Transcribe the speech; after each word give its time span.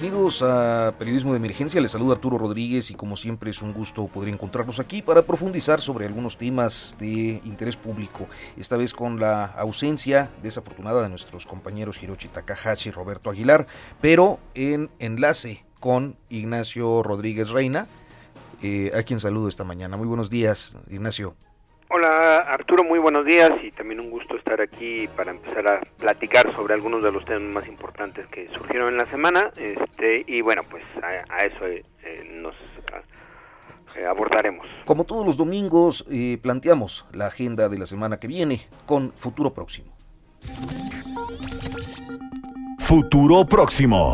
Bienvenidos 0.00 0.42
a 0.42 0.94
Periodismo 0.96 1.32
de 1.32 1.38
Emergencia, 1.38 1.80
les 1.80 1.90
saluda 1.90 2.12
Arturo 2.12 2.38
Rodríguez 2.38 2.88
y 2.92 2.94
como 2.94 3.16
siempre 3.16 3.50
es 3.50 3.62
un 3.62 3.72
gusto 3.72 4.06
poder 4.06 4.32
encontrarnos 4.32 4.78
aquí 4.78 5.02
para 5.02 5.22
profundizar 5.22 5.80
sobre 5.80 6.06
algunos 6.06 6.38
temas 6.38 6.94
de 7.00 7.42
interés 7.44 7.76
público, 7.76 8.28
esta 8.56 8.76
vez 8.76 8.94
con 8.94 9.18
la 9.18 9.46
ausencia 9.46 10.30
desafortunada 10.40 11.02
de 11.02 11.08
nuestros 11.08 11.46
compañeros 11.46 12.00
Hiroshi 12.00 12.28
Takahashi 12.28 12.90
y 12.90 12.92
Roberto 12.92 13.28
Aguilar, 13.28 13.66
pero 14.00 14.38
en 14.54 14.88
enlace 15.00 15.64
con 15.80 16.16
Ignacio 16.28 17.02
Rodríguez 17.02 17.50
Reina, 17.50 17.88
eh, 18.62 18.92
a 18.94 19.02
quien 19.02 19.18
saludo 19.18 19.48
esta 19.48 19.64
mañana. 19.64 19.96
Muy 19.96 20.06
buenos 20.06 20.30
días, 20.30 20.76
Ignacio. 20.88 21.34
Hola 21.90 22.36
Arturo, 22.36 22.84
muy 22.84 22.98
buenos 22.98 23.24
días 23.24 23.50
y 23.62 23.70
también 23.70 24.00
un 24.00 24.10
gusto 24.10 24.36
estar 24.36 24.60
aquí 24.60 25.08
para 25.16 25.30
empezar 25.30 25.66
a 25.66 25.80
platicar 25.98 26.52
sobre 26.54 26.74
algunos 26.74 27.02
de 27.02 27.10
los 27.10 27.24
temas 27.24 27.54
más 27.54 27.66
importantes 27.66 28.26
que 28.26 28.46
surgieron 28.52 28.88
en 28.88 28.98
la 28.98 29.10
semana 29.10 29.50
este 29.56 30.22
y 30.26 30.42
bueno 30.42 30.64
pues 30.68 30.84
a, 31.02 31.44
eso 31.44 31.66
eh, 31.66 31.82
nos 32.42 32.54
eh, 33.96 34.04
abordaremos. 34.04 34.66
Como 34.84 35.04
todos 35.04 35.24
los 35.24 35.38
domingos 35.38 36.04
eh, 36.10 36.38
planteamos 36.42 37.06
la 37.10 37.28
agenda 37.28 37.70
de 37.70 37.78
la 37.78 37.86
semana 37.86 38.20
que 38.20 38.26
viene 38.26 38.66
con 38.84 39.12
Futuro 39.12 39.54
Próximo. 39.54 39.90
Futuro 42.78 43.46
Próximo. 43.46 44.12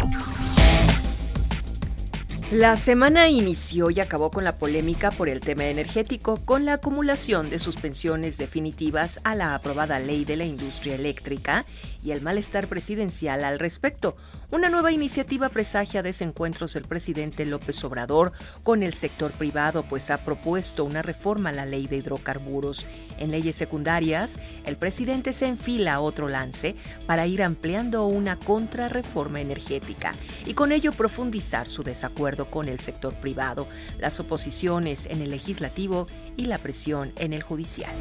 La 2.50 2.76
semana 2.76 3.30
inició 3.30 3.88
y 3.88 4.00
acabó 4.00 4.30
con 4.30 4.44
la 4.44 4.54
polémica 4.54 5.10
por 5.10 5.30
el 5.30 5.40
tema 5.40 5.64
energético, 5.64 6.36
con 6.44 6.66
la 6.66 6.74
acumulación 6.74 7.48
de 7.48 7.58
suspensiones 7.58 8.36
definitivas 8.36 9.18
a 9.24 9.34
la 9.34 9.54
aprobada 9.54 9.98
ley 9.98 10.26
de 10.26 10.36
la 10.36 10.44
industria 10.44 10.94
eléctrica 10.94 11.64
y 12.04 12.10
el 12.10 12.20
malestar 12.20 12.68
presidencial 12.68 13.44
al 13.44 13.58
respecto. 13.58 14.14
Una 14.50 14.68
nueva 14.68 14.92
iniciativa 14.92 15.48
presagia 15.48 16.02
desencuentros 16.02 16.74
del 16.74 16.84
presidente 16.84 17.46
López 17.46 17.82
Obrador 17.82 18.32
con 18.62 18.82
el 18.82 18.92
sector 18.92 19.32
privado, 19.32 19.82
pues 19.88 20.10
ha 20.10 20.18
propuesto 20.18 20.84
una 20.84 21.00
reforma 21.00 21.48
a 21.48 21.52
la 21.52 21.64
ley 21.64 21.86
de 21.86 21.96
hidrocarburos. 21.96 22.86
En 23.18 23.30
leyes 23.30 23.56
secundarias, 23.56 24.38
el 24.66 24.76
presidente 24.76 25.32
se 25.32 25.46
enfila 25.46 25.94
a 25.94 26.00
otro 26.00 26.28
lance 26.28 26.76
para 27.06 27.26
ir 27.26 27.42
ampliando 27.42 28.06
una 28.06 28.36
contrarreforma 28.36 29.40
energética 29.40 30.12
y 30.44 30.52
con 30.52 30.72
ello 30.72 30.92
profundizar 30.92 31.70
su 31.70 31.82
desacuerdo 31.82 32.33
con 32.50 32.68
el 32.68 32.80
sector 32.80 33.14
privado, 33.14 33.66
las 33.98 34.18
oposiciones 34.20 35.06
en 35.06 35.22
el 35.22 35.30
legislativo 35.30 36.06
y 36.36 36.46
la 36.46 36.58
presión 36.58 37.12
en 37.16 37.32
el 37.32 37.42
judicial. 37.42 37.94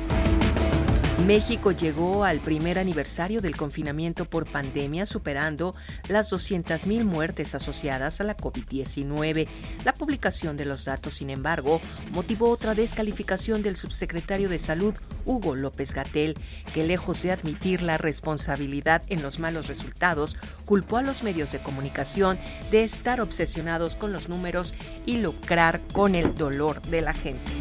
México 1.26 1.72
llegó 1.72 2.26
al 2.26 2.40
primer 2.40 2.78
aniversario 2.78 3.40
del 3.40 3.56
confinamiento 3.56 4.26
por 4.26 4.46
pandemia 4.46 5.06
superando 5.06 5.74
las 6.10 6.34
200.000 6.34 7.06
muertes 7.06 7.56
asociadas 7.56 8.20
a 8.20 8.26
la 8.26 8.36
COVID-19. 8.36 9.48
La 9.86 9.94
publicación 9.94 10.58
de 10.58 10.66
los 10.66 10.84
datos, 10.84 11.14
sin 11.14 11.30
embargo, 11.30 11.80
motivó 12.12 12.50
otra 12.50 12.76
descalificación 12.76 13.64
del 13.64 13.78
subsecretario 13.78 14.50
de 14.50 14.60
Salud, 14.60 14.96
Hugo 15.26 15.56
López 15.56 15.94
Gatel, 15.94 16.36
que 16.74 16.84
lejos 16.84 17.22
de 17.22 17.32
admitir 17.32 17.82
la 17.82 17.98
responsabilidad 17.98 19.02
en 19.08 19.22
los 19.22 19.40
malos 19.40 19.68
resultados, 19.68 20.36
culpó 20.66 20.98
a 20.98 21.04
los 21.04 21.24
medios 21.24 21.54
de 21.54 21.60
comunicación 21.60 22.38
de 22.70 22.84
estar 22.84 23.22
obsesionados 23.22 23.96
con 23.96 24.12
los 24.12 24.28
números 24.28 24.74
y 25.06 25.20
lucrar 25.20 25.80
con 25.94 26.16
el 26.16 26.36
dolor 26.36 26.82
de 26.82 27.02
la 27.02 27.14
gente. 27.14 27.52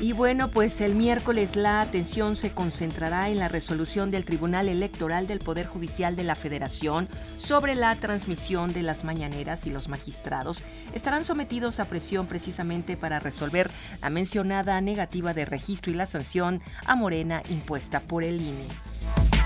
Y 0.00 0.12
bueno, 0.12 0.46
pues 0.46 0.80
el 0.80 0.94
miércoles 0.94 1.56
la 1.56 1.80
atención 1.80 2.36
se 2.36 2.52
concentrará 2.52 3.30
en 3.30 3.38
la 3.40 3.48
resolución 3.48 4.12
del 4.12 4.24
Tribunal 4.24 4.68
Electoral 4.68 5.26
del 5.26 5.40
Poder 5.40 5.66
Judicial 5.66 6.14
de 6.14 6.22
la 6.22 6.36
Federación 6.36 7.08
sobre 7.36 7.74
la 7.74 7.96
transmisión 7.96 8.72
de 8.72 8.82
las 8.82 9.02
mañaneras 9.02 9.66
y 9.66 9.70
los 9.70 9.88
magistrados 9.88 10.62
estarán 10.94 11.24
sometidos 11.24 11.80
a 11.80 11.86
presión 11.86 12.28
precisamente 12.28 12.96
para 12.96 13.18
resolver 13.18 13.70
la 14.00 14.08
mencionada 14.08 14.80
negativa 14.80 15.34
de 15.34 15.44
registro 15.44 15.90
y 15.90 15.96
la 15.96 16.06
sanción 16.06 16.62
a 16.86 16.94
Morena 16.94 17.42
impuesta 17.48 17.98
por 17.98 18.22
el 18.22 18.40
INE. 18.40 19.37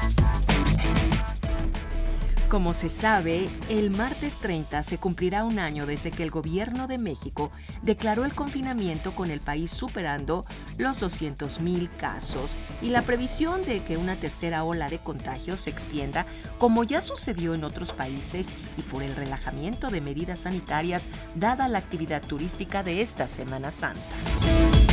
Como 2.52 2.74
se 2.74 2.90
sabe, 2.90 3.48
el 3.70 3.90
martes 3.90 4.36
30 4.36 4.82
se 4.82 4.98
cumplirá 4.98 5.42
un 5.42 5.58
año 5.58 5.86
desde 5.86 6.10
que 6.10 6.22
el 6.22 6.30
gobierno 6.30 6.86
de 6.86 6.98
México 6.98 7.50
declaró 7.80 8.26
el 8.26 8.34
confinamiento 8.34 9.12
con 9.12 9.30
el 9.30 9.40
país 9.40 9.70
superando 9.70 10.44
los 10.76 11.02
200.000 11.02 11.88
casos 11.96 12.56
y 12.82 12.90
la 12.90 13.00
previsión 13.00 13.62
de 13.62 13.82
que 13.82 13.96
una 13.96 14.16
tercera 14.16 14.64
ola 14.64 14.90
de 14.90 14.98
contagios 14.98 15.62
se 15.62 15.70
extienda 15.70 16.26
como 16.58 16.84
ya 16.84 17.00
sucedió 17.00 17.54
en 17.54 17.64
otros 17.64 17.94
países 17.94 18.48
y 18.76 18.82
por 18.82 19.02
el 19.02 19.16
relajamiento 19.16 19.88
de 19.88 20.02
medidas 20.02 20.40
sanitarias 20.40 21.08
dada 21.34 21.68
la 21.68 21.78
actividad 21.78 22.20
turística 22.20 22.82
de 22.82 23.00
esta 23.00 23.28
Semana 23.28 23.70
Santa. 23.70 24.91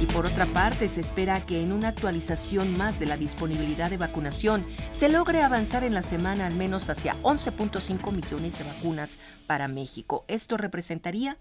Y 0.00 0.06
por 0.06 0.24
otra 0.24 0.46
parte, 0.46 0.88
se 0.88 1.02
espera 1.02 1.44
que 1.44 1.62
en 1.62 1.72
una 1.72 1.88
actualización 1.88 2.74
más 2.78 2.98
de 2.98 3.04
la 3.04 3.18
disponibilidad 3.18 3.90
de 3.90 3.98
vacunación 3.98 4.64
se 4.92 5.10
logre 5.10 5.42
avanzar 5.42 5.84
en 5.84 5.92
la 5.92 6.02
semana 6.02 6.46
al 6.46 6.54
menos 6.54 6.88
hacia 6.88 7.14
11.5 7.22 8.10
millones 8.10 8.58
de 8.58 8.64
vacunas 8.64 9.18
para 9.46 9.68
México. 9.68 10.24
Esto 10.26 10.56
representaría, 10.56 11.36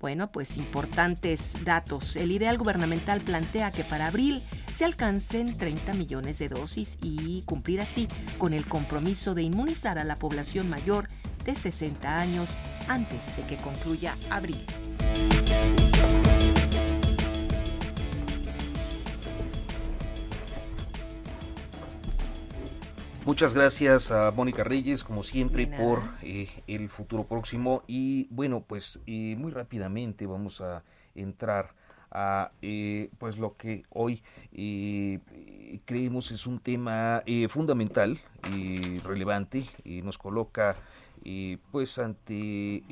bueno, 0.00 0.32
pues 0.32 0.56
importantes 0.56 1.52
datos. 1.64 2.16
El 2.16 2.32
ideal 2.32 2.56
gubernamental 2.56 3.20
plantea 3.20 3.72
que 3.72 3.84
para 3.84 4.06
abril 4.06 4.42
se 4.74 4.86
alcancen 4.86 5.58
30 5.58 5.92
millones 5.92 6.38
de 6.38 6.48
dosis 6.48 6.96
y 7.02 7.42
cumplir 7.42 7.82
así 7.82 8.08
con 8.38 8.54
el 8.54 8.64
compromiso 8.64 9.34
de 9.34 9.42
inmunizar 9.42 9.98
a 9.98 10.04
la 10.04 10.16
población 10.16 10.70
mayor 10.70 11.08
de 11.44 11.54
60 11.54 12.16
años 12.18 12.56
antes 12.88 13.36
de 13.36 13.42
que 13.42 13.56
concluya 13.58 14.16
abril. 14.30 14.64
Muchas 23.28 23.52
gracias 23.52 24.10
a 24.10 24.30
Mónica 24.30 24.64
Reyes, 24.64 25.04
como 25.04 25.22
siempre, 25.22 25.66
por 25.66 26.02
eh, 26.22 26.48
el 26.66 26.88
futuro 26.88 27.24
próximo. 27.24 27.82
Y 27.86 28.26
bueno, 28.30 28.64
pues 28.66 29.00
eh, 29.06 29.36
muy 29.36 29.52
rápidamente 29.52 30.24
vamos 30.24 30.62
a 30.62 30.82
entrar 31.14 31.74
a 32.10 32.52
eh, 32.62 33.10
pues 33.18 33.36
lo 33.36 33.54
que 33.58 33.84
hoy 33.90 34.22
creemos 35.84 36.30
es 36.30 36.46
un 36.46 36.58
tema 36.58 37.22
fundamental 37.50 38.16
y 38.50 38.98
relevante. 39.00 39.66
nos 39.84 40.16
coloca 40.16 40.74
pues 41.70 41.98
ante 41.98 42.82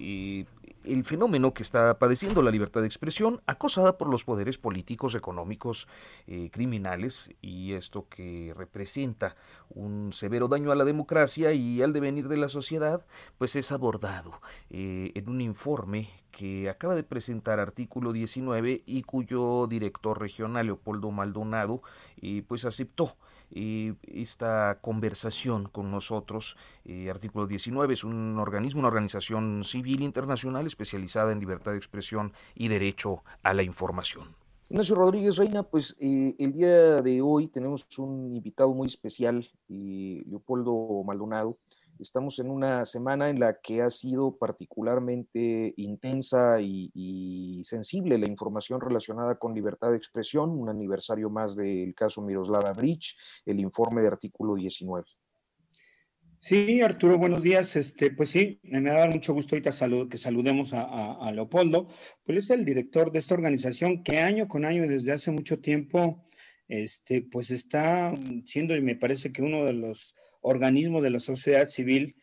el 0.87 1.05
fenómeno 1.05 1.53
que 1.53 1.62
está 1.62 1.99
padeciendo 1.99 2.43
la 2.43 2.50
libertad 2.50 2.81
de 2.81 2.87
expresión, 2.87 3.43
acosada 3.47 3.99
por 3.99 4.09
los 4.09 4.25
poderes 4.25 4.59
políticos, 4.59 5.15
económicos, 5.15 5.88
eh, 6.27 6.50
criminales, 6.53 7.31
y 7.41 7.73
esto 7.73 8.09
que 8.09 8.55
representa 8.56 9.37
un 9.69 10.12
severo 10.12 10.49
daño 10.49 10.73
a 10.73 10.77
la 10.77 10.85
democracia 10.85 11.53
y 11.53 11.83
al 11.83 11.93
devenir 11.93 12.29
de 12.29 12.37
la 12.37 12.49
sociedad, 12.49 13.05
pues 13.38 13.56
es 13.56 13.73
abordado 13.73 14.41
eh, 14.71 15.12
en 15.15 15.29
un 15.29 15.41
informe 15.41 16.09
que 16.31 16.69
acaba 16.69 16.94
de 16.94 17.03
presentar 17.03 17.61
artículo 17.61 18.12
19 18.12 18.83
y 18.85 19.03
cuyo 19.03 19.67
director 19.67 20.21
regional 20.21 20.67
Leopoldo 20.67 21.11
Maldonado 21.11 21.83
eh, 22.21 22.43
pues 22.47 22.65
aceptó 22.65 23.17
esta 23.51 24.79
conversación 24.81 25.65
con 25.67 25.91
nosotros. 25.91 26.57
Eh, 26.85 27.11
artículo 27.11 27.47
19 27.47 27.95
es 27.95 28.05
un 28.05 28.39
organismo, 28.39 28.81
una 28.81 28.89
organización 28.89 29.63
civil 29.65 30.03
internacional 30.03 30.67
especializada 30.67 31.33
en 31.33 31.41
libertad 31.41 31.73
de 31.73 31.79
expresión 31.79 32.33
y 32.55 32.69
derecho 32.69 33.23
a 33.43 33.55
la 33.55 33.63
información. 33.63 34.37
Ignacio 34.69 34.97
Rodríguez 34.97 35.37
Reina, 35.37 35.63
pues 35.63 35.97
eh, 36.01 36.35
el 36.39 36.53
día 36.53 37.01
de 37.01 37.23
hoy 37.23 37.47
tenemos 37.47 37.87
un 37.99 38.35
invitado 38.35 38.75
muy 38.75 38.89
especial, 38.89 39.49
eh, 39.69 40.25
Leopoldo 40.27 41.05
Maldonado. 41.05 41.57
Estamos 41.99 42.39
en 42.41 42.51
una 42.51 42.85
semana 42.85 43.31
en 43.31 43.41
la 43.41 43.59
que 43.63 43.81
ha 43.81 43.89
sido 43.89 44.37
particularmente 44.37 45.73
intensa 45.79 46.61
y, 46.61 47.61
sensible 47.65 48.19
la 48.19 48.29
información 48.29 48.81
relacionada 48.81 49.39
con 49.39 49.55
libertad 49.55 49.91
de 49.91 49.97
expresión, 49.97 50.51
un 50.51 50.69
aniversario 50.69 51.31
más 51.31 51.57
del 51.57 51.95
caso 51.95 52.21
Miroslava 52.21 52.73
Bridge, 52.73 53.17
el 53.47 53.61
informe 53.61 54.03
de 54.03 54.09
artículo 54.09 54.55
19. 54.57 55.05
Sí, 56.39 56.83
Arturo, 56.83 57.19
buenos 57.19 57.43
días. 57.43 57.75
Este, 57.77 58.11
pues 58.11 58.29
sí, 58.29 58.61
me 58.63 58.83
da 58.83 59.07
mucho 59.07 59.33
gusto 59.33 59.57
ahorita 59.57 59.73
que 60.09 60.19
saludemos 60.19 60.73
a, 60.75 61.33
Leopoldo, 61.33 61.89
pues 62.25 62.39
es 62.39 62.51
el 62.51 62.65
director 62.65 63.11
de 63.11 63.21
esta 63.21 63.35
organización 63.35 64.03
que 64.03 64.19
año 64.19 64.47
con 64.49 64.65
año, 64.65 64.87
desde 64.87 65.13
hace 65.13 65.31
mucho 65.31 65.61
tiempo, 65.61 66.25
este, 66.69 67.23
pues 67.23 67.51
está 67.51 68.15
siendo, 68.45 68.77
y 68.77 68.83
me 68.83 68.97
parece 68.97 69.33
que 69.33 69.43
uno 69.43 69.65
de 69.65 69.73
los 69.73 70.15
organismos 70.47 71.03
de 71.03 71.11
la 71.11 71.21
sociedad 71.21 71.69
civil 71.69 72.17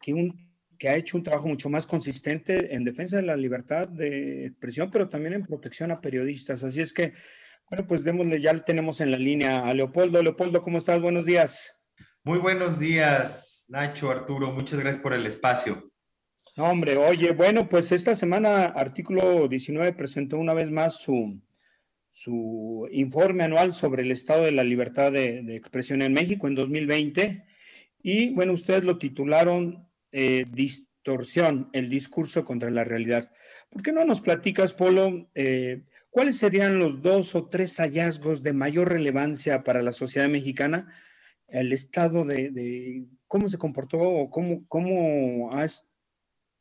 que, 0.00 0.14
un, 0.14 0.52
que 0.78 0.88
ha 0.88 0.96
hecho 0.96 1.16
un 1.16 1.24
trabajo 1.24 1.48
mucho 1.48 1.68
más 1.68 1.86
consistente 1.86 2.74
en 2.74 2.84
defensa 2.84 3.16
de 3.16 3.22
la 3.22 3.36
libertad 3.36 3.88
de 3.88 4.46
expresión, 4.46 4.90
pero 4.90 5.08
también 5.08 5.34
en 5.34 5.46
protección 5.46 5.90
a 5.90 6.00
periodistas. 6.00 6.62
Así 6.62 6.80
es 6.80 6.92
que, 6.92 7.12
bueno, 7.68 7.86
pues 7.86 8.04
démosle, 8.04 8.40
ya 8.40 8.56
tenemos 8.64 9.00
en 9.00 9.10
la 9.10 9.18
línea 9.18 9.66
a 9.66 9.74
Leopoldo. 9.74 10.22
Leopoldo, 10.22 10.62
¿cómo 10.62 10.78
estás? 10.78 11.00
Buenos 11.00 11.26
días. 11.26 11.72
Muy 12.22 12.38
buenos 12.38 12.78
días, 12.78 13.64
Nacho, 13.68 14.10
Arturo. 14.10 14.52
Muchas 14.52 14.78
gracias 14.78 15.02
por 15.02 15.12
el 15.12 15.26
espacio. 15.26 15.90
hombre, 16.56 16.96
oye, 16.96 17.32
bueno, 17.32 17.68
pues 17.68 17.90
esta 17.90 18.14
semana 18.14 18.64
Artículo 18.64 19.48
19 19.48 19.92
presentó 19.92 20.38
una 20.38 20.54
vez 20.54 20.70
más 20.70 21.00
su, 21.00 21.40
su 22.16 22.88
informe 22.92 23.42
anual 23.42 23.74
sobre 23.74 24.02
el 24.02 24.10
estado 24.10 24.44
de 24.44 24.52
la 24.52 24.64
libertad 24.64 25.12
de, 25.12 25.54
expresión 25.54 26.00
en 26.00 26.14
México 26.14 26.48
en 26.48 26.54
2020. 26.54 27.44
Y 28.08 28.30
bueno, 28.30 28.52
ustedes 28.52 28.84
lo 28.84 28.98
titularon 28.98 29.84
eh, 30.12 30.44
Distorsión, 30.48 31.70
el 31.72 31.90
discurso 31.90 32.44
contra 32.44 32.70
la 32.70 32.84
realidad. 32.84 33.32
¿Por 33.68 33.82
qué 33.82 33.90
no 33.90 34.04
nos 34.04 34.20
platicas, 34.20 34.72
Polo, 34.74 35.28
eh, 35.34 35.82
cuáles 36.08 36.36
serían 36.36 36.78
los 36.78 37.02
dos 37.02 37.34
o 37.34 37.48
tres 37.48 37.74
hallazgos 37.78 38.44
de 38.44 38.52
mayor 38.52 38.92
relevancia 38.92 39.64
para 39.64 39.82
la 39.82 39.92
sociedad 39.92 40.28
mexicana 40.28 40.86
el 41.48 41.72
estado 41.72 42.24
de, 42.24 43.08
cómo 43.26 43.48
se 43.48 43.58
comportó 43.58 43.98
o 43.98 44.30
cómo, 44.30 44.64
cómo 44.68 45.50
has, 45.50 45.84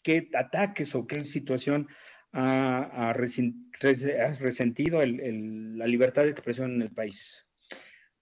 qué 0.02 0.32
ataques 0.34 0.96
o 0.96 1.06
qué 1.06 1.24
situación 1.26 1.88
ha, 2.32 3.14
resentido 3.14 5.00
la 5.06 5.86
libertad 5.86 6.24
de 6.24 6.32
expresión 6.32 6.74
en 6.74 6.82
el 6.82 6.92
país. 6.92 7.45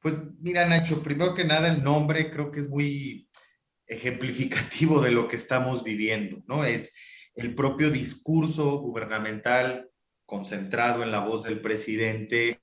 Pues 0.03 0.15
mira, 0.41 0.67
Nacho, 0.67 1.01
primero 1.01 1.33
que 1.33 1.45
nada 1.45 1.69
el 1.69 1.81
nombre 1.81 2.29
creo 2.29 2.51
que 2.51 2.59
es 2.59 2.69
muy 2.69 3.29
ejemplificativo 3.87 4.99
de 4.99 5.11
lo 5.11 5.29
que 5.29 5.37
estamos 5.37 5.81
viviendo, 5.81 6.43
¿no? 6.45 6.65
Es 6.65 6.93
el 7.35 7.55
propio 7.55 7.89
discurso 7.89 8.79
gubernamental 8.79 9.89
concentrado 10.25 11.03
en 11.03 11.11
la 11.11 11.21
voz 11.21 11.43
del 11.43 11.61
presidente, 11.61 12.59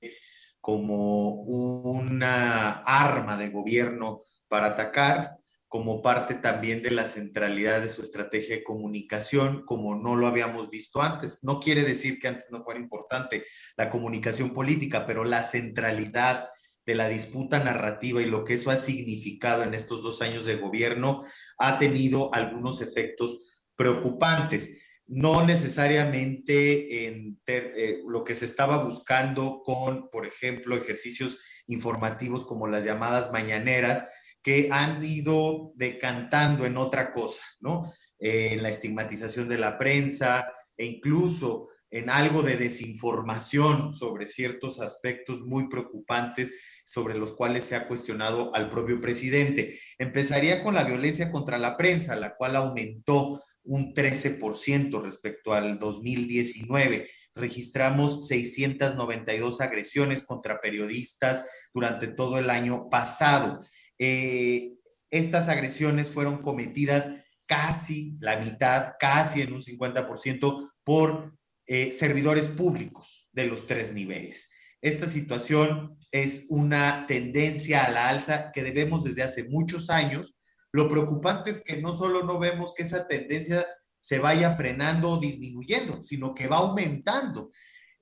como 0.59 1.31
una 1.41 2.73
arma 2.85 3.37
de 3.37 3.49
gobierno 3.49 4.21
para 4.47 4.67
atacar, 4.67 5.37
como 5.67 6.03
parte 6.03 6.35
también 6.35 6.83
de 6.83 6.91
la 6.91 7.07
centralidad 7.07 7.81
de 7.81 7.89
su 7.89 8.03
estrategia 8.03 8.57
de 8.57 8.63
comunicación, 8.63 9.63
como 9.65 9.95
no 9.95 10.15
lo 10.15 10.27
habíamos 10.27 10.69
visto 10.69 11.01
antes. 11.01 11.39
No 11.41 11.59
quiere 11.59 11.83
decir 11.85 12.19
que 12.19 12.27
antes 12.27 12.51
no 12.51 12.61
fuera 12.61 12.79
importante 12.79 13.43
la 13.77 13.89
comunicación 13.89 14.53
política, 14.53 15.07
pero 15.07 15.23
la 15.23 15.41
centralidad 15.41 16.47
de 16.85 16.95
la 16.95 17.07
disputa 17.07 17.59
narrativa 17.59 18.21
y 18.21 18.25
lo 18.25 18.43
que 18.43 18.55
eso 18.55 18.71
ha 18.71 18.77
significado 18.77 19.63
en 19.63 19.73
estos 19.73 20.01
dos 20.01 20.21
años 20.21 20.45
de 20.45 20.55
gobierno 20.55 21.21
ha 21.57 21.77
tenido 21.77 22.33
algunos 22.33 22.81
efectos 22.81 23.39
preocupantes 23.75 24.81
no 25.07 25.45
necesariamente 25.45 27.07
en 27.07 27.37
eh, 27.45 27.99
lo 28.07 28.23
que 28.23 28.33
se 28.33 28.45
estaba 28.45 28.77
buscando 28.77 29.61
con, 29.61 30.09
por 30.09 30.25
ejemplo, 30.25 30.77
ejercicios 30.77 31.37
informativos 31.67 32.45
como 32.45 32.67
las 32.67 32.85
llamadas 32.85 33.29
mañaneras, 33.31 34.07
que 34.41 34.69
han 34.71 35.03
ido 35.03 35.73
decantando 35.75 36.65
en 36.65 36.77
otra 36.77 37.11
cosa, 37.11 37.41
¿no? 37.59 37.91
en 38.19 38.63
la 38.63 38.69
estigmatización 38.69 39.49
de 39.49 39.57
la 39.57 39.77
prensa 39.77 40.47
e 40.77 40.85
incluso 40.85 41.67
en 41.89 42.09
algo 42.09 42.41
de 42.41 42.55
desinformación 42.55 43.93
sobre 43.93 44.25
ciertos 44.25 44.79
aspectos 44.79 45.41
muy 45.41 45.67
preocupantes 45.67 46.53
sobre 46.91 47.17
los 47.17 47.31
cuales 47.31 47.63
se 47.63 47.75
ha 47.75 47.87
cuestionado 47.87 48.53
al 48.53 48.69
propio 48.69 48.99
presidente. 48.99 49.79
Empezaría 49.97 50.61
con 50.61 50.75
la 50.75 50.83
violencia 50.83 51.31
contra 51.31 51.57
la 51.57 51.77
prensa, 51.77 52.15
la 52.17 52.35
cual 52.35 52.57
aumentó 52.57 53.41
un 53.63 53.93
13% 53.93 55.01
respecto 55.01 55.53
al 55.53 55.79
2019. 55.79 57.09
Registramos 57.35 58.27
692 58.27 59.61
agresiones 59.61 60.23
contra 60.23 60.59
periodistas 60.59 61.45
durante 61.73 62.07
todo 62.07 62.39
el 62.39 62.49
año 62.49 62.89
pasado. 62.89 63.59
Eh, 63.97 64.73
estas 65.09 65.47
agresiones 65.47 66.09
fueron 66.09 66.41
cometidas 66.41 67.09
casi 67.45 68.15
la 68.19 68.37
mitad, 68.37 68.93
casi 68.99 69.41
en 69.41 69.53
un 69.53 69.61
50% 69.61 70.71
por 70.83 71.33
eh, 71.67 71.91
servidores 71.91 72.47
públicos 72.47 73.29
de 73.31 73.45
los 73.45 73.67
tres 73.67 73.93
niveles. 73.93 74.49
Esta 74.81 75.07
situación 75.07 75.97
es 76.11 76.45
una 76.49 77.05
tendencia 77.07 77.85
a 77.85 77.91
la 77.91 78.09
alza 78.09 78.51
que 78.51 78.63
debemos 78.63 79.03
desde 79.03 79.23
hace 79.23 79.45
muchos 79.45 79.89
años 79.89 80.37
lo 80.73 80.87
preocupante 80.87 81.51
es 81.51 81.59
que 81.59 81.81
no 81.81 81.93
solo 81.95 82.23
no 82.23 82.39
vemos 82.39 82.73
que 82.73 82.83
esa 82.83 83.07
tendencia 83.07 83.67
se 83.99 84.19
vaya 84.19 84.55
frenando 84.55 85.09
o 85.09 85.19
disminuyendo, 85.19 86.01
sino 86.01 86.33
que 86.33 86.47
va 86.47 86.57
aumentando. 86.57 87.51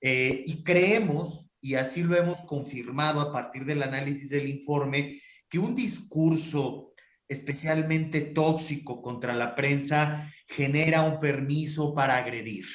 Eh, 0.02 0.44
y 0.46 0.64
creemos, 0.64 1.50
y 1.60 1.76
así 1.76 2.04
lo 2.04 2.16
hemos 2.16 2.42
confirmado 2.42 3.22
a 3.22 3.34
partir 3.34 3.66
del 3.66 3.84
análisis 3.84 4.30
del 4.30 4.48
informe, 4.48 5.20
que 5.50 5.60
un 5.60 5.76
discurso 5.76 6.94
especialmente 7.28 8.22
tóxico 8.22 9.02
contra 9.02 9.34
la 9.34 9.56
prensa 9.56 10.32
genera 10.48 11.02
un 11.02 11.20
permiso 11.20 11.94
para 11.94 12.18
agredir. 12.18 12.66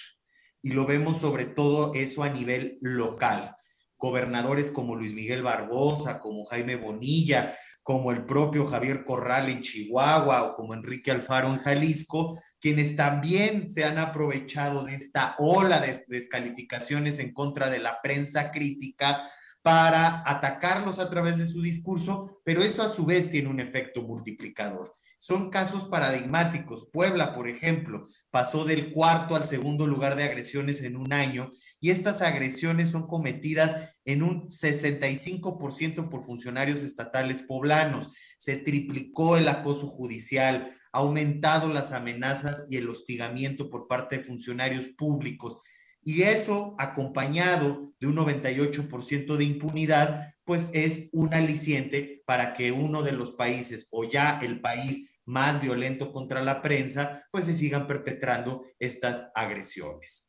Y 0.60 0.72
lo 0.72 0.86
vemos 0.86 1.20
sobre 1.20 1.44
todo 1.44 1.92
eso 1.94 2.24
a 2.24 2.28
nivel 2.28 2.78
local. 2.80 3.56
Gobernadores 3.96 4.70
como 4.70 4.96
Luis 4.96 5.14
Miguel 5.14 5.42
Barbosa, 5.42 6.18
como 6.18 6.44
Jaime 6.44 6.76
Bonilla, 6.76 7.54
como 7.82 8.10
el 8.10 8.24
propio 8.24 8.66
Javier 8.66 9.04
Corral 9.04 9.48
en 9.50 9.60
Chihuahua 9.60 10.42
o 10.44 10.56
como 10.56 10.74
Enrique 10.74 11.10
Alfaro 11.10 11.48
en 11.48 11.60
Jalisco, 11.60 12.40
quienes 12.60 12.96
también 12.96 13.70
se 13.70 13.84
han 13.84 13.98
aprovechado 13.98 14.84
de 14.84 14.94
esta 14.94 15.36
ola 15.38 15.80
de 15.80 16.02
descalificaciones 16.08 17.18
en 17.18 17.32
contra 17.32 17.68
de 17.68 17.78
la 17.78 18.00
prensa 18.02 18.50
crítica 18.50 19.22
para 19.60 20.22
atacarlos 20.26 20.98
a 20.98 21.08
través 21.08 21.38
de 21.38 21.46
su 21.46 21.62
discurso, 21.62 22.40
pero 22.44 22.62
eso 22.62 22.82
a 22.82 22.88
su 22.88 23.06
vez 23.06 23.30
tiene 23.30 23.48
un 23.48 23.60
efecto 23.60 24.02
multiplicador. 24.02 24.94
Son 25.26 25.48
casos 25.48 25.86
paradigmáticos. 25.86 26.86
Puebla, 26.92 27.34
por 27.34 27.48
ejemplo, 27.48 28.06
pasó 28.30 28.66
del 28.66 28.92
cuarto 28.92 29.34
al 29.34 29.46
segundo 29.46 29.86
lugar 29.86 30.16
de 30.16 30.24
agresiones 30.24 30.82
en 30.82 30.98
un 30.98 31.14
año 31.14 31.50
y 31.80 31.88
estas 31.88 32.20
agresiones 32.20 32.90
son 32.90 33.06
cometidas 33.06 33.74
en 34.04 34.22
un 34.22 34.50
65% 34.50 36.10
por 36.10 36.24
funcionarios 36.24 36.82
estatales 36.82 37.40
poblanos. 37.40 38.10
Se 38.36 38.58
triplicó 38.58 39.38
el 39.38 39.48
acoso 39.48 39.86
judicial, 39.86 40.76
ha 40.92 40.98
aumentado 40.98 41.70
las 41.70 41.92
amenazas 41.92 42.66
y 42.68 42.76
el 42.76 42.90
hostigamiento 42.90 43.70
por 43.70 43.88
parte 43.88 44.18
de 44.18 44.24
funcionarios 44.24 44.88
públicos. 44.88 45.56
Y 46.02 46.24
eso, 46.24 46.74
acompañado 46.76 47.94
de 47.98 48.08
un 48.08 48.16
98% 48.16 49.36
de 49.38 49.44
impunidad, 49.44 50.34
pues 50.44 50.68
es 50.74 51.08
un 51.12 51.32
aliciente 51.32 52.22
para 52.26 52.52
que 52.52 52.72
uno 52.72 53.02
de 53.02 53.12
los 53.12 53.32
países 53.32 53.88
o 53.90 54.04
ya 54.04 54.38
el 54.42 54.60
país 54.60 55.12
más 55.26 55.60
violento 55.60 56.12
contra 56.12 56.42
la 56.42 56.62
prensa, 56.62 57.22
pues 57.30 57.44
se 57.44 57.54
sigan 57.54 57.86
perpetrando 57.86 58.62
estas 58.78 59.30
agresiones. 59.34 60.26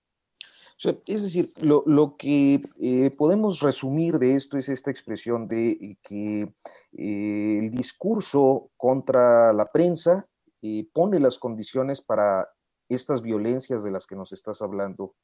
es 1.08 1.24
decir, 1.24 1.50
lo, 1.62 2.16
que 2.18 2.62
eh, 2.80 3.12
podemos 3.18 3.60
resumir 3.62 4.20
de 4.20 4.36
esto 4.36 4.58
es 4.58 4.70
esta 4.70 4.92
expresión 4.92 5.48
de 5.48 5.98
que 6.02 6.54
eh, 6.98 7.60
el 7.62 7.72
discurso 7.72 8.72
contra 8.78 9.54
la 9.54 9.72
prensa 9.72 10.28
eh, 10.62 10.88
pone 10.94 11.20
las 11.20 11.38
condiciones 11.38 12.02
para 12.02 12.48
estas 12.88 13.22
violencias 13.22 13.84
de 13.84 13.92
las 13.92 14.06
que 14.06 14.16
nos 14.16 14.32
estás 14.32 14.62
hablando. 14.62 15.16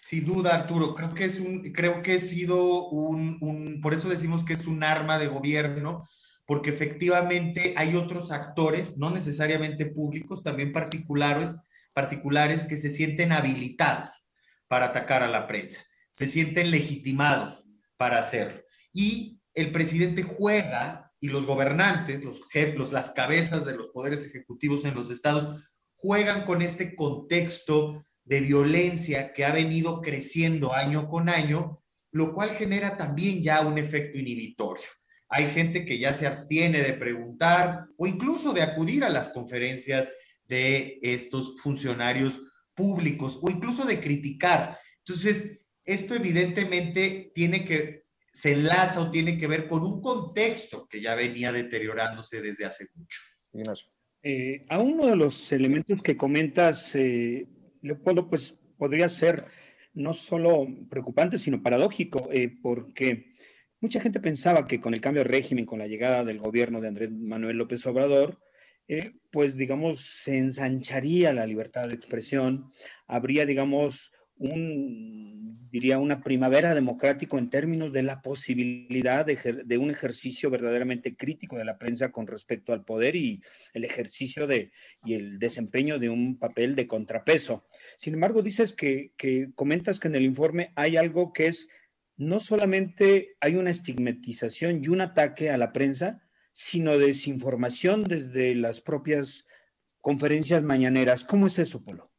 Sin 0.00 0.24
duda, 0.24 0.54
Arturo, 0.54 0.94
creo 0.94 1.12
que 1.12 1.24
es 1.24 1.40
un, 1.40 1.72
creo 1.72 2.02
que 2.02 2.14
ha 2.14 2.18
sido 2.18 2.88
un, 2.88 3.38
un, 3.40 3.80
por 3.80 3.92
eso 3.92 4.08
decimos 4.08 4.44
que 4.44 4.54
es 4.54 4.66
un 4.66 4.84
arma 4.84 5.18
de 5.18 5.26
gobierno, 5.26 6.06
porque 6.48 6.70
efectivamente 6.70 7.74
hay 7.76 7.94
otros 7.94 8.32
actores, 8.32 8.96
no 8.96 9.10
necesariamente 9.10 9.84
públicos, 9.84 10.42
también 10.42 10.72
particulares, 10.72 11.54
particulares 11.92 12.64
que 12.64 12.78
se 12.78 12.88
sienten 12.88 13.32
habilitados 13.32 14.26
para 14.66 14.86
atacar 14.86 15.22
a 15.22 15.28
la 15.28 15.46
prensa, 15.46 15.82
se 16.10 16.24
sienten 16.24 16.70
legitimados 16.70 17.66
para 17.98 18.18
hacerlo. 18.18 18.62
Y 18.94 19.42
el 19.52 19.72
presidente 19.72 20.22
juega 20.22 21.12
y 21.20 21.28
los 21.28 21.44
gobernantes, 21.44 22.24
los 22.24 22.40
jefes, 22.48 22.92
las 22.92 23.10
cabezas 23.10 23.66
de 23.66 23.76
los 23.76 23.88
poderes 23.88 24.24
ejecutivos 24.24 24.86
en 24.86 24.94
los 24.94 25.10
estados, 25.10 25.70
juegan 25.92 26.46
con 26.46 26.62
este 26.62 26.96
contexto 26.96 28.06
de 28.24 28.40
violencia 28.40 29.34
que 29.34 29.44
ha 29.44 29.52
venido 29.52 30.00
creciendo 30.00 30.72
año 30.72 31.10
con 31.10 31.28
año, 31.28 31.82
lo 32.10 32.32
cual 32.32 32.56
genera 32.56 32.96
también 32.96 33.42
ya 33.42 33.60
un 33.60 33.76
efecto 33.76 34.16
inhibitorio. 34.16 34.86
Hay 35.28 35.46
gente 35.46 35.84
que 35.84 35.98
ya 35.98 36.14
se 36.14 36.26
abstiene 36.26 36.80
de 36.80 36.94
preguntar 36.94 37.86
o 37.96 38.06
incluso 38.06 38.52
de 38.52 38.62
acudir 38.62 39.04
a 39.04 39.10
las 39.10 39.28
conferencias 39.28 40.10
de 40.46 40.98
estos 41.02 41.60
funcionarios 41.60 42.40
públicos 42.74 43.38
o 43.42 43.50
incluso 43.50 43.86
de 43.86 44.00
criticar. 44.00 44.78
Entonces, 44.98 45.60
esto 45.84 46.14
evidentemente 46.14 47.30
tiene 47.34 47.64
que, 47.64 48.04
se 48.26 48.52
enlaza 48.52 49.00
o 49.00 49.10
tiene 49.10 49.36
que 49.36 49.46
ver 49.46 49.68
con 49.68 49.82
un 49.82 50.00
contexto 50.00 50.86
que 50.86 51.00
ya 51.00 51.14
venía 51.14 51.52
deteriorándose 51.52 52.40
desde 52.40 52.64
hace 52.64 52.86
mucho. 52.94 53.20
Eh, 54.22 54.64
a 54.68 54.78
uno 54.78 55.06
de 55.06 55.16
los 55.16 55.52
elementos 55.52 56.02
que 56.02 56.16
comentas, 56.16 56.94
eh, 56.94 57.46
Leopoldo, 57.82 58.28
pues 58.28 58.56
podría 58.76 59.08
ser 59.08 59.46
no 59.94 60.14
solo 60.14 60.66
preocupante, 60.88 61.38
sino 61.38 61.62
paradójico, 61.62 62.28
eh, 62.32 62.56
porque 62.62 63.27
mucha 63.80 64.00
gente 64.00 64.20
pensaba 64.20 64.66
que 64.66 64.80
con 64.80 64.94
el 64.94 65.00
cambio 65.00 65.22
de 65.22 65.28
régimen, 65.28 65.66
con 65.66 65.78
la 65.78 65.86
llegada 65.86 66.24
del 66.24 66.38
gobierno 66.38 66.80
de 66.80 66.88
Andrés 66.88 67.10
Manuel 67.10 67.56
López 67.56 67.84
Obrador, 67.86 68.38
eh, 68.88 69.12
pues 69.30 69.56
digamos, 69.56 70.00
se 70.22 70.38
ensancharía 70.38 71.32
la 71.32 71.46
libertad 71.46 71.88
de 71.88 71.94
expresión, 71.94 72.72
habría, 73.06 73.44
digamos, 73.44 74.12
un, 74.38 75.68
diría, 75.70 75.98
una 75.98 76.22
primavera 76.22 76.74
democrático 76.74 77.38
en 77.38 77.50
términos 77.50 77.92
de 77.92 78.02
la 78.02 78.22
posibilidad 78.22 79.26
de, 79.26 79.78
un 79.78 79.90
ejercicio 79.90 80.48
verdaderamente 80.48 81.16
crítico 81.16 81.58
de 81.58 81.64
la 81.64 81.76
prensa 81.76 82.12
con 82.12 82.26
respecto 82.26 82.72
al 82.72 82.84
poder 82.84 83.16
y 83.16 83.42
el 83.74 83.84
ejercicio 83.84 84.46
de, 84.46 84.70
y 85.04 85.14
el 85.14 85.38
desempeño 85.38 85.98
de 85.98 86.08
un 86.08 86.38
papel 86.38 86.76
de 86.76 86.86
contrapeso. 86.86 87.66
Sin 87.96 88.14
embargo, 88.14 88.42
dices 88.42 88.72
que, 88.72 89.12
que 89.16 89.50
comentas 89.54 89.98
que 89.98 90.08
en 90.08 90.14
el 90.14 90.24
informe 90.24 90.72
hay 90.76 90.96
algo 90.96 91.32
que 91.32 91.48
es, 91.48 91.68
no 92.18 92.40
solamente 92.40 93.36
hay 93.40 93.54
una 93.54 93.70
estigmatización 93.70 94.84
y 94.84 94.88
un 94.88 95.00
ataque 95.00 95.50
a 95.50 95.56
la 95.56 95.72
prensa, 95.72 96.20
sino 96.52 96.98
desinformación 96.98 98.02
desde 98.02 98.54
las 98.56 98.80
propias 98.80 99.46
conferencias 100.00 100.62
mañaneras. 100.62 101.24
¿Cómo 101.24 101.46
es 101.46 101.58
eso, 101.60 101.82
Polo? 101.84 102.12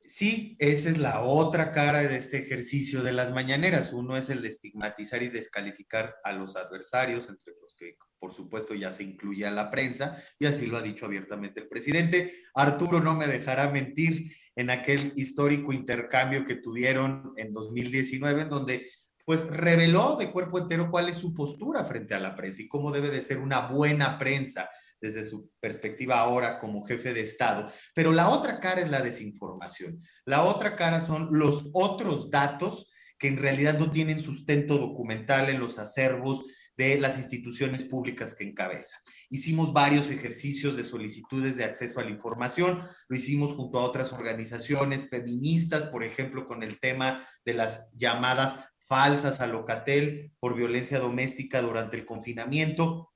Sí, 0.00 0.56
esa 0.58 0.90
es 0.90 0.98
la 0.98 1.20
otra 1.20 1.70
cara 1.70 2.00
de 2.00 2.16
este 2.16 2.38
ejercicio 2.38 3.04
de 3.04 3.12
las 3.12 3.30
mañaneras. 3.30 3.92
Uno 3.92 4.16
es 4.16 4.28
el 4.28 4.42
de 4.42 4.48
estigmatizar 4.48 5.22
y 5.22 5.28
descalificar 5.28 6.16
a 6.24 6.32
los 6.32 6.56
adversarios, 6.56 7.28
entre 7.28 7.52
los 7.62 7.76
que 7.76 7.96
por 8.18 8.34
supuesto 8.34 8.74
ya 8.74 8.90
se 8.90 9.04
incluye 9.04 9.46
a 9.46 9.52
la 9.52 9.70
prensa, 9.70 10.20
y 10.36 10.46
así 10.46 10.66
lo 10.66 10.78
ha 10.78 10.82
dicho 10.82 11.06
abiertamente 11.06 11.60
el 11.60 11.68
presidente. 11.68 12.34
Arturo 12.54 12.98
no 12.98 13.14
me 13.14 13.28
dejará 13.28 13.70
mentir 13.70 14.34
en 14.56 14.70
aquel 14.70 15.12
histórico 15.16 15.72
intercambio 15.72 16.44
que 16.44 16.56
tuvieron 16.56 17.32
en 17.36 17.52
2019, 17.52 18.42
en 18.42 18.48
donde 18.48 18.86
pues 19.24 19.46
reveló 19.48 20.16
de 20.16 20.32
cuerpo 20.32 20.58
entero 20.58 20.90
cuál 20.90 21.08
es 21.08 21.16
su 21.16 21.32
postura 21.32 21.84
frente 21.84 22.14
a 22.14 22.20
la 22.20 22.34
prensa 22.34 22.62
y 22.62 22.68
cómo 22.68 22.90
debe 22.90 23.10
de 23.10 23.22
ser 23.22 23.38
una 23.38 23.68
buena 23.68 24.18
prensa 24.18 24.68
desde 25.00 25.24
su 25.24 25.50
perspectiva 25.60 26.18
ahora 26.18 26.58
como 26.58 26.82
jefe 26.82 27.14
de 27.14 27.20
Estado. 27.20 27.70
Pero 27.94 28.12
la 28.12 28.28
otra 28.28 28.60
cara 28.60 28.80
es 28.80 28.90
la 28.90 29.02
desinformación. 29.02 30.00
La 30.24 30.42
otra 30.42 30.76
cara 30.76 31.00
son 31.00 31.28
los 31.30 31.70
otros 31.72 32.30
datos 32.30 32.90
que 33.18 33.28
en 33.28 33.36
realidad 33.36 33.78
no 33.78 33.92
tienen 33.92 34.18
sustento 34.18 34.78
documental 34.78 35.48
en 35.48 35.60
los 35.60 35.78
acervos 35.78 36.44
de 36.76 36.98
las 36.98 37.18
instituciones 37.18 37.84
públicas 37.84 38.34
que 38.34 38.44
encabeza. 38.44 38.96
Hicimos 39.28 39.72
varios 39.72 40.10
ejercicios 40.10 40.76
de 40.76 40.84
solicitudes 40.84 41.56
de 41.56 41.64
acceso 41.64 42.00
a 42.00 42.04
la 42.04 42.10
información, 42.10 42.80
lo 43.08 43.16
hicimos 43.16 43.52
junto 43.52 43.78
a 43.78 43.84
otras 43.84 44.12
organizaciones 44.12 45.08
feministas, 45.08 45.84
por 45.84 46.04
ejemplo, 46.04 46.46
con 46.46 46.62
el 46.62 46.80
tema 46.80 47.22
de 47.44 47.54
las 47.54 47.90
llamadas 47.94 48.56
falsas 48.90 49.40
a 49.40 49.46
Locatel 49.46 50.32
por 50.40 50.56
violencia 50.56 50.98
doméstica 50.98 51.62
durante 51.62 51.96
el 51.96 52.04
confinamiento. 52.04 53.12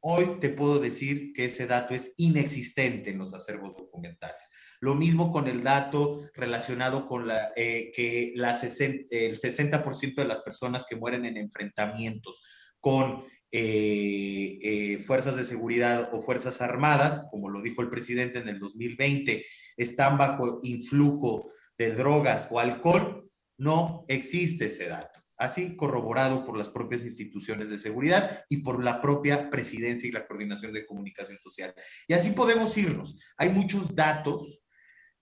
Hoy 0.00 0.38
te 0.40 0.48
puedo 0.48 0.78
decir 0.78 1.32
que 1.34 1.46
ese 1.46 1.66
dato 1.66 1.92
es 1.92 2.14
inexistente 2.16 3.10
en 3.10 3.18
los 3.18 3.34
acervos 3.34 3.76
documentales. 3.76 4.48
Lo 4.80 4.94
mismo 4.94 5.32
con 5.32 5.48
el 5.48 5.64
dato 5.64 6.22
relacionado 6.34 7.06
con 7.06 7.26
la, 7.26 7.50
eh, 7.56 7.90
que 7.94 8.32
la 8.36 8.52
el 8.52 9.36
60% 9.36 10.14
de 10.14 10.24
las 10.24 10.40
personas 10.40 10.86
que 10.88 10.96
mueren 10.96 11.24
en 11.24 11.36
enfrentamientos 11.36 12.40
con 12.80 13.24
eh, 13.50 14.58
eh, 14.62 14.98
fuerzas 14.98 15.36
de 15.36 15.44
seguridad 15.44 16.10
o 16.12 16.20
fuerzas 16.20 16.60
armadas, 16.60 17.26
como 17.30 17.48
lo 17.48 17.62
dijo 17.62 17.82
el 17.82 17.90
presidente 17.90 18.38
en 18.38 18.48
el 18.48 18.58
2020, 18.58 19.44
están 19.76 20.18
bajo 20.18 20.60
influjo 20.62 21.50
de 21.76 21.94
drogas 21.94 22.48
o 22.50 22.60
alcohol, 22.60 23.30
no 23.56 24.04
existe 24.08 24.66
ese 24.66 24.88
dato 24.88 25.18
así 25.38 25.76
corroborado 25.76 26.44
por 26.44 26.58
las 26.58 26.68
propias 26.68 27.04
instituciones 27.04 27.70
de 27.70 27.78
seguridad 27.78 28.44
y 28.48 28.58
por 28.58 28.82
la 28.82 29.00
propia 29.00 29.48
presidencia 29.50 30.08
y 30.08 30.12
la 30.12 30.26
coordinación 30.26 30.72
de 30.72 30.84
comunicación 30.84 31.38
social. 31.38 31.72
Y 32.08 32.12
así 32.12 32.32
podemos 32.32 32.76
irnos. 32.76 33.18
Hay 33.36 33.50
muchos 33.50 33.94
datos 33.94 34.66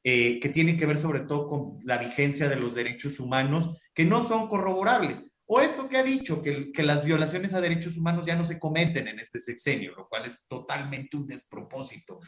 eh, 0.02 0.40
que 0.40 0.48
tienen 0.48 0.78
que 0.78 0.86
ver 0.86 0.96
sobre 0.96 1.20
todo 1.20 1.48
con 1.48 1.78
la 1.84 1.98
vigencia 1.98 2.48
de 2.48 2.56
los 2.56 2.75
derechos 2.75 3.20
humanos 3.20 3.76
que 3.94 4.06
no 4.06 4.26
son 4.26 4.48
corroborables. 4.48 5.25
O 5.47 5.61
esto 5.61 5.88
que 5.88 5.97
ha 5.97 6.03
dicho, 6.03 6.43
que, 6.43 6.83
las 6.83 7.05
violaciones 7.05 7.55
a 7.55 7.61
derechos 7.61 7.97
humanos 7.97 8.26
ya 8.26 8.35
no 8.35 8.45
se 8.45 8.59
cometen 8.59 9.09
en 9.09 9.21
este 9.21 9.38
sexenio, 9.38 9.95
lo 9.95 10.09
cual 10.09 10.26
es 10.26 10.45
totalmente 10.47 11.17
un 11.17 11.26
despropósito. 11.26 12.19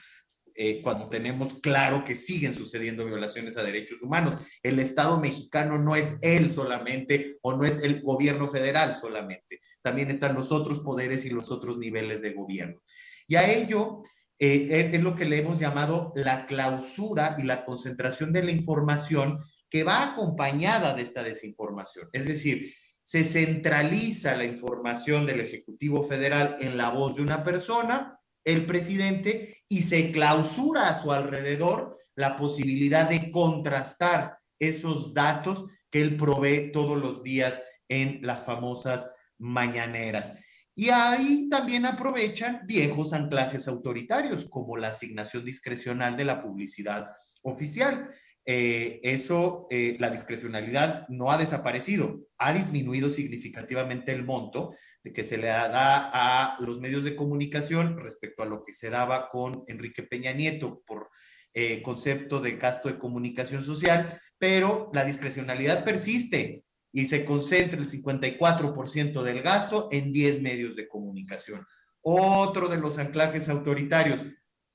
Eh, 0.55 0.83
cuando 0.83 1.09
tenemos 1.09 1.55
claro 1.55 2.05
que 2.05 2.17
siguen 2.17 2.53
sucediendo 2.53 3.05
violaciones 3.05 3.57
a 3.57 3.63
derechos 3.63 4.03
humanos. 4.03 4.35
El 4.63 4.81
Estado 4.81 5.19
mexicano 5.19 5.79
no 5.79 5.95
es 5.95 6.19
él 6.23 6.51
solamente 6.51 7.39
o 7.43 7.55
no 7.55 7.65
es 7.65 7.81
el 7.85 8.03
gobierno 8.03 8.49
federal 8.49 8.97
solamente, 8.97 9.61
también 9.83 10.11
están 10.11 10.35
los 10.35 10.51
otros 10.51 10.81
poderes 10.81 11.25
y 11.25 11.31
los 11.31 11.53
otros 11.53 11.79
niveles 11.79 12.23
de 12.23 12.33
gobierno. 12.33 12.81
Y 13.29 13.37
a 13.37 13.49
ello 13.49 14.03
eh, 14.41 14.91
es 14.93 15.03
lo 15.03 15.15
que 15.15 15.27
le 15.27 15.39
hemos 15.39 15.61
llamado 15.61 16.13
la 16.17 16.47
clausura 16.47 17.37
y 17.39 17.45
la 17.45 17.65
concentración 17.65 18.33
de 18.33 18.43
la 18.43 18.51
información 18.51 19.39
que 19.71 19.85
va 19.85 20.03
acompañada 20.03 20.93
de 20.95 21.03
esta 21.03 21.23
desinformación. 21.23 22.09
Es 22.13 22.27
decir, 22.27 22.69
se 23.09 23.25
centraliza 23.25 24.37
la 24.37 24.45
información 24.45 25.25
del 25.25 25.41
Ejecutivo 25.41 26.03
Federal 26.03 26.59
en 26.61 26.77
la 26.77 26.91
voz 26.91 27.17
de 27.17 27.23
una 27.23 27.43
persona 27.43 28.21
el 28.45 28.67
presidente 28.67 29.63
y 29.67 29.81
se 29.81 30.13
clausura 30.13 30.91
a 30.91 30.95
su 30.95 31.11
alrededor 31.11 31.97
la 32.17 32.37
posibilidad 32.37 33.09
de 33.09 33.31
contrastar 33.31 34.37
esos 34.59 35.15
datos 35.15 35.65
que 35.91 36.03
él 36.03 36.19
provee 36.19 36.71
todos 36.71 37.01
los 37.01 37.23
días 37.23 37.63
en 37.89 38.19
las 38.21 38.45
famosas 38.45 39.11
mañaneras. 39.39 40.35
Y 40.75 40.91
ahí 40.91 41.49
también 41.49 41.87
aprovechan 41.87 42.67
viejos 42.67 43.15
anclajes 43.15 43.69
autoritarios, 43.69 44.45
como 44.51 44.77
la 44.77 44.89
asignación 44.89 45.47
discrecional 45.47 46.15
de 46.15 46.27
la 46.27 46.43
publicidad 46.43 47.09
oficial. 47.41 48.11
Eh, 48.51 49.01
eso, 49.03 49.67
eh, 49.69 49.99
la 50.01 50.09
discrecionalidad 50.09 51.07
no 51.11 51.31
ha 51.31 51.37
desaparecido, 51.37 52.23
ha 52.39 52.55
disminuido 52.55 53.11
significativamente 53.11 54.11
el 54.11 54.25
monto 54.25 54.75
de 55.05 55.13
que 55.13 55.23
se 55.23 55.37
le 55.37 55.49
da 55.49 56.09
a 56.11 56.57
los 56.61 56.81
medios 56.81 57.05
de 57.05 57.15
comunicación 57.15 57.99
respecto 57.99 58.43
a 58.43 58.47
lo 58.47 58.63
que 58.63 58.73
se 58.73 58.89
daba 58.89 59.29
con 59.29 59.65
Enrique 59.67 60.03
Peña 60.03 60.33
Nieto 60.33 60.83
por 60.87 61.11
eh, 61.53 61.83
concepto 61.83 62.41
de 62.41 62.53
gasto 62.53 62.89
de 62.89 62.99
comunicación 62.99 63.63
social, 63.63 64.19
pero 64.39 64.91
la 64.95 65.05
discrecionalidad 65.05 65.85
persiste 65.85 66.65
y 66.91 67.05
se 67.05 67.27
concentra 67.27 67.79
el 67.79 67.87
54% 67.87 69.23
del 69.25 69.43
gasto 69.43 69.89
en 69.91 70.11
10 70.11 70.41
medios 70.41 70.75
de 70.75 70.89
comunicación. 70.89 71.67
Otro 72.01 72.69
de 72.69 72.79
los 72.79 72.97
anclajes 72.97 73.51
autoritarios, 73.51 74.25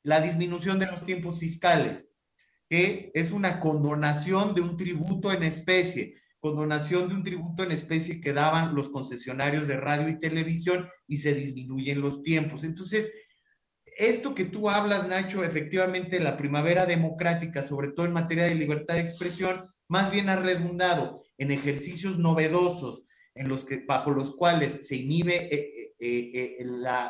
la 0.03 0.21
disminución 0.21 0.77
de 0.77 0.85
los 0.85 1.03
tiempos 1.05 1.39
fiscales 1.39 2.12
es 2.73 3.31
una 3.31 3.59
condonación 3.59 4.55
de 4.55 4.61
un 4.61 4.75
tributo 4.77 5.31
en 5.31 5.43
especie, 5.43 6.15
condonación 6.39 7.07
de 7.07 7.15
un 7.15 7.23
tributo 7.23 7.63
en 7.63 7.71
especie 7.71 8.19
que 8.19 8.33
daban 8.33 8.73
los 8.73 8.89
concesionarios 8.89 9.67
de 9.67 9.77
radio 9.77 10.09
y 10.09 10.17
televisión 10.17 10.89
y 11.07 11.17
se 11.17 11.35
disminuyen 11.35 12.01
los 12.01 12.23
tiempos. 12.23 12.63
Entonces, 12.63 13.11
esto 13.97 14.33
que 14.33 14.45
tú 14.45 14.69
hablas, 14.69 15.07
Nacho, 15.07 15.43
efectivamente 15.43 16.19
la 16.19 16.35
primavera 16.35 16.87
democrática, 16.87 17.61
sobre 17.61 17.89
todo 17.89 18.07
en 18.07 18.13
materia 18.13 18.45
de 18.45 18.55
libertad 18.55 18.95
de 18.95 19.01
expresión, 19.01 19.61
más 19.87 20.09
bien 20.09 20.29
ha 20.29 20.35
redundado 20.35 21.21
en 21.37 21.51
ejercicios 21.51 22.17
novedosos 22.17 23.03
en 23.35 23.49
los 23.49 23.65
que, 23.65 23.83
bajo 23.87 24.11
los 24.11 24.35
cuales 24.35 24.87
se 24.87 24.95
inhibe 24.95 25.53
eh, 25.53 25.93
eh, 25.99 26.57
eh, 26.59 26.65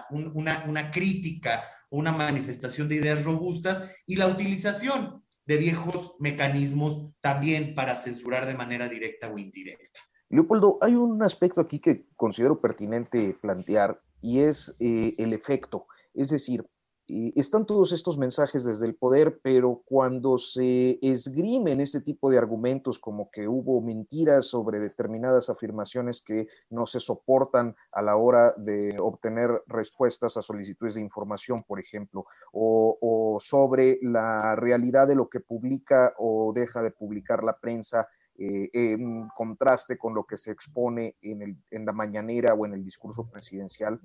una 0.09 0.91
crítica, 0.91 1.63
una 1.89 2.11
manifestación 2.11 2.89
de 2.89 2.95
ideas 2.95 3.23
robustas 3.23 3.89
y 4.05 4.17
la 4.17 4.27
utilización 4.27 5.22
de 5.45 5.57
viejos 5.57 6.15
mecanismos 6.19 7.09
también 7.21 7.75
para 7.75 7.97
censurar 7.97 8.45
de 8.45 8.55
manera 8.55 8.87
directa 8.87 9.31
o 9.31 9.37
indirecta. 9.37 9.99
Leopoldo, 10.29 10.79
hay 10.81 10.95
un 10.95 11.21
aspecto 11.21 11.61
aquí 11.61 11.79
que 11.79 12.07
considero 12.15 12.59
pertinente 12.59 13.37
plantear 13.41 14.01
y 14.21 14.39
es 14.39 14.75
eh, 14.79 15.13
el 15.17 15.33
efecto. 15.33 15.87
Es 16.13 16.29
decir, 16.29 16.65
están 17.07 17.65
todos 17.65 17.91
estos 17.91 18.17
mensajes 18.17 18.63
desde 18.63 18.85
el 18.85 18.95
poder, 18.95 19.39
pero 19.43 19.81
cuando 19.85 20.37
se 20.37 20.99
esgrimen 21.01 21.81
este 21.81 21.99
tipo 21.99 22.31
de 22.31 22.37
argumentos 22.37 22.97
como 22.97 23.29
que 23.29 23.47
hubo 23.47 23.81
mentiras 23.81 24.47
sobre 24.47 24.79
determinadas 24.79 25.49
afirmaciones 25.49 26.21
que 26.21 26.47
no 26.69 26.85
se 26.85 27.01
soportan 27.01 27.75
a 27.91 28.01
la 28.01 28.15
hora 28.15 28.53
de 28.57 28.97
obtener 28.99 29.63
respuestas 29.67 30.37
a 30.37 30.41
solicitudes 30.41 30.95
de 30.95 31.01
información, 31.01 31.63
por 31.63 31.79
ejemplo, 31.79 32.25
o, 32.53 33.37
sobre 33.41 33.99
la 34.01 34.55
realidad 34.55 35.07
de 35.07 35.15
lo 35.15 35.27
que 35.29 35.39
publica 35.39 36.13
o 36.17 36.53
deja 36.53 36.81
de 36.81 36.91
publicar 36.91 37.43
la 37.43 37.57
prensa, 37.57 38.07
eh, 38.35 38.69
en 38.73 39.27
contraste 39.35 39.97
con 39.97 40.15
lo 40.15 40.25
que 40.25 40.37
se 40.37 40.51
expone 40.51 41.17
en, 41.21 41.85
la 41.85 41.91
mañanera 41.91 42.53
o 42.53 42.65
en 42.65 42.73
el 42.73 42.83
discurso 42.83 43.29
presidencial, 43.29 43.99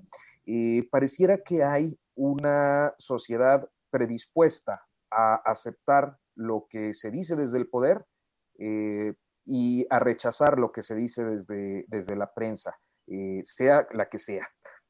eh, 0.45 0.87
pareciera 0.91 1.39
que 1.39 1.63
hay 1.63 1.97
una 2.19 2.93
sociedad 2.97 3.69
predispuesta 3.89 4.85
a 5.09 5.35
aceptar 5.35 6.17
lo 6.35 6.67
que 6.69 6.93
se 6.93 7.11
dice 7.11 7.37
desde 7.37 7.57
el 7.57 7.69
poder 7.69 8.05
eh, 8.59 9.13
y 9.45 9.87
a 9.89 9.99
rechazar 9.99 10.59
lo 10.59 10.71
que 10.71 10.83
se 10.83 10.95
dice 10.95 11.23
desde, 11.23 11.85
desde 11.87 12.17
la 12.17 12.31
prensa, 12.33 12.77
eh, 13.07 13.39
sea 13.43 13.87
la 13.93 14.09
que 14.09 14.19
sea. 14.19 14.47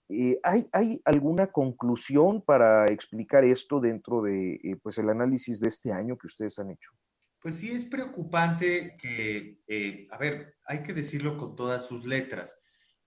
Eh, 0.10 0.40
¿hay, 0.42 0.68
¿hay, 0.74 1.02
alguna 1.06 1.52
conclusión 1.52 2.42
para 2.42 2.90
explicar 2.90 3.44
esto 3.44 3.80
dentro 3.80 4.24
de 4.24 4.60
pues 4.82 4.98
el 4.98 5.10
análisis 5.10 5.60
de 5.60 5.68
este 5.68 5.92
año 5.92 6.18
que 6.18 6.26
ustedes 6.26 6.58
han 6.58 6.72
hecho? 6.72 6.92
Pues 7.40 7.58
sí, 7.58 7.72
es 7.72 7.86
preocupante 7.86 8.98
que, 9.00 9.62
a 10.10 10.18
ver, 10.18 10.56
hay 10.66 10.82
que 10.82 10.94
decirlo 10.94 11.38
con 11.38 11.56
todas 11.56 11.86
sus 11.86 12.06
letras. 12.06 12.60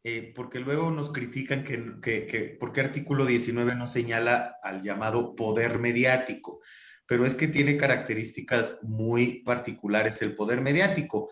Eh, 0.05 0.33
porque 0.35 0.59
luego 0.59 0.91
nos 0.91 1.13
critican 1.13 1.63
que, 1.63 2.01
que, 2.03 2.27
que, 2.27 2.57
por 2.59 2.73
qué 2.73 2.81
artículo 2.81 3.25
19 3.25 3.77
no 3.77 3.87
señala 3.87 4.57
al 4.63 4.83
llamado 4.83 5.37
poder 5.37 5.79
mediático, 5.79 6.61
pero 7.07 7.25
es 7.25 7.37
que 7.37 7.47
tiene 7.47 7.77
características 7.77 8.81
muy 8.83 9.43
particulares 9.45 10.21
el 10.23 10.35
poder 10.35 10.61
mediático. 10.61 11.31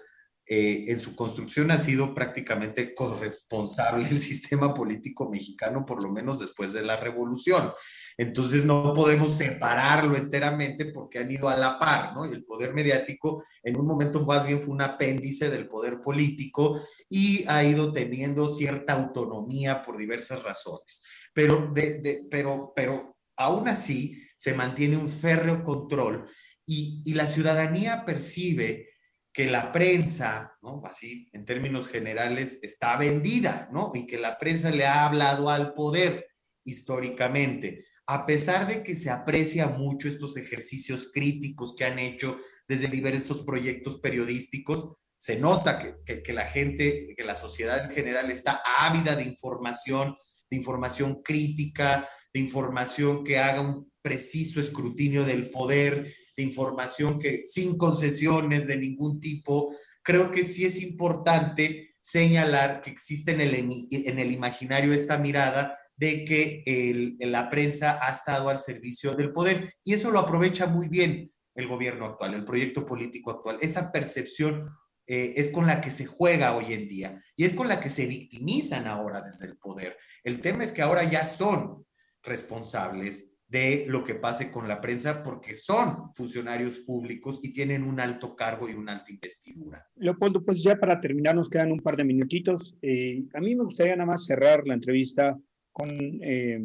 Eh, 0.53 0.91
en 0.91 0.99
su 0.99 1.15
construcción 1.15 1.71
ha 1.71 1.79
sido 1.79 2.13
prácticamente 2.13 2.93
corresponsable 2.93 4.09
el 4.09 4.19
sistema 4.19 4.75
político 4.75 5.31
mexicano, 5.31 5.87
por 5.87 6.03
lo 6.03 6.11
menos 6.11 6.41
después 6.41 6.73
de 6.73 6.83
la 6.83 6.97
revolución. 6.97 7.71
Entonces 8.19 8.65
no 8.65 8.93
podemos 8.93 9.37
separarlo 9.37 10.17
enteramente 10.17 10.87
porque 10.87 11.21
han 11.21 11.31
ido 11.31 11.49
a 11.49 11.57
la 11.57 11.79
par, 11.79 12.17
¿no? 12.17 12.27
Y 12.27 12.33
el 12.33 12.45
poder 12.45 12.75
mediático 12.75 13.45
en 13.63 13.79
un 13.79 13.87
momento 13.87 14.27
más 14.27 14.45
bien 14.45 14.59
fue 14.59 14.75
un 14.75 14.83
apéndice 14.83 15.51
del 15.51 15.69
poder 15.69 16.01
político 16.01 16.83
y 17.09 17.45
ha 17.47 17.63
ido 17.63 17.93
teniendo 17.93 18.49
cierta 18.49 18.95
autonomía 18.95 19.85
por 19.85 19.99
diversas 19.99 20.43
razones. 20.43 21.01
Pero, 21.33 21.71
de, 21.73 22.27
pero, 22.29 22.73
pero 22.75 23.17
aún 23.37 23.69
así 23.69 24.21
se 24.37 24.53
mantiene 24.53 24.97
un 24.97 25.11
férreo 25.11 25.63
control 25.63 26.27
y, 26.67 27.03
y 27.05 27.15
la 27.15 27.29
ciudadanía 27.29 28.05
percibe 28.05 28.90
que 29.33 29.47
la 29.47 29.73
prensa. 29.73 30.59
Así, 30.85 31.29
en 31.33 31.45
términos 31.45 31.89
generales, 31.89 32.59
está 32.63 32.97
vendida, 32.97 33.69
¿no? 33.73 33.91
Y 33.95 34.07
que 34.07 34.19
la 34.19 34.39
prensa 34.39 34.71
le 34.71 34.87
ha 34.87 35.07
hablado 35.07 35.51
al 35.51 35.75
poder 35.75 36.29
históricamente. 36.65 37.85
A 38.07 38.27
pesar 38.27 38.67
de 38.67 38.83
que 38.83 38.97
se 38.97 39.11
aprecia 39.11 39.69
mucho 39.69 40.09
estos 40.09 40.37
ejercicios 40.37 41.11
críticos 41.13 41.75
que 41.77 41.85
han 41.85 41.99
hecho 41.99 42.39
desde 42.67 42.89
diversos 42.89 43.43
proyectos 43.43 44.01
periodísticos, 44.01 44.97
se 45.17 45.37
nota 45.37 46.03
que, 46.05 46.23
que, 46.23 46.33
la 46.33 46.47
gente, 46.47 47.15
que 47.17 47.25
la 47.25 47.35
sociedad 47.35 47.85
en 47.85 47.91
general 47.91 48.31
está 48.31 48.63
ávida 48.79 49.15
de 49.17 49.25
información, 49.25 50.17
de 50.49 50.57
información 50.57 51.23
crítica, 51.23 52.09
de 52.33 52.41
información 52.41 53.23
que 53.23 53.39
haga 53.39 53.61
un 53.61 53.93
preciso 54.03 54.61
escrutinio 54.61 55.25
del 55.25 55.51
poder, 55.51 56.13
información 56.41 57.19
que 57.19 57.45
sin 57.45 57.77
concesiones 57.77 58.67
de 58.67 58.77
ningún 58.77 59.21
tipo, 59.21 59.75
creo 60.03 60.31
que 60.31 60.45
sí 60.45 60.65
es 60.65 60.83
importante 60.83 61.95
señalar 62.01 62.83
que 62.83 62.91
existe 62.91 63.33
en 63.33 63.41
el, 63.41 63.55
en 63.55 64.19
el 64.19 64.33
imaginario 64.33 64.93
esta 64.93 65.19
mirada 65.19 65.79
de 65.97 66.25
que 66.25 67.15
la 67.21 67.51
prensa 67.51 67.99
ha 68.01 68.11
estado 68.11 68.49
al 68.49 68.59
servicio 68.59 69.15
del 69.15 69.33
poder 69.33 69.75
y 69.85 69.93
eso 69.93 70.11
lo 70.11 70.19
aprovecha 70.19 70.67
muy 70.67 70.89
bien 70.89 71.31
el 71.55 71.69
gobierno 71.69 72.07
actual, 72.07 72.35
el 72.35 72.45
proyecto 72.45 72.87
político 72.87 73.31
actual. 73.31 73.59
Esa 73.61 73.93
percepción 73.93 74.71
eh, 75.07 75.35
es 75.37 75.51
con 75.51 75.67
la 75.67 75.81
que 75.81 75.91
se 75.91 76.07
juega 76.07 76.57
hoy 76.57 76.73
en 76.73 76.89
día 76.89 77.23
y 77.37 77.45
es 77.45 77.53
con 77.53 77.69
la 77.69 77.81
que 77.81 77.91
se 77.91 78.07
victimizan 78.07 78.87
ahora 78.87 79.21
desde 79.21 79.47
el 79.47 79.59
poder. 79.59 79.99
El 80.25 80.41
tema 80.41 80.65
es 80.65 80.73
que 80.73 80.83
ahora 80.83 81.05
ya 81.05 81.27
son 81.27 81.85
responsables 82.23 83.30
de 83.51 83.85
lo 83.89 84.05
que 84.05 84.15
pase 84.15 84.49
con 84.53 84.69
la 84.69 84.81
prensa 84.81 85.25
porque 85.25 85.57
son 85.57 86.15
funcionarios 86.15 86.79
públicos 86.79 87.41
y 87.43 87.53
tienen 87.53 87.83
un 87.83 87.99
alto 87.99 88.37
cargo 88.37 88.71
y 88.71 88.75
una 88.75 88.93
alta 88.93 89.11
investidura. 89.11 89.85
Leopoldo, 89.97 90.45
pues 90.45 90.63
ya 90.63 90.79
para 90.79 91.01
terminar 91.01 91.35
nos 91.35 91.49
quedan 91.49 91.73
un 91.73 91.81
par 91.81 91.97
de 91.97 92.05
minutitos. 92.05 92.77
Eh, 92.81 93.25
a 93.35 93.41
mí 93.41 93.57
me 93.57 93.65
gustaría 93.65 93.97
nada 93.97 94.07
más 94.07 94.25
cerrar 94.25 94.65
la 94.67 94.75
entrevista 94.75 95.37
con 95.73 95.89
eh, 95.91 96.61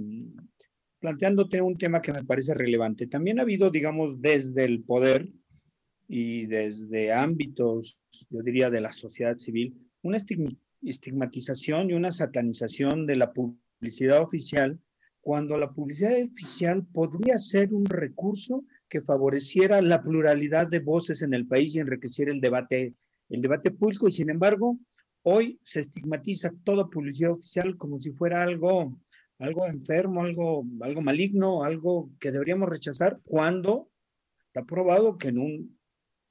planteándote 0.99 1.59
un 1.59 1.75
tema 1.75 2.03
que 2.03 2.13
me 2.13 2.23
parece 2.23 2.53
relevante. 2.53 3.07
También 3.07 3.39
ha 3.39 3.43
habido, 3.43 3.71
digamos, 3.71 4.21
desde 4.21 4.65
el 4.65 4.83
poder 4.83 5.27
y 6.07 6.45
desde 6.45 7.11
ámbitos, 7.11 7.99
yo 8.29 8.43
diría, 8.43 8.69
de 8.69 8.81
la 8.81 8.93
sociedad 8.93 9.37
civil, 9.37 9.75
una 10.03 10.19
estigmatización 10.83 11.89
y 11.89 11.93
una 11.93 12.11
satanización 12.11 13.07
de 13.07 13.15
la 13.15 13.33
publicidad 13.33 14.21
oficial 14.21 14.79
cuando 15.25 15.57
la 15.57 15.71
publicidad 15.71 16.11
oficial 16.23 16.85
podría 16.85 17.39
ser 17.39 17.73
un 17.73 17.85
recurso 17.85 18.63
que 18.87 19.01
favoreciera 19.01 19.81
la 19.81 20.03
pluralidad 20.03 20.69
de 20.69 20.77
voces 20.77 21.23
en 21.23 21.33
el 21.33 21.47
país 21.47 21.73
y 21.73 21.79
enriqueciera 21.79 22.31
el 22.31 22.39
debate, 22.39 22.93
el 23.29 23.41
debate 23.41 23.71
público. 23.71 24.07
Y 24.07 24.11
sin 24.11 24.29
embargo, 24.29 24.77
hoy 25.23 25.59
se 25.63 25.79
estigmatiza 25.79 26.53
toda 26.63 26.91
publicidad 26.91 27.31
oficial 27.31 27.75
como 27.75 27.99
si 27.99 28.11
fuera 28.11 28.43
algo, 28.43 28.99
algo 29.39 29.65
enfermo, 29.65 30.21
algo, 30.21 30.63
algo 30.81 31.01
maligno, 31.01 31.63
algo 31.63 32.11
que 32.19 32.31
deberíamos 32.31 32.69
rechazar, 32.69 33.19
cuando 33.23 33.89
está 34.45 34.63
probado 34.63 35.17
que 35.17 35.29
en 35.29 35.39
un, 35.39 35.79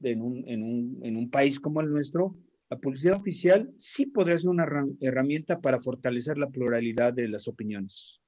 en 0.03 0.23
un, 0.23 0.45
en 0.47 0.63
un, 0.63 1.01
en 1.03 1.17
un 1.17 1.31
país 1.31 1.59
como 1.59 1.81
el 1.81 1.91
nuestro, 1.91 2.37
la 2.71 2.79
publicidad 2.79 3.17
oficial 3.17 3.75
sí 3.77 4.07
podría 4.07 4.39
ser 4.39 4.51
una 4.51 4.69
herramienta 5.01 5.61
para 5.61 5.81
fortalecer 5.81 6.39
la 6.39 6.49
pluralidad 6.49 7.13
de 7.13 7.27
las 7.27 7.49
opiniones. 7.49 8.21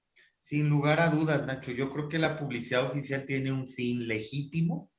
Sin 0.49 0.69
lugar 0.69 1.01
a 1.01 1.09
dudas, 1.09 1.45
Nacho, 1.45 1.73
yo 1.73 1.91
creo 1.91 2.09
que 2.09 2.21
la 2.21 2.39
publicidad 2.39 2.85
oficial 2.85 3.25
tiene 3.27 3.51
un 3.51 3.67
fin 3.67 4.07
legítimo 4.07 4.93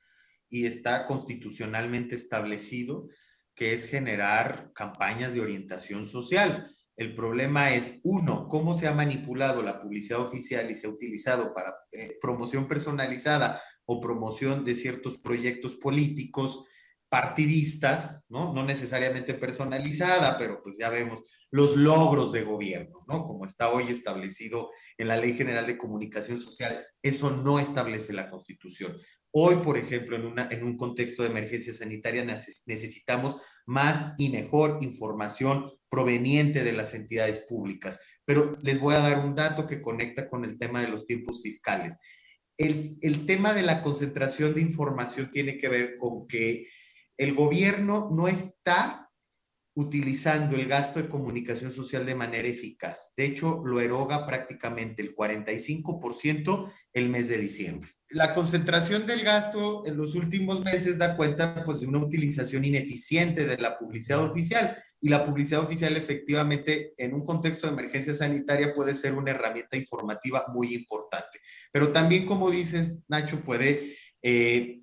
y 0.49 0.65
está 0.65 1.05
constitucionalmente 1.05 2.15
establecido, 2.15 3.07
que 3.55 3.71
es 3.71 3.85
generar 3.85 4.73
campañas 4.75 5.33
de 5.33 5.39
orientación 5.39 6.05
social. 6.05 6.69
El 6.97 7.15
problema 7.15 7.73
es, 7.73 8.01
uno, 8.03 8.49
cómo 8.49 8.73
se 8.73 8.87
ha 8.87 8.91
manipulado 8.91 9.61
la 9.61 9.81
publicidad 9.81 10.19
oficial 10.19 10.69
y 10.69 10.75
se 10.75 10.87
ha 10.87 10.89
utilizado 10.89 11.53
para 11.53 11.73
eh, 11.93 12.17
promoción 12.19 12.67
personalizada 12.67 13.61
o 13.85 14.01
promoción 14.01 14.65
de 14.65 14.75
ciertos 14.75 15.17
proyectos 15.17 15.77
políticos 15.77 16.65
partidistas, 17.09 18.25
¿no? 18.27 18.53
No 18.53 18.63
necesariamente 18.65 19.33
personalizada, 19.33 20.37
pero 20.37 20.61
pues 20.61 20.77
ya 20.77 20.89
vemos 20.89 21.21
los 21.49 21.77
logros 21.77 22.33
de 22.33 22.43
gobierno, 22.43 23.05
¿no? 23.07 23.25
Como 23.25 23.45
está 23.45 23.71
hoy 23.71 23.85
establecido 23.89 24.69
en 24.97 25.07
la 25.07 25.15
Ley 25.15 25.33
General 25.33 25.65
de 25.65 25.77
Comunicación 25.77 26.39
Social, 26.39 26.85
eso 27.01 27.31
no 27.31 27.59
establece 27.59 28.11
la 28.11 28.29
Constitución. 28.29 28.97
Hoy, 29.31 29.55
por 29.57 29.77
ejemplo, 29.77 30.17
en, 30.17 30.25
una, 30.25 30.49
en 30.49 30.63
un 30.63 30.75
contexto 30.75 31.23
de 31.23 31.29
emergencia 31.29 31.73
sanitaria 31.73 32.25
necesitamos 32.65 33.37
más 33.65 34.13
y 34.17 34.29
mejor 34.29 34.79
información 34.81 35.69
proveniente 35.89 36.63
de 36.63 36.73
las 36.73 36.93
entidades 36.93 37.39
públicas. 37.39 37.99
Pero 38.25 38.57
les 38.61 38.79
voy 38.79 38.95
a 38.95 38.99
dar 38.99 39.25
un 39.25 39.35
dato 39.35 39.67
que 39.67 39.81
conecta 39.81 40.29
con 40.29 40.43
el 40.43 40.57
tema 40.57 40.81
de 40.81 40.89
los 40.89 41.05
tiempos 41.05 41.41
fiscales. 41.41 41.97
El, 42.57 42.97
el 43.01 43.25
tema 43.25 43.53
de 43.53 43.61
la 43.61 43.81
concentración 43.81 44.55
de 44.55 44.61
información 44.61 45.31
tiene 45.31 45.57
que 45.57 45.69
ver 45.69 45.97
con 45.97 46.27
que 46.27 46.67
el 47.17 47.33
gobierno 47.33 48.09
no 48.11 48.27
está 48.27 49.07
utilizando 49.75 50.55
el 50.55 50.65
gasto 50.67 50.99
de 50.99 51.07
comunicación 51.07 51.71
social 51.71 52.03
de 52.05 52.15
manera 52.15 52.47
eficaz. 52.47 53.13
De 53.15 53.25
hecho, 53.25 53.61
lo 53.63 53.79
eroga 53.79 54.25
prácticamente 54.25 55.03
el 55.03 55.15
45% 55.15 56.71
el 56.93 57.09
mes 57.09 57.27
de 57.27 57.37
diciembre. 57.37 57.91
La 58.09 58.33
concentración 58.33 59.05
del 59.05 59.23
gasto 59.23 59.85
en 59.85 59.97
los 59.97 60.15
últimos 60.15 60.63
meses 60.63 60.97
da 60.97 61.15
cuenta 61.15 61.63
pues, 61.63 61.81
de 61.81 61.87
una 61.87 61.99
utilización 61.99 62.65
ineficiente 62.65 63.45
de 63.45 63.57
la 63.57 63.77
publicidad 63.77 64.23
oficial 64.23 64.75
y 64.99 65.09
la 65.09 65.23
publicidad 65.23 65.61
oficial 65.61 65.95
efectivamente 65.95 66.93
en 66.97 67.13
un 67.13 67.23
contexto 67.23 67.67
de 67.67 67.73
emergencia 67.73 68.13
sanitaria 68.13 68.73
puede 68.73 68.95
ser 68.95 69.13
una 69.13 69.31
herramienta 69.31 69.77
informativa 69.77 70.45
muy 70.53 70.73
importante. 70.73 71.39
Pero 71.71 71.91
también, 71.91 72.25
como 72.25 72.49
dices, 72.49 73.03
Nacho, 73.07 73.43
puede 73.43 73.95
eh, 74.23 74.81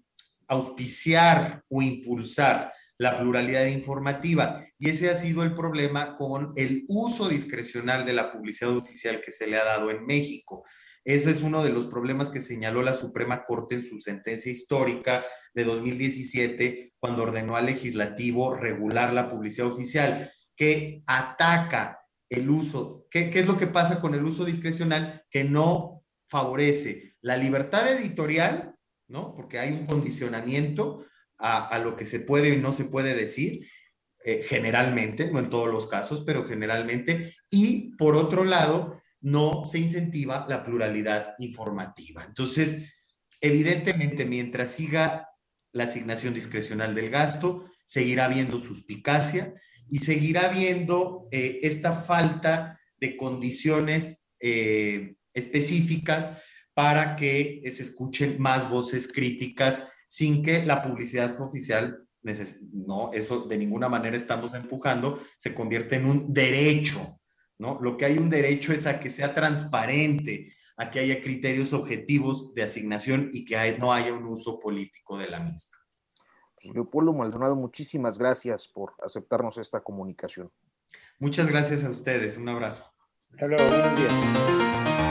auspiciar 0.48 1.62
o 1.68 1.82
impulsar 1.82 2.72
la 2.98 3.18
pluralidad 3.18 3.66
informativa. 3.66 4.64
Y 4.78 4.90
ese 4.90 5.10
ha 5.10 5.14
sido 5.14 5.42
el 5.42 5.54
problema 5.54 6.16
con 6.16 6.52
el 6.56 6.84
uso 6.88 7.28
discrecional 7.28 8.06
de 8.06 8.12
la 8.12 8.32
publicidad 8.32 8.76
oficial 8.76 9.20
que 9.20 9.32
se 9.32 9.46
le 9.46 9.56
ha 9.56 9.64
dado 9.64 9.90
en 9.90 10.04
México. 10.06 10.64
Ese 11.04 11.30
es 11.30 11.42
uno 11.42 11.62
de 11.62 11.70
los 11.70 11.86
problemas 11.86 12.30
que 12.30 12.40
señaló 12.40 12.82
la 12.82 12.94
Suprema 12.94 13.44
Corte 13.44 13.74
en 13.74 13.82
su 13.82 13.98
sentencia 14.00 14.50
histórica 14.50 15.24
de 15.52 15.64
2017, 15.64 16.94
cuando 16.98 17.24
ordenó 17.24 17.56
al 17.56 17.66
legislativo 17.66 18.54
regular 18.54 19.12
la 19.12 19.28
publicidad 19.28 19.68
oficial, 19.68 20.32
que 20.56 21.02
ataca 21.06 22.00
el 22.30 22.48
uso. 22.48 23.06
¿Qué, 23.10 23.30
es 23.32 23.46
lo 23.46 23.58
que 23.58 23.66
pasa 23.66 24.00
con 24.00 24.14
el 24.14 24.24
uso 24.24 24.44
discrecional? 24.44 25.24
Que 25.30 25.44
no 25.44 26.02
favorece 26.26 27.16
la 27.20 27.36
libertad 27.36 27.86
editorial, 27.92 28.73
¿no? 29.14 29.32
Porque 29.34 29.60
hay 29.60 29.72
un 29.72 29.86
condicionamiento 29.86 31.06
a, 31.38 31.78
lo 31.78 31.96
que 31.96 32.04
se 32.04 32.20
puede 32.20 32.50
y 32.50 32.56
no 32.56 32.72
se 32.72 32.84
puede 32.84 33.14
decir, 33.14 33.66
eh, 34.24 34.44
generalmente, 34.46 35.30
no 35.30 35.38
en 35.38 35.50
todos 35.50 35.68
los 35.68 35.86
casos, 35.86 36.22
pero 36.26 36.44
generalmente. 36.44 37.32
Y 37.48 37.96
por 37.96 38.16
otro 38.16 38.44
lado, 38.44 39.00
no 39.20 39.64
se 39.66 39.78
incentiva 39.78 40.46
la 40.48 40.64
pluralidad 40.64 41.34
informativa. 41.38 42.24
Entonces, 42.24 42.92
evidentemente, 43.40 44.24
mientras 44.24 44.70
siga 44.72 45.28
la 45.72 45.84
asignación 45.84 46.34
discrecional 46.34 46.94
del 46.94 47.10
gasto, 47.10 47.64
seguirá 47.84 48.24
habiendo 48.24 48.58
suspicacia 48.58 49.54
y 49.88 49.98
seguirá 49.98 50.46
habiendo 50.46 51.28
eh, 51.30 51.60
esta 51.62 51.92
falta 51.92 52.80
de 52.96 53.16
condiciones 53.16 54.24
eh, 54.40 55.14
específicas 55.32 56.32
para 56.74 57.16
que 57.16 57.62
se 57.72 57.82
escuchen 57.82 58.36
más 58.40 58.68
voces 58.68 59.10
críticas 59.10 59.88
sin 60.08 60.42
que 60.42 60.64
la 60.64 60.82
publicidad 60.82 61.40
oficial, 61.40 62.06
no, 62.72 63.10
eso 63.12 63.46
de 63.46 63.56
ninguna 63.56 63.88
manera 63.88 64.16
estamos 64.16 64.54
empujando, 64.54 65.20
se 65.38 65.54
convierte 65.54 65.96
en 65.96 66.06
un 66.06 66.32
derecho 66.32 67.20
¿no? 67.58 67.78
Lo 67.80 67.96
que 67.96 68.06
hay 68.06 68.18
un 68.18 68.30
derecho 68.30 68.72
es 68.72 68.86
a 68.86 69.00
que 69.00 69.10
sea 69.10 69.34
transparente, 69.34 70.52
a 70.76 70.90
que 70.90 71.00
haya 71.00 71.22
criterios 71.22 71.72
objetivos 71.72 72.54
de 72.54 72.62
asignación 72.62 73.30
y 73.32 73.44
que 73.44 73.76
no 73.78 73.92
haya 73.92 74.12
un 74.12 74.24
uso 74.24 74.58
político 74.58 75.18
de 75.18 75.28
la 75.28 75.40
misma. 75.40 75.78
Pues, 76.54 76.74
Leopoldo 76.74 77.12
Maldonado, 77.12 77.56
muchísimas 77.56 78.18
gracias 78.18 78.68
por 78.68 78.94
aceptarnos 79.02 79.58
esta 79.58 79.80
comunicación. 79.80 80.50
Muchas 81.18 81.48
gracias 81.48 81.84
a 81.84 81.90
ustedes. 81.90 82.36
Un 82.36 82.48
abrazo. 82.48 82.92
Hasta 83.32 83.46
luego. 83.46 83.68
Buenos 83.68 83.98
días. 83.98 85.03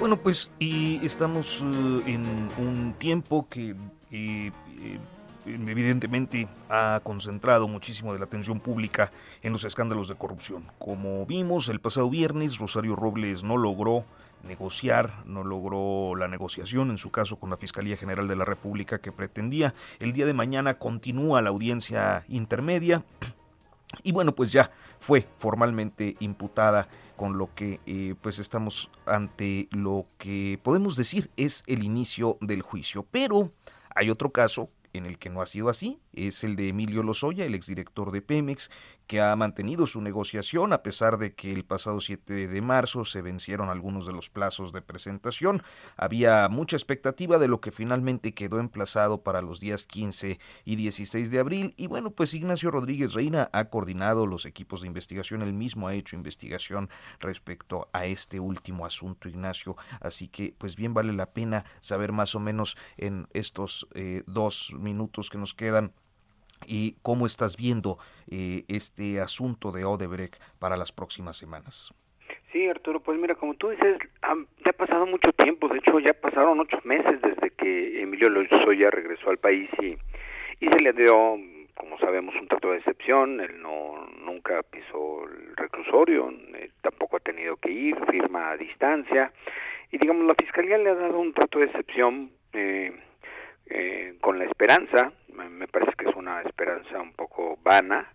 Bueno, 0.00 0.16
pues 0.16 0.50
y 0.58 1.04
estamos 1.04 1.60
eh, 1.62 2.02
en 2.06 2.24
un 2.56 2.94
tiempo 2.98 3.46
que 3.50 3.76
eh, 4.10 4.50
eh, 4.80 4.98
evidentemente 5.44 6.48
ha 6.70 7.02
concentrado 7.04 7.68
muchísimo 7.68 8.14
de 8.14 8.18
la 8.18 8.24
atención 8.24 8.60
pública 8.60 9.12
en 9.42 9.52
los 9.52 9.64
escándalos 9.64 10.08
de 10.08 10.14
corrupción. 10.14 10.64
Como 10.78 11.26
vimos 11.26 11.68
el 11.68 11.80
pasado 11.80 12.08
viernes, 12.08 12.56
Rosario 12.56 12.96
Robles 12.96 13.42
no 13.42 13.58
logró 13.58 14.06
negociar, 14.42 15.12
no 15.26 15.44
logró 15.44 16.16
la 16.16 16.28
negociación 16.28 16.88
en 16.90 16.96
su 16.96 17.10
caso 17.10 17.36
con 17.36 17.50
la 17.50 17.58
Fiscalía 17.58 17.98
General 17.98 18.26
de 18.26 18.36
la 18.36 18.46
República 18.46 19.02
que 19.02 19.12
pretendía. 19.12 19.74
El 19.98 20.14
día 20.14 20.24
de 20.24 20.32
mañana 20.32 20.78
continúa 20.78 21.42
la 21.42 21.50
audiencia 21.50 22.24
intermedia 22.26 23.04
y 24.02 24.12
bueno, 24.12 24.34
pues 24.34 24.52
ya 24.52 24.70
fue 24.98 25.26
formalmente 25.36 26.16
imputada 26.20 26.88
con 27.20 27.36
lo 27.36 27.54
que 27.54 27.80
eh, 27.84 28.14
pues 28.22 28.38
estamos 28.38 28.90
ante 29.04 29.68
lo 29.72 30.06
que 30.16 30.58
podemos 30.62 30.96
decir 30.96 31.30
es 31.36 31.64
el 31.66 31.84
inicio 31.84 32.38
del 32.40 32.62
juicio. 32.62 33.04
Pero 33.10 33.52
hay 33.94 34.08
otro 34.08 34.32
caso 34.32 34.70
en 34.94 35.04
el 35.04 35.18
que 35.18 35.28
no 35.28 35.42
ha 35.42 35.46
sido 35.46 35.68
así 35.68 35.98
es 36.12 36.44
el 36.44 36.56
de 36.56 36.68
Emilio 36.68 37.02
Lozoya, 37.02 37.44
el 37.44 37.54
exdirector 37.54 38.10
de 38.10 38.22
Pemex, 38.22 38.70
que 39.06 39.20
ha 39.20 39.34
mantenido 39.34 39.88
su 39.88 40.00
negociación 40.00 40.72
a 40.72 40.84
pesar 40.84 41.18
de 41.18 41.34
que 41.34 41.52
el 41.52 41.64
pasado 41.64 42.00
7 42.00 42.46
de 42.46 42.62
marzo 42.62 43.04
se 43.04 43.22
vencieron 43.22 43.68
algunos 43.68 44.06
de 44.06 44.12
los 44.12 44.30
plazos 44.30 44.72
de 44.72 44.82
presentación. 44.82 45.64
Había 45.96 46.48
mucha 46.48 46.76
expectativa 46.76 47.38
de 47.38 47.48
lo 47.48 47.60
que 47.60 47.72
finalmente 47.72 48.34
quedó 48.34 48.60
emplazado 48.60 49.24
para 49.24 49.42
los 49.42 49.58
días 49.58 49.84
15 49.84 50.38
y 50.64 50.76
16 50.76 51.30
de 51.32 51.38
abril. 51.40 51.74
Y 51.76 51.88
bueno, 51.88 52.12
pues 52.12 52.34
Ignacio 52.34 52.70
Rodríguez 52.70 53.12
Reina 53.12 53.50
ha 53.52 53.64
coordinado 53.64 54.26
los 54.26 54.46
equipos 54.46 54.82
de 54.82 54.86
investigación, 54.86 55.42
él 55.42 55.54
mismo 55.54 55.88
ha 55.88 55.94
hecho 55.94 56.14
investigación 56.14 56.88
respecto 57.18 57.88
a 57.92 58.06
este 58.06 58.38
último 58.38 58.86
asunto, 58.86 59.28
Ignacio, 59.28 59.76
así 60.00 60.28
que 60.28 60.54
pues 60.56 60.76
bien 60.76 60.94
vale 60.94 61.12
la 61.12 61.32
pena 61.32 61.64
saber 61.80 62.12
más 62.12 62.34
o 62.36 62.40
menos 62.40 62.76
en 62.96 63.26
estos 63.32 63.88
eh, 63.94 64.22
dos 64.26 64.72
minutos 64.78 65.30
que 65.30 65.38
nos 65.38 65.54
quedan 65.54 65.92
y 66.66 66.96
cómo 67.02 67.26
estás 67.26 67.56
viendo 67.56 67.98
eh, 68.30 68.64
este 68.68 69.20
asunto 69.20 69.72
de 69.72 69.84
Odebrecht 69.84 70.36
para 70.58 70.76
las 70.76 70.92
próximas 70.92 71.36
semanas. 71.36 71.94
Sí, 72.52 72.68
Arturo, 72.68 73.00
pues 73.00 73.18
mira, 73.18 73.36
como 73.36 73.54
tú 73.54 73.68
dices, 73.68 73.98
ya 74.64 74.70
ha 74.70 74.72
pasado 74.72 75.06
mucho 75.06 75.32
tiempo, 75.32 75.68
de 75.68 75.78
hecho 75.78 76.00
ya 76.00 76.12
pasaron 76.14 76.58
ocho 76.58 76.78
meses 76.82 77.20
desde 77.22 77.50
que 77.50 78.02
Emilio 78.02 78.28
Lozoya 78.28 78.90
regresó 78.90 79.30
al 79.30 79.38
país 79.38 79.70
y, 79.80 79.96
y 80.64 80.68
se 80.68 80.82
le 80.82 80.92
dio, 80.92 81.38
como 81.74 81.96
sabemos, 81.98 82.34
un 82.34 82.48
trato 82.48 82.72
de 82.72 82.78
excepción, 82.78 83.40
él 83.40 83.62
no 83.62 84.04
nunca 84.24 84.62
pisó 84.64 85.24
el 85.28 85.56
reclusorio, 85.56 86.32
eh, 86.54 86.70
tampoco 86.82 87.18
ha 87.18 87.20
tenido 87.20 87.56
que 87.56 87.70
ir, 87.70 87.96
firma 88.10 88.50
a 88.50 88.56
distancia, 88.56 89.32
y 89.92 89.98
digamos, 89.98 90.26
la 90.26 90.34
Fiscalía 90.34 90.78
le 90.78 90.90
ha 90.90 90.94
dado 90.94 91.20
un 91.20 91.32
trato 91.32 91.60
de 91.60 91.66
excepción 91.66 92.32
eh, 92.52 92.92
eh, 93.70 94.14
con 94.20 94.38
la 94.38 94.44
esperanza, 94.44 95.12
me 95.32 95.66
parece 95.68 95.92
que 95.96 96.08
es 96.08 96.16
una 96.16 96.42
esperanza 96.42 97.00
un 97.00 97.12
poco 97.12 97.58
vana, 97.62 98.06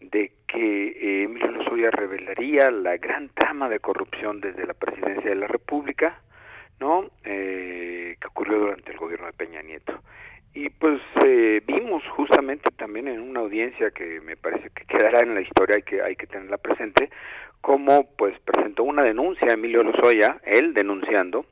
de 0.00 0.32
que 0.46 0.88
eh, 0.88 1.22
Emilio 1.24 1.50
Lozoya 1.50 1.90
revelaría 1.90 2.70
la 2.70 2.96
gran 2.96 3.28
trama 3.30 3.68
de 3.68 3.80
corrupción 3.80 4.40
desde 4.40 4.66
la 4.66 4.74
presidencia 4.74 5.30
de 5.30 5.36
la 5.36 5.46
República, 5.46 6.20
¿no? 6.80 7.10
Eh, 7.24 8.16
que 8.20 8.26
ocurrió 8.28 8.58
durante 8.58 8.92
el 8.92 8.98
gobierno 8.98 9.26
de 9.26 9.32
Peña 9.32 9.62
Nieto. 9.62 10.00
Y 10.54 10.70
pues 10.70 11.00
eh, 11.24 11.60
vimos 11.66 12.02
justamente 12.16 12.70
también 12.76 13.08
en 13.08 13.20
una 13.20 13.40
audiencia 13.40 13.90
que 13.90 14.20
me 14.20 14.36
parece 14.36 14.70
que 14.70 14.84
quedará 14.86 15.20
en 15.20 15.34
la 15.34 15.40
historia 15.40 15.78
y 15.78 15.82
que 15.82 16.02
hay 16.02 16.16
que 16.16 16.26
tenerla 16.26 16.58
presente, 16.58 17.10
cómo 17.60 18.08
pues 18.16 18.38
presentó 18.40 18.84
una 18.84 19.02
denuncia 19.02 19.48
a 19.50 19.54
Emilio 19.54 19.82
Lozoya, 19.82 20.38
él 20.44 20.74
denunciando, 20.74 21.46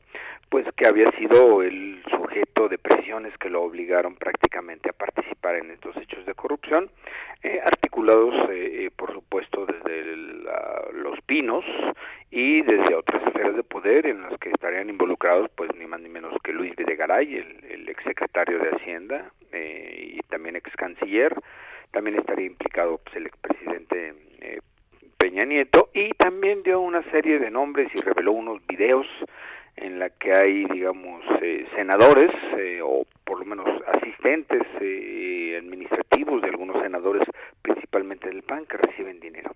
pues 0.49 0.67
que 0.77 0.87
había 0.87 1.07
sido 1.19 1.63
el 1.63 2.03
sujeto 2.11 2.69
de 2.69 2.79
presiones 2.79 3.37
que 3.39 3.51
lo 3.51 3.63
obligaron 3.63 4.17
prácticamente 4.17 4.91
a 4.91 4.93
participar 4.93 5.57
en 5.57 5.71
estos 5.71 5.97
hechos 5.97 6.25
de 6.27 6.35
corrupción, 6.35 6.91
eh, 7.43 7.61
articulados 7.65 8.35
eh, 8.51 8.85
eh, 8.87 8.91
por 8.97 9.13
supuesto 9.13 9.67
desde 9.67 10.17
los 10.93 11.21
pinos 11.27 11.65
y 12.31 12.63
desde 12.63 12.95
otras 12.95 13.27
esferas 13.27 13.57
de 13.57 13.63
poder 13.63 14.07
en 14.07 14.23
las 14.23 14.39
que 14.39 14.51
estarían 14.51 14.89
involucrados 14.89 15.51
pues 15.55 15.71
ni 15.77 15.87
más 15.87 16.01
ni 16.01 16.09
menos 16.09 16.35
que 16.43 16.53
Luis 16.53 16.75
Videgaray, 16.77 17.37
el, 17.37 17.65
el 17.71 17.89
exsecretario 17.89 18.59
de 18.59 18.71
Hacienda 18.71 19.31
y 19.53 20.21
también 20.29 20.57
ex 20.57 20.71
canciller, 20.77 21.35
también 21.91 22.19
estaría 22.19 22.47
implicado 22.47 22.99
pues, 22.99 23.17
el 23.17 23.27
expresidente 23.27 24.15
Peña 25.19 25.45
Nieto 25.45 25.89
y 25.95 26.11
también 26.11 26.63
dio 26.63 26.81
una 26.81 27.03
serie 27.11 27.39
de 27.39 27.51
nombres 27.51 27.89
y 27.95 28.01
reveló 28.01 28.33
unos 28.33 28.65
videos 28.67 29.07
en 29.77 29.99
la 29.99 30.11
que 30.11 30.33
hay, 30.33 30.65
digamos, 30.65 31.23
eh, 31.43 31.67
senadores 31.75 32.31
eh, 32.57 32.81
o 32.83 33.07
por 33.25 33.39
lo 33.39 33.45
menos 33.45 33.67
asistentes 33.87 34.63
eh, 34.81 35.57
administrativos 35.59 36.41
de 36.43 36.49
algunos 36.49 36.83
senadores, 36.83 37.27
principalmente 37.63 38.29
del 38.29 38.43
PAN, 38.43 38.67
que 38.67 38.79
reciben 38.79 39.21
dinero. 39.21 39.51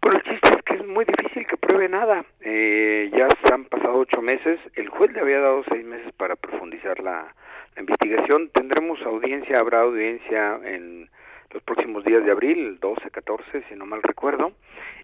Pero 0.00 0.18
el 0.18 0.24
chiste 0.24 0.50
es 0.50 0.62
que 0.64 0.74
es 0.74 0.86
muy 0.86 1.04
difícil 1.04 1.46
que 1.46 1.56
pruebe 1.56 1.88
nada. 1.88 2.24
ya 2.40 3.28
se 3.44 3.54
han 3.54 3.66
pasado 3.66 3.98
ocho 4.00 4.20
meses, 4.20 4.58
el 4.74 4.88
juez 4.88 5.12
le 5.12 5.20
había 5.20 5.38
dado 5.38 5.62
seis 5.70 5.84
meses 5.84 6.12
para 6.14 6.34
profundizar 6.34 6.98
la, 7.00 7.32
la 7.76 7.80
investigación. 7.80 8.50
Tendremos 8.52 9.00
audiencia, 9.02 9.60
habrá 9.60 9.82
audiencia 9.82 10.58
en 10.64 11.08
los 11.52 11.62
próximos 11.62 12.04
días 12.04 12.24
de 12.24 12.32
abril, 12.32 12.78
12, 12.80 13.10
14, 13.10 13.62
si 13.68 13.76
no 13.76 13.86
mal 13.86 14.02
recuerdo. 14.02 14.52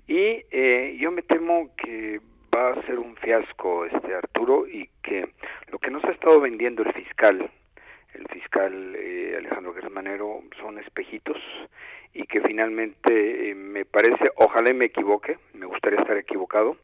Y 0.08 0.42
yo 0.98 1.12
me 1.12 1.22
temo 1.22 1.70
que 1.76 2.20
va 2.54 2.70
a 2.70 2.86
ser 2.86 2.98
un 2.98 3.16
fiasco 3.16 3.84
este 3.84 4.14
Arturo 4.14 4.66
y 4.66 4.88
que 5.02 5.28
lo 5.70 5.78
que 5.78 5.90
nos 5.90 6.04
ha 6.04 6.10
estado 6.10 6.40
vendiendo 6.40 6.82
el 6.82 6.92
fiscal 6.92 7.50
el 8.14 8.26
fiscal 8.28 8.94
eh, 8.96 9.34
Alejandro 9.38 9.74
Germanero 9.74 10.42
son 10.60 10.78
espejitos 10.78 11.36
y 12.14 12.24
que 12.24 12.40
finalmente 12.40 13.50
eh, 13.50 13.54
me 13.54 13.84
parece, 13.84 14.30
ojalá 14.36 14.72
me 14.72 14.86
equivoque, 14.86 15.38
me 15.54 15.66
gustaría 15.66 16.00
estar 16.00 16.16
equivocado, 16.16 16.76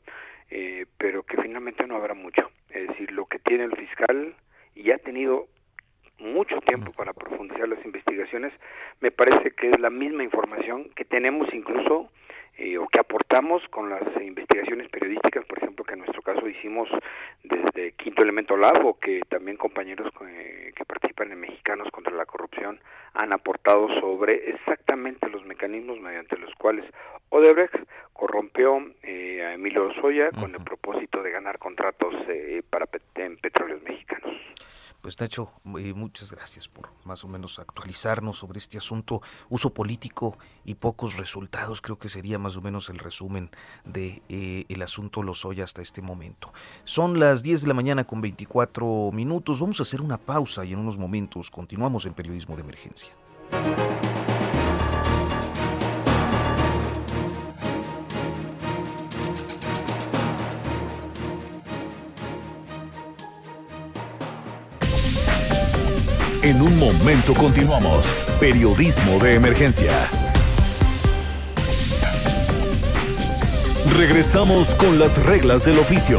eh, 0.51 0.87
pero 0.99 1.23
que 1.23 1.41
finalmente 1.41 1.87
no 1.87 1.97
habrá 1.97 2.15
mucho. 2.15 2.51
Es 2.71 2.89
decir, 2.89 3.11
lo 3.13 3.27
que 3.27 3.39
tiene 3.39 3.65
el 3.65 3.77
fiscal 3.77 4.35
y 4.75 4.91
ha 4.91 4.99
tenido 4.99 5.49
mucho 6.19 6.61
tiempo 6.61 6.93
para 6.93 7.13
profundizar 7.13 7.69
las 7.69 7.85
investigaciones, 7.85 8.53
me 9.01 9.11
parece 9.11 9.51
que 9.53 9.71
es 9.71 9.81
la 9.81 9.91
misma 9.91 10.23
información 10.23 10.91
que 10.95 11.05
tenemos 11.05 11.53
incluso 11.53 12.11
eh, 12.59 12.79
o 12.79 12.87
que 12.89 13.01
aportamos 13.01 13.63
con 13.71 13.91
las 13.91 14.03
investigaciones 14.21 14.89
periodísticas, 14.89 15.45
por 15.47 15.59
ejemplo, 15.59 15.85
que 15.85 15.95
en 15.95 16.01
nuestro 16.01 16.23
caso 16.23 16.49
hicimos 16.49 16.89
desde 17.43 17.93
Quinto 17.93 18.23
Elemento 18.23 18.57
Lab 18.57 18.85
o 18.87 18.99
que 18.99 19.21
también 19.29 19.57
compañeros 19.57 20.13
que, 20.19 20.73
que 20.75 20.85
participan 20.85 21.33
en 21.33 21.41
Mexicanos 21.41 21.89
contra 21.91 22.13
la 22.15 22.27
Corrupción 22.27 22.81
han 23.15 23.33
aportado 23.33 23.89
sobre 24.01 24.51
exactamente 24.51 25.29
los 25.29 25.45
mecanismos 25.45 26.01
mediante 26.01 26.37
los 26.37 26.55
cuales 26.55 26.85
Odebrecht 27.31 27.75
corrompió 28.13 28.79
eh, 29.03 29.45
a 29.45 29.55
Emilio 29.55 29.89
Lozoya 29.89 30.31
con 30.31 30.55
el 30.55 30.63
propósito 30.63 31.23
de 31.23 31.31
ganar 31.33 31.59
contratos 31.59 32.15
eh, 32.29 32.63
para 32.71 32.87
en 33.17 33.37
petróleos 33.39 33.83
mexicanos. 33.83 34.35
Pues 35.01 35.21
Nacho, 35.21 35.53
eh, 35.79 35.93
muchas 35.93 36.33
gracias 36.33 36.67
por 36.67 36.89
más 37.05 37.25
o 37.25 37.29
menos 37.29 37.59
actualizarnos 37.59 38.39
sobre 38.39 38.59
este 38.59 38.79
asunto, 38.79 39.21
uso 39.51 39.75
político 39.75 40.39
y 40.65 40.77
pocos 40.77 41.19
resultados, 41.19 41.83
creo 41.83 41.99
que 41.99 42.09
sería 42.09 42.39
más 42.45 42.57
o 42.57 42.63
menos 42.63 42.91
el 42.91 42.99
resumen 42.99 43.51
de 43.85 44.23
eh, 44.29 44.67
asunto 44.83 45.23
Lozoya 45.23 45.65
hasta 45.65 45.81
este 45.81 46.03
momento. 46.03 46.53
Son 46.85 47.19
las 47.19 47.43
10 47.43 47.63
de 47.63 47.69
la 47.69 47.75
mañana 47.75 48.05
con 48.05 48.21
24 48.21 49.11
minutos, 49.13 49.59
vamos 49.59 49.81
a 49.81 49.83
hacer 49.83 50.03
una 50.03 50.19
pausa 50.19 50.65
y 50.65 50.75
en 50.75 50.79
unos 50.79 50.99
momentos 50.99 51.51
continuamos 51.51 52.05
en 52.05 52.13
Periodismo 52.13 52.55
de 52.55 52.63
Emergencia. 52.63 53.13
En 66.43 66.61
un 66.61 66.79
momento 66.79 67.33
continuamos. 67.33 68.15
Periodismo 68.39 69.19
de 69.19 69.37
emergencia. 69.37 70.34
Regresamos 73.95 74.75
con 74.75 74.99
las 74.99 75.25
reglas 75.25 75.65
del 75.65 75.79
oficio. 75.79 76.19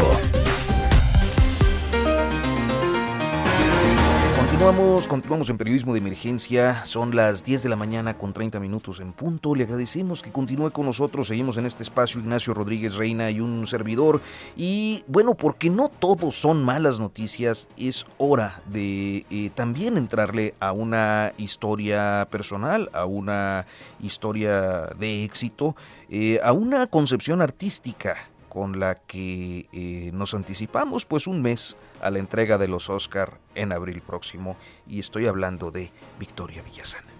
Continuamos, 4.65 5.07
continuamos 5.07 5.49
en 5.51 5.59
periodismo 5.59 5.93
de 5.93 5.99
emergencia. 5.99 6.83
Son 6.85 7.15
las 7.15 7.43
10 7.43 7.61
de 7.61 7.69
la 7.69 7.75
mañana 7.75 8.17
con 8.17 8.33
30 8.33 8.59
minutos 8.59 8.99
en 8.99 9.13
punto. 9.13 9.53
Le 9.53 9.65
agradecemos 9.65 10.23
que 10.23 10.31
continúe 10.31 10.71
con 10.71 10.87
nosotros. 10.87 11.27
Seguimos 11.27 11.57
en 11.57 11.67
este 11.67 11.83
espacio 11.83 12.19
Ignacio 12.19 12.55
Rodríguez 12.55 12.95
Reina 12.95 13.29
y 13.29 13.41
un 13.41 13.67
servidor. 13.67 14.21
Y 14.57 15.03
bueno, 15.05 15.35
porque 15.35 15.69
no 15.69 15.89
todos 15.89 16.37
son 16.37 16.63
malas 16.63 16.99
noticias, 16.99 17.67
es 17.77 18.07
hora 18.17 18.63
de 18.65 19.27
eh, 19.29 19.51
también 19.53 19.97
entrarle 19.97 20.55
a 20.59 20.71
una 20.71 21.33
historia 21.37 22.27
personal, 22.31 22.89
a 22.91 23.05
una 23.05 23.67
historia 24.01 24.89
de 24.97 25.25
éxito, 25.25 25.75
eh, 26.09 26.39
a 26.43 26.53
una 26.53 26.87
concepción 26.87 27.43
artística 27.43 28.15
con 28.55 28.79
la 28.79 29.01
que 29.01 29.67
eh, 29.73 30.11
nos 30.13 30.33
anticipamos 30.33 31.05
pues 31.05 31.27
un 31.27 31.41
mes 31.41 31.75
a 31.99 32.09
la 32.09 32.19
entrega 32.19 32.57
de 32.57 32.69
los 32.69 32.89
Oscar 32.89 33.41
en 33.53 33.73
abril 33.73 34.01
próximo 34.01 34.55
y 34.87 34.99
estoy 34.99 35.27
hablando 35.27 35.71
de 35.71 35.91
Victoria 36.17 36.61
Villasana. 36.61 37.11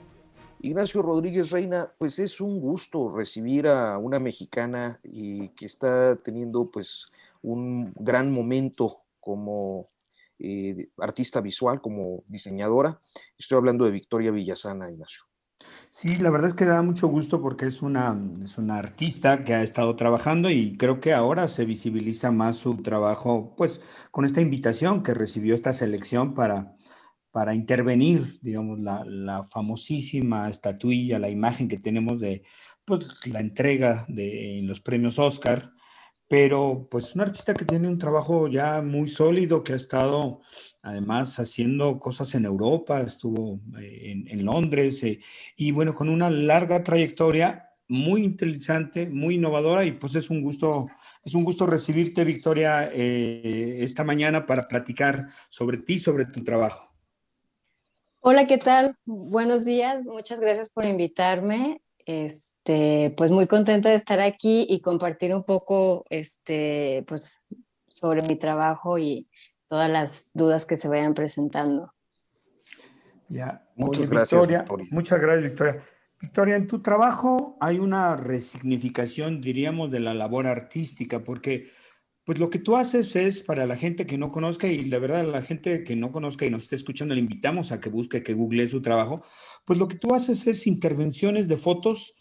Ignacio 0.61 1.01
Rodríguez 1.01 1.51
Reina, 1.51 1.91
pues 1.97 2.19
es 2.19 2.39
un 2.39 2.61
gusto 2.61 3.13
recibir 3.13 3.67
a 3.67 3.97
una 3.97 4.17
mexicana 4.17 5.01
y 5.03 5.49
que 5.49 5.65
está 5.65 6.15
teniendo 6.15 6.71
pues 6.71 7.11
un 7.41 7.91
gran 7.97 8.31
momento 8.31 9.01
como 9.19 9.89
eh, 10.39 10.87
artista 10.99 11.41
visual, 11.41 11.81
como 11.81 12.23
diseñadora. 12.27 13.01
Estoy 13.37 13.57
hablando 13.57 13.83
de 13.83 13.91
Victoria 13.91 14.31
Villasana, 14.31 14.89
Ignacio. 14.89 15.23
Sí, 15.97 16.17
la 16.17 16.29
verdad 16.29 16.49
es 16.49 16.55
que 16.55 16.65
da 16.65 16.81
mucho 16.81 17.07
gusto 17.07 17.41
porque 17.41 17.67
es 17.67 17.81
una, 17.81 18.19
es 18.43 18.57
una 18.57 18.75
artista 18.75 19.45
que 19.45 19.53
ha 19.53 19.63
estado 19.63 19.95
trabajando 19.95 20.49
y 20.51 20.75
creo 20.75 20.99
que 20.99 21.13
ahora 21.13 21.47
se 21.47 21.63
visibiliza 21.63 22.31
más 22.31 22.57
su 22.57 22.75
trabajo, 22.83 23.55
pues 23.55 23.79
con 24.11 24.25
esta 24.25 24.41
invitación 24.41 25.03
que 25.03 25.13
recibió 25.13 25.55
esta 25.55 25.73
selección 25.73 26.33
para, 26.33 26.75
para 27.31 27.55
intervenir, 27.55 28.39
digamos, 28.41 28.81
la, 28.81 29.05
la 29.05 29.45
famosísima 29.45 30.49
estatuilla, 30.49 31.17
la 31.17 31.29
imagen 31.29 31.69
que 31.69 31.77
tenemos 31.79 32.19
de 32.19 32.43
pues, 32.83 33.07
la 33.27 33.39
entrega 33.39 34.05
de 34.09 34.59
los 34.65 34.81
premios 34.81 35.17
Oscar, 35.17 35.71
pero 36.27 36.87
pues 36.89 37.13
un 37.13 37.21
artista 37.21 37.53
que 37.53 37.65
tiene 37.65 37.87
un 37.87 37.99
trabajo 37.99 38.47
ya 38.47 38.81
muy 38.81 39.07
sólido, 39.07 39.63
que 39.63 39.73
ha 39.73 39.75
estado 39.75 40.41
además 40.81 41.39
haciendo 41.39 41.99
cosas 41.99 42.33
en 42.35 42.45
Europa, 42.45 43.01
estuvo 43.01 43.59
eh, 43.79 44.23
en, 44.27 44.45
Londres, 44.45 45.03
eh, 45.03 45.19
y 45.55 45.71
bueno, 45.71 45.93
con 45.93 46.09
una 46.09 46.29
larga 46.29 46.83
trayectoria 46.83 47.69
muy 47.87 48.23
interesante, 48.23 49.07
muy 49.07 49.35
innovadora, 49.35 49.85
y 49.85 49.91
pues 49.91 50.15
es 50.15 50.29
un 50.29 50.41
gusto, 50.41 50.87
es 51.23 51.35
un 51.35 51.43
gusto 51.43 51.67
recibirte, 51.67 52.23
Victoria, 52.23 52.89
eh, 52.91 53.77
esta 53.81 54.03
mañana 54.03 54.45
para 54.45 54.67
platicar 54.67 55.27
sobre 55.49 55.77
ti, 55.77 55.99
sobre 55.99 56.25
tu 56.25 56.43
trabajo. 56.43 56.91
Hola, 58.21 58.47
¿qué 58.47 58.57
tal? 58.57 58.95
Buenos 59.05 59.65
días, 59.65 60.05
muchas 60.05 60.39
gracias 60.39 60.71
por 60.71 60.87
invitarme. 60.87 61.81
Este, 62.05 63.13
pues 63.17 63.31
muy 63.31 63.47
contenta 63.47 63.89
de 63.89 63.95
estar 63.95 64.19
aquí 64.19 64.65
y 64.69 64.81
compartir 64.81 65.33
un 65.33 65.43
poco, 65.43 66.05
este, 66.09 67.03
pues 67.07 67.45
sobre 67.87 68.21
mi 68.21 68.35
trabajo 68.35 68.97
y, 68.99 69.27
todas 69.67 69.89
las 69.89 70.31
dudas 70.33 70.65
que 70.65 70.77
se 70.77 70.87
vayan 70.87 71.13
presentando. 71.13 71.93
Ya, 73.29 73.67
muchas 73.75 74.09
gracias. 74.09 74.47
Victoria, 74.47 74.65
Muchas 74.91 75.19
gracias, 75.19 75.43
Victoria. 75.43 75.83
Victoria, 76.21 76.55
en 76.55 76.67
tu 76.67 76.81
trabajo 76.81 77.57
hay 77.59 77.79
una 77.79 78.15
resignificación, 78.15 79.41
diríamos, 79.41 79.91
de 79.91 79.99
la 79.99 80.13
labor 80.13 80.47
artística, 80.47 81.19
porque 81.19 81.69
pues 82.25 82.39
lo 82.39 82.49
que 82.49 82.59
tú 82.59 82.75
haces 82.75 83.15
es 83.15 83.39
para 83.39 83.65
la 83.65 83.75
gente 83.75 84.05
que 84.05 84.17
no 84.17 84.31
conozca 84.31 84.67
y 84.67 84.85
la 84.85 84.99
verdad 84.99 85.25
la 85.25 85.41
gente 85.41 85.83
que 85.83 85.95
no 85.95 86.11
conozca 86.11 86.45
y 86.45 86.49
nos 86.49 86.63
esté 86.63 86.75
escuchando 86.75 87.13
le 87.13 87.21
invitamos 87.21 87.71
a 87.71 87.79
que 87.79 87.89
busque, 87.89 88.23
que 88.23 88.33
google 88.33 88.67
su 88.67 88.81
trabajo, 88.81 89.23
pues 89.63 89.79
lo 89.79 89.87
que 89.87 89.97
tú 89.97 90.13
haces 90.13 90.47
es 90.47 90.67
intervenciones 90.67 91.47
de 91.47 91.57
fotos 91.57 92.15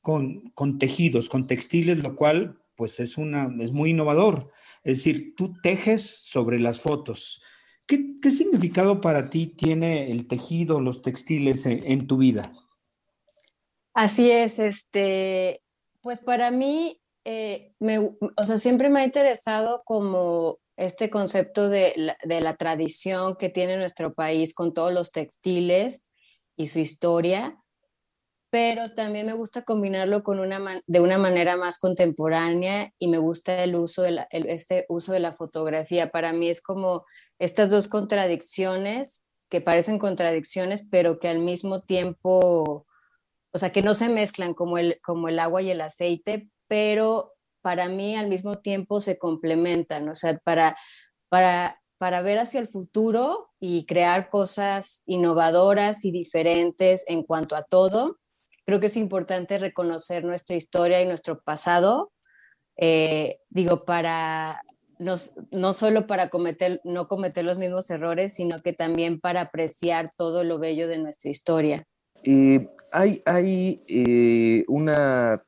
con, 0.00 0.50
con 0.54 0.78
tejidos, 0.78 1.28
con 1.28 1.46
textiles, 1.46 2.02
lo 2.02 2.16
cual 2.16 2.60
pues 2.74 2.98
es, 3.00 3.18
una, 3.18 3.54
es 3.60 3.72
muy 3.72 3.90
innovador. 3.90 4.50
Es 4.82 4.98
decir, 4.98 5.34
tú 5.36 5.54
tejes 5.62 6.02
sobre 6.24 6.58
las 6.58 6.80
fotos. 6.80 7.42
¿Qué, 7.86 8.30
significado 8.30 9.00
para 9.00 9.30
ti 9.30 9.48
tiene 9.48 10.10
el 10.10 10.28
tejido, 10.28 10.80
los 10.80 11.02
textiles 11.02 11.66
en, 11.66 12.06
tu 12.06 12.18
vida? 12.18 12.50
Así 13.92 14.30
es, 14.30 14.60
este, 14.60 15.60
pues 16.00 16.20
para 16.20 16.50
mí, 16.52 17.00
eh, 17.30 17.74
me, 17.78 17.98
o 17.98 18.44
sea, 18.44 18.58
siempre 18.58 18.90
me 18.90 19.00
ha 19.00 19.04
interesado 19.04 19.82
como 19.84 20.58
este 20.76 21.10
concepto 21.10 21.68
de 21.68 21.92
la, 21.96 22.16
de 22.24 22.40
la 22.40 22.56
tradición 22.56 23.36
que 23.36 23.48
tiene 23.48 23.76
nuestro 23.76 24.14
país 24.14 24.54
con 24.54 24.72
todos 24.74 24.92
los 24.92 25.12
textiles 25.12 26.08
y 26.56 26.66
su 26.66 26.78
historia 26.78 27.60
pero 28.50 28.90
también 28.90 29.26
me 29.26 29.32
gusta 29.32 29.62
combinarlo 29.62 30.24
con 30.24 30.40
una 30.40 30.82
de 30.86 31.00
una 31.00 31.18
manera 31.18 31.56
más 31.56 31.78
contemporánea 31.78 32.92
y 32.98 33.06
me 33.06 33.18
gusta 33.18 33.62
el 33.62 33.76
uso 33.76 34.02
de 34.02 34.10
la, 34.10 34.28
este 34.30 34.86
uso 34.88 35.12
de 35.12 35.20
la 35.20 35.32
fotografía. 35.32 36.10
Para 36.10 36.32
mí 36.32 36.48
es 36.48 36.60
como 36.60 37.04
estas 37.38 37.70
dos 37.70 37.86
contradicciones 37.86 39.24
que 39.48 39.60
parecen 39.60 40.00
contradicciones, 40.00 40.86
pero 40.90 41.20
que 41.20 41.28
al 41.28 41.38
mismo 41.38 41.82
tiempo, 41.82 42.86
o 43.52 43.58
sea, 43.58 43.70
que 43.70 43.82
no 43.82 43.94
se 43.94 44.08
mezclan 44.08 44.54
como 44.54 44.78
el, 44.78 45.00
como 45.00 45.28
el 45.28 45.38
agua 45.38 45.62
y 45.62 45.70
el 45.70 45.80
aceite, 45.80 46.50
pero 46.70 47.34
para 47.60 47.88
mí 47.88 48.16
al 48.16 48.28
mismo 48.28 48.60
tiempo 48.60 49.00
se 49.00 49.18
complementan, 49.18 50.08
o 50.08 50.14
sea, 50.14 50.38
para, 50.38 50.78
para, 51.28 51.82
para 51.98 52.22
ver 52.22 52.38
hacia 52.38 52.60
el 52.60 52.68
futuro 52.68 53.50
y 53.58 53.84
crear 53.84 54.30
cosas 54.30 55.02
innovadoras 55.04 56.04
y 56.04 56.12
diferentes 56.12 57.04
en 57.08 57.24
cuanto 57.24 57.56
a 57.56 57.64
todo, 57.64 58.20
Creo 58.70 58.78
que 58.78 58.86
es 58.86 58.96
importante 58.96 59.58
reconocer 59.58 60.22
nuestra 60.22 60.54
historia 60.54 61.02
y 61.02 61.06
nuestro 61.08 61.40
pasado, 61.40 62.12
eh, 62.76 63.40
digo, 63.48 63.84
para 63.84 64.62
no, 65.00 65.16
solo 65.72 66.06
para 66.06 66.28
cometer, 66.28 66.80
no 66.84 67.08
cometer 67.08 67.44
los 67.44 67.58
mismos 67.58 67.90
errores, 67.90 68.34
sino 68.34 68.60
que 68.60 68.72
también 68.72 69.18
para 69.18 69.40
apreciar 69.40 70.10
todo 70.16 70.44
lo 70.44 70.60
bello 70.60 70.86
de 70.86 70.98
nuestra 70.98 71.32
historia. 71.32 71.84
Eh, 72.22 72.68
hay 72.92 73.20
hay 73.26 73.82
eh, 73.88 74.64
una 74.68 75.42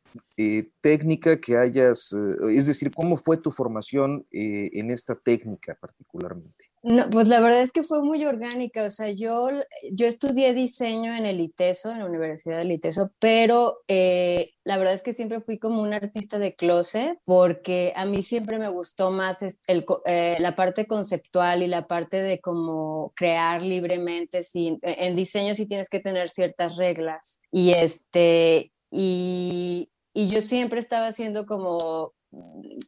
técnica 0.80 1.38
que 1.38 1.56
hayas, 1.56 2.14
es 2.50 2.66
decir, 2.66 2.90
¿cómo 2.90 3.16
fue 3.16 3.36
tu 3.36 3.50
formación 3.50 4.26
en 4.30 4.90
esta 4.90 5.14
técnica 5.14 5.76
particularmente? 5.80 6.72
No, 6.84 7.08
pues 7.10 7.28
la 7.28 7.38
verdad 7.38 7.62
es 7.62 7.70
que 7.70 7.84
fue 7.84 8.02
muy 8.02 8.24
orgánica, 8.24 8.82
o 8.82 8.90
sea, 8.90 9.08
yo, 9.08 9.50
yo 9.92 10.06
estudié 10.08 10.52
diseño 10.52 11.14
en 11.14 11.26
el 11.26 11.40
ITESO, 11.40 11.92
en 11.92 12.00
la 12.00 12.06
Universidad 12.06 12.58
del 12.58 12.72
ITESO, 12.72 13.12
pero 13.20 13.78
eh, 13.86 14.54
la 14.64 14.78
verdad 14.78 14.94
es 14.94 15.02
que 15.02 15.12
siempre 15.12 15.40
fui 15.40 15.60
como 15.60 15.80
un 15.80 15.94
artista 15.94 16.40
de 16.40 16.56
closet, 16.56 17.20
porque 17.24 17.92
a 17.94 18.04
mí 18.04 18.24
siempre 18.24 18.58
me 18.58 18.68
gustó 18.68 19.12
más 19.12 19.42
el, 19.68 19.86
eh, 20.06 20.36
la 20.40 20.56
parte 20.56 20.88
conceptual 20.88 21.62
y 21.62 21.68
la 21.68 21.86
parte 21.86 22.20
de 22.20 22.40
cómo 22.40 23.12
crear 23.14 23.62
libremente, 23.62 24.42
sin, 24.42 24.80
en 24.82 25.14
diseño 25.14 25.54
sí 25.54 25.68
tienes 25.68 25.88
que 25.88 26.00
tener 26.00 26.30
ciertas 26.30 26.74
reglas, 26.74 27.40
y 27.52 27.74
este, 27.74 28.72
y, 28.90 29.88
y 30.14 30.28
yo 30.28 30.40
siempre 30.40 30.80
estaba 30.80 31.06
haciendo 31.06 31.46
como 31.46 32.12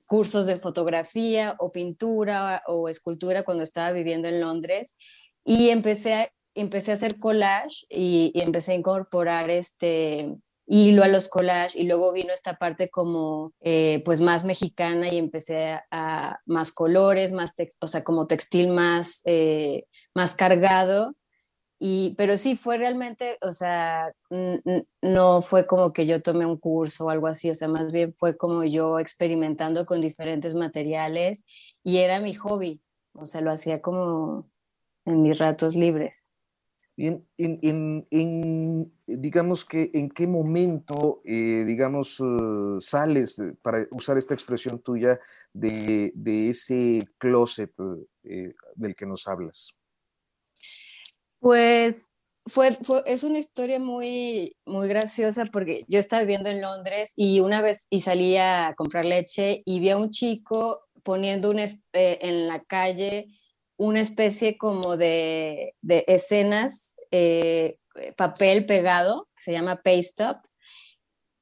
cursos 0.06 0.46
de 0.46 0.56
fotografía 0.56 1.56
o 1.58 1.70
pintura 1.70 2.62
o 2.66 2.88
escultura 2.88 3.42
cuando 3.42 3.62
estaba 3.62 3.92
viviendo 3.92 4.28
en 4.28 4.40
Londres 4.40 4.96
y 5.44 5.68
empecé 5.68 6.30
empecé 6.54 6.92
a 6.92 6.94
hacer 6.94 7.18
collage 7.18 7.84
y, 7.88 8.32
empecé 8.34 8.72
a 8.72 8.76
incorporar 8.76 9.50
este 9.50 10.36
hilo 10.66 11.04
a 11.04 11.08
los 11.08 11.28
collages 11.28 11.76
y 11.76 11.84
luego 11.84 12.12
vino 12.12 12.32
esta 12.32 12.56
parte 12.56 12.88
como 12.88 13.52
eh, 13.60 14.02
pues 14.04 14.20
más 14.20 14.44
mexicana 14.44 15.12
y 15.12 15.18
empecé 15.18 15.80
a, 15.90 16.38
más 16.46 16.72
colores, 16.72 17.32
más 17.32 17.54
o 17.80 17.86
sea, 17.86 18.02
como 18.02 18.26
textil 18.26 18.68
más, 18.68 19.20
eh, 19.26 19.84
más 20.14 20.34
cargado. 20.34 21.14
Y, 21.78 22.14
pero 22.16 22.36
sí, 22.38 22.56
fue 22.56 22.78
realmente, 22.78 23.36
o 23.42 23.52
sea, 23.52 24.14
no 25.02 25.42
fue 25.42 25.66
como 25.66 25.92
que 25.92 26.06
yo 26.06 26.22
tomé 26.22 26.46
un 26.46 26.56
curso 26.56 27.06
o 27.06 27.10
algo 27.10 27.26
así, 27.26 27.50
o 27.50 27.54
sea, 27.54 27.68
más 27.68 27.90
bien 27.92 28.12
fue 28.14 28.36
como 28.36 28.64
yo 28.64 28.98
experimentando 29.00 29.84
con 29.84 30.00
diferentes 30.00 30.54
materiales 30.54 31.44
y 31.82 31.98
era 31.98 32.20
mi 32.20 32.34
hobby, 32.34 32.80
o 33.12 33.26
sea, 33.26 33.40
lo 33.40 33.50
hacía 33.50 33.82
como 33.82 34.48
en 35.04 35.22
mis 35.22 35.38
ratos 35.38 35.74
libres. 35.74 36.26
Bien, 36.96 37.26
en, 37.38 38.06
en, 38.10 38.92
digamos 39.06 39.64
que, 39.64 39.90
¿en 39.94 40.08
qué 40.10 40.28
momento, 40.28 41.22
eh, 41.24 41.64
digamos, 41.66 42.20
uh, 42.20 42.80
sales, 42.80 43.42
para 43.62 43.88
usar 43.90 44.16
esta 44.16 44.32
expresión 44.32 44.78
tuya, 44.78 45.18
de, 45.52 46.12
de 46.14 46.50
ese 46.50 47.04
closet 47.18 47.72
eh, 48.22 48.52
del 48.76 48.94
que 48.94 49.06
nos 49.06 49.26
hablas? 49.26 49.76
Pues 51.44 52.14
fue, 52.46 52.70
es 53.04 53.22
una 53.22 53.38
historia 53.38 53.78
muy, 53.78 54.56
muy 54.64 54.88
graciosa 54.88 55.44
porque 55.52 55.84
yo 55.88 55.98
estaba 55.98 56.22
viviendo 56.22 56.48
en 56.48 56.62
Londres 56.62 57.12
y 57.16 57.40
una 57.40 57.60
vez 57.60 57.86
y 57.90 58.00
salí 58.00 58.38
a 58.38 58.72
comprar 58.78 59.04
leche 59.04 59.62
y 59.66 59.78
vi 59.78 59.90
a 59.90 59.98
un 59.98 60.08
chico 60.08 60.86
poniendo 61.02 61.50
un, 61.50 61.58
eh, 61.58 61.68
en 61.92 62.48
la 62.48 62.64
calle 62.64 63.28
una 63.76 64.00
especie 64.00 64.56
como 64.56 64.96
de, 64.96 65.74
escenas, 65.82 66.96
eh, 67.10 67.76
papel 68.16 68.64
pegado, 68.64 69.26
que 69.36 69.42
se 69.42 69.52
llama 69.52 69.82
Paste 69.82 70.24
Up. 70.24 70.38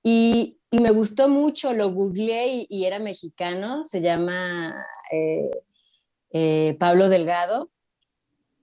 Y, 0.02 0.58
me 0.72 0.90
gustó 0.90 1.28
mucho, 1.28 1.74
lo 1.74 1.92
googleé 1.92 2.66
y, 2.68 2.86
era 2.86 2.98
mexicano, 2.98 3.84
se 3.84 4.00
llama 4.00 4.74
eh, 5.12 5.50
eh, 6.32 6.76
Pablo 6.80 7.08
Delgado. 7.08 7.70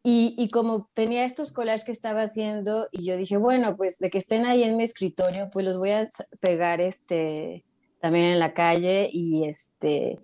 Y, 0.04 0.36
y, 0.38 0.50
como 0.50 0.90
tenía 0.94 1.26
estos 1.26 1.52
collages 1.52 1.84
que 1.84 1.92
estaba 1.92 2.22
haciendo, 2.24 2.88
y 2.92 3.04
yo 3.04 3.18
dije, 3.18 3.38
bueno, 3.38 3.76
pues 3.76 4.00
de 4.00 4.10
que 4.10 4.18
estén 4.18 4.46
ahí 4.46 4.64
en 4.64 4.78
mi 4.78 4.84
escritorio, 4.84 5.50
pues 5.52 5.66
los 5.66 5.78
voy 5.78 5.92
a 5.92 6.08
pegar 6.40 6.80
este, 6.80 7.66
también 8.00 8.26
en 8.26 8.40
la 8.40 8.54
calle 8.54 9.10
y 9.12 9.46
este, 9.46 10.18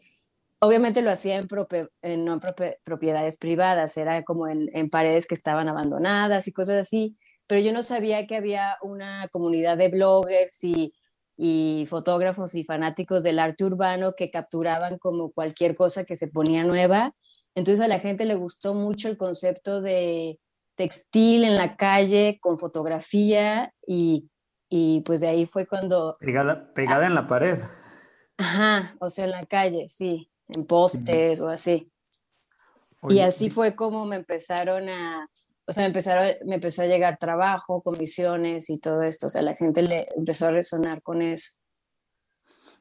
Obviamente 0.65 1.03
lo 1.03 1.11
hacía 1.11 1.37
en, 2.01 2.25
no 2.25 2.39
propiedades 2.83 3.37
privadas, 3.37 3.97
era 3.97 4.23
como 4.23 4.47
en, 4.47 4.89
paredes 4.89 5.27
que 5.27 5.35
estaban 5.35 5.69
abandonadas 5.69 6.47
y 6.47 6.53
cosas 6.53 6.77
así, 6.77 7.17
pero 7.45 7.61
yo 7.61 7.71
no 7.71 7.83
sabía 7.83 8.25
que 8.25 8.35
había 8.35 8.77
una 8.81 9.27
comunidad 9.27 9.77
de 9.77 9.89
bloggers 9.89 10.57
y, 10.63 11.85
fotógrafos 11.87 12.55
y 12.55 12.63
fanáticos 12.63 13.21
del 13.21 13.37
arte 13.37 13.63
urbano 13.65 14.13
que 14.15 14.31
capturaban 14.31 14.97
como 14.97 15.31
cualquier 15.31 15.75
cosa 15.75 16.05
que 16.05 16.15
se 16.15 16.29
ponía 16.29 16.63
nueva. 16.63 17.13
Entonces 17.55 17.83
a 17.83 17.87
la 17.87 17.99
gente 17.99 18.25
le 18.25 18.35
gustó 18.35 18.73
mucho 18.73 19.09
el 19.09 19.17
concepto 19.17 19.81
de 19.81 20.39
textil 20.75 21.45
en 21.45 21.55
la 21.55 21.77
calle 21.77 22.37
con 22.41 22.57
fotografía 22.57 23.73
y, 23.87 24.29
pues 25.05 25.21
de 25.21 25.27
ahí 25.27 25.45
fue 25.45 25.65
cuando... 25.65 26.15
Pegada, 26.19 26.73
pegada 26.73 27.07
en 27.07 27.15
la 27.15 27.27
pared. 27.27 27.57
Ajá, 28.37 28.95
o 28.99 29.09
sea, 29.09 29.25
en 29.25 29.31
la 29.31 29.45
calle, 29.45 29.87
sí 29.87 30.29
en 30.49 30.65
postes 30.65 31.41
o 31.41 31.49
así. 31.49 31.91
y 33.09 33.19
así 33.19 33.49
fue 33.49 33.75
como 33.75 34.05
me 34.05 34.15
empezaron 34.17 34.89
a, 34.89 35.29
o 35.65 35.73
sea, 35.73 35.83
me, 35.83 35.87
empezaron, 35.87 36.27
me 36.45 36.55
empezó 36.55 36.81
a 36.81 36.87
llegar 36.87 37.17
trabajo, 37.17 37.81
comisiones 37.81 38.69
y 38.69 38.79
todo 38.79 39.01
esto, 39.03 39.27
o 39.27 39.29
sea, 39.29 39.41
la 39.41 39.55
gente 39.55 39.81
le 39.81 40.07
empezó 40.15 40.47
a 40.47 40.51
resonar 40.51 41.01
con 41.01 41.21
eso. 41.21 41.57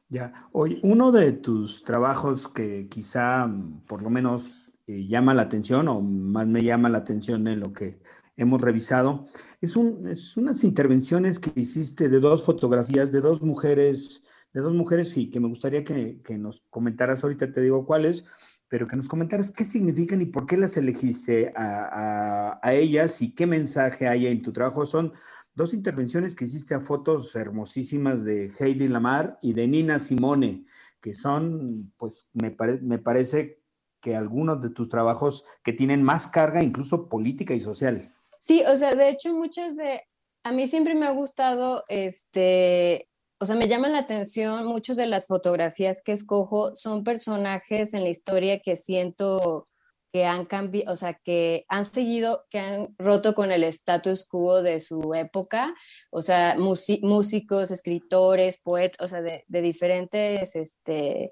Ya, 0.07 0.47
hoy 0.51 0.79
uno 0.83 1.11
de 1.11 1.31
tus 1.31 1.83
trabajos 1.83 2.47
que 2.47 2.87
quizá 2.89 3.49
por 3.87 4.03
lo 4.03 4.11
menos 4.11 4.64
eh, 4.87 5.07
llama 5.07 5.33
la 5.33 5.43
atención 5.43 5.87
o 5.87 6.01
más 6.01 6.47
me 6.47 6.63
llama 6.63 6.89
la 6.89 6.99
atención 6.99 7.47
en 7.47 7.59
lo 7.59 7.73
que 7.73 7.99
hemos 8.37 8.61
revisado, 8.61 9.25
es, 9.61 9.75
un, 9.75 10.07
es 10.09 10.35
unas 10.35 10.63
intervenciones 10.63 11.39
que 11.39 11.51
hiciste 11.55 12.09
de 12.09 12.19
dos 12.19 12.43
fotografías 12.43 13.11
de 13.11 13.21
dos 13.21 13.41
mujeres 13.41 14.21
de 14.55 14.61
dos 14.61 14.73
mujeres 14.73 15.15
y 15.17 15.29
que 15.29 15.41
me 15.41 15.49
gustaría 15.49 15.83
que, 15.83 16.37
nos 16.37 16.61
comentaras, 16.69 17.23
ahorita 17.23 17.51
te 17.51 17.59
digo 17.59 17.85
cuáles, 17.85 18.23
pero 18.69 18.87
que 18.87 18.95
nos 18.95 19.09
comentaras 19.09 19.51
qué 19.51 19.65
significan 19.65 20.21
y 20.21 20.27
por 20.27 20.45
qué 20.45 20.55
las 20.55 20.77
elegiste 20.77 21.51
a, 21.57 22.57
ellas 22.63 23.21
y 23.21 23.35
qué 23.35 23.45
mensaje 23.47 24.07
hay 24.07 24.27
en 24.27 24.41
tu 24.41 24.53
trabajo. 24.53 24.85
Son 24.85 25.11
dos 25.55 25.73
intervenciones 25.73 26.35
que 26.35 26.45
hiciste 26.45 26.73
a 26.73 26.79
fotos 26.79 27.35
hermosísimas 27.35 28.23
de 28.23 28.49
Heidi 28.57 28.87
Lamar 28.87 29.37
y 29.41 29.51
de 29.51 29.67
Nina 29.67 29.99
Simone, 29.99 30.65
que 31.01 31.15
son, 31.15 31.91
pues 31.97 32.29
me, 32.31 32.55
me 32.81 32.97
parece 32.97 33.59
que 34.05 34.15
algunos 34.15 34.61
de 34.61 34.69
tus 34.69 34.87
trabajos 34.87 35.43
que 35.63 35.73
tienen 35.73 36.03
más 36.03 36.27
carga, 36.27 36.61
incluso 36.61 37.09
política 37.09 37.55
y 37.55 37.59
social. 37.59 38.13
Sí, 38.39 38.61
o 38.71 38.75
sea, 38.75 38.93
de 38.93 39.09
hecho, 39.09 39.33
muchas 39.33 39.75
de, 39.77 40.03
a 40.43 40.51
mí 40.51 40.67
siempre 40.67 40.93
me 40.93 41.07
ha 41.07 41.11
gustado 41.11 41.83
este, 41.89 43.09
o 43.39 43.47
sea, 43.47 43.55
me 43.55 43.67
llaman 43.67 43.93
la 43.93 43.99
atención, 43.99 44.67
muchas 44.67 44.95
de 44.95 45.07
las 45.07 45.25
fotografías 45.25 46.03
que 46.03 46.11
escojo 46.11 46.75
son 46.75 47.03
personajes 47.03 47.95
en 47.95 48.03
la 48.03 48.09
historia 48.09 48.59
que 48.59 48.75
siento 48.75 49.65
que 50.13 50.25
han 50.25 50.45
cambiado, 50.45 50.93
o 50.93 50.95
sea, 50.95 51.15
que 51.15 51.65
han 51.67 51.83
seguido, 51.83 52.45
que 52.51 52.59
han 52.59 52.95
roto 52.99 53.33
con 53.33 53.51
el 53.51 53.63
status 53.63 54.27
quo 54.27 54.61
de 54.61 54.79
su 54.79 55.15
época, 55.15 55.73
o 56.11 56.21
sea, 56.21 56.55
músicos, 56.57 57.71
escritores, 57.71 58.61
poetas, 58.61 59.03
o 59.03 59.07
sea, 59.07 59.23
de, 59.23 59.43
diferentes 59.49 60.55
este, 60.55 61.31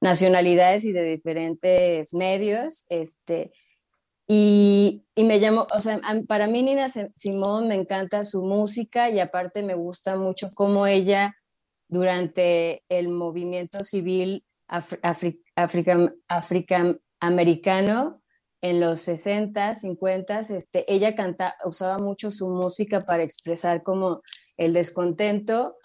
nacionalidades 0.00 0.84
y 0.84 0.92
de 0.92 1.04
diferentes 1.04 2.14
medios, 2.14 2.86
este, 2.88 3.52
y, 4.26 5.04
y, 5.14 5.24
me 5.24 5.38
llamo, 5.38 5.66
o 5.74 5.80
sea, 5.80 6.00
para 6.28 6.46
mí 6.46 6.62
Nina 6.62 6.88
Simón 7.16 7.66
me 7.66 7.74
encanta 7.74 8.22
su 8.22 8.44
música 8.44 9.10
y 9.10 9.18
aparte 9.18 9.62
me 9.62 9.74
gusta 9.74 10.16
mucho 10.16 10.52
cómo 10.54 10.86
ella 10.86 11.34
durante 11.88 12.84
el 12.88 13.08
movimiento 13.08 13.82
civil 13.82 14.44
africano 17.18 18.20
en 18.62 18.80
los 18.80 19.00
60, 19.00 19.74
50, 19.74 20.40
este, 20.40 20.92
ella 20.92 21.14
canta, 21.14 21.56
usaba 21.64 21.98
mucho 21.98 22.30
su 22.30 22.50
música 22.50 23.00
para 23.00 23.22
expresar 23.22 23.82
como 23.82 24.22
el 24.58 24.72
descontento. 24.72 25.76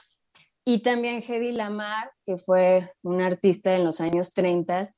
Y 0.65 0.79
también 0.79 1.21
Hedy 1.21 1.51
Lamar, 1.51 2.11
que 2.25 2.37
fue 2.37 2.81
una 3.03 3.27
artista 3.27 3.73
en 3.73 3.83
los 3.83 4.01
años 4.01 4.33
30, 4.33 4.89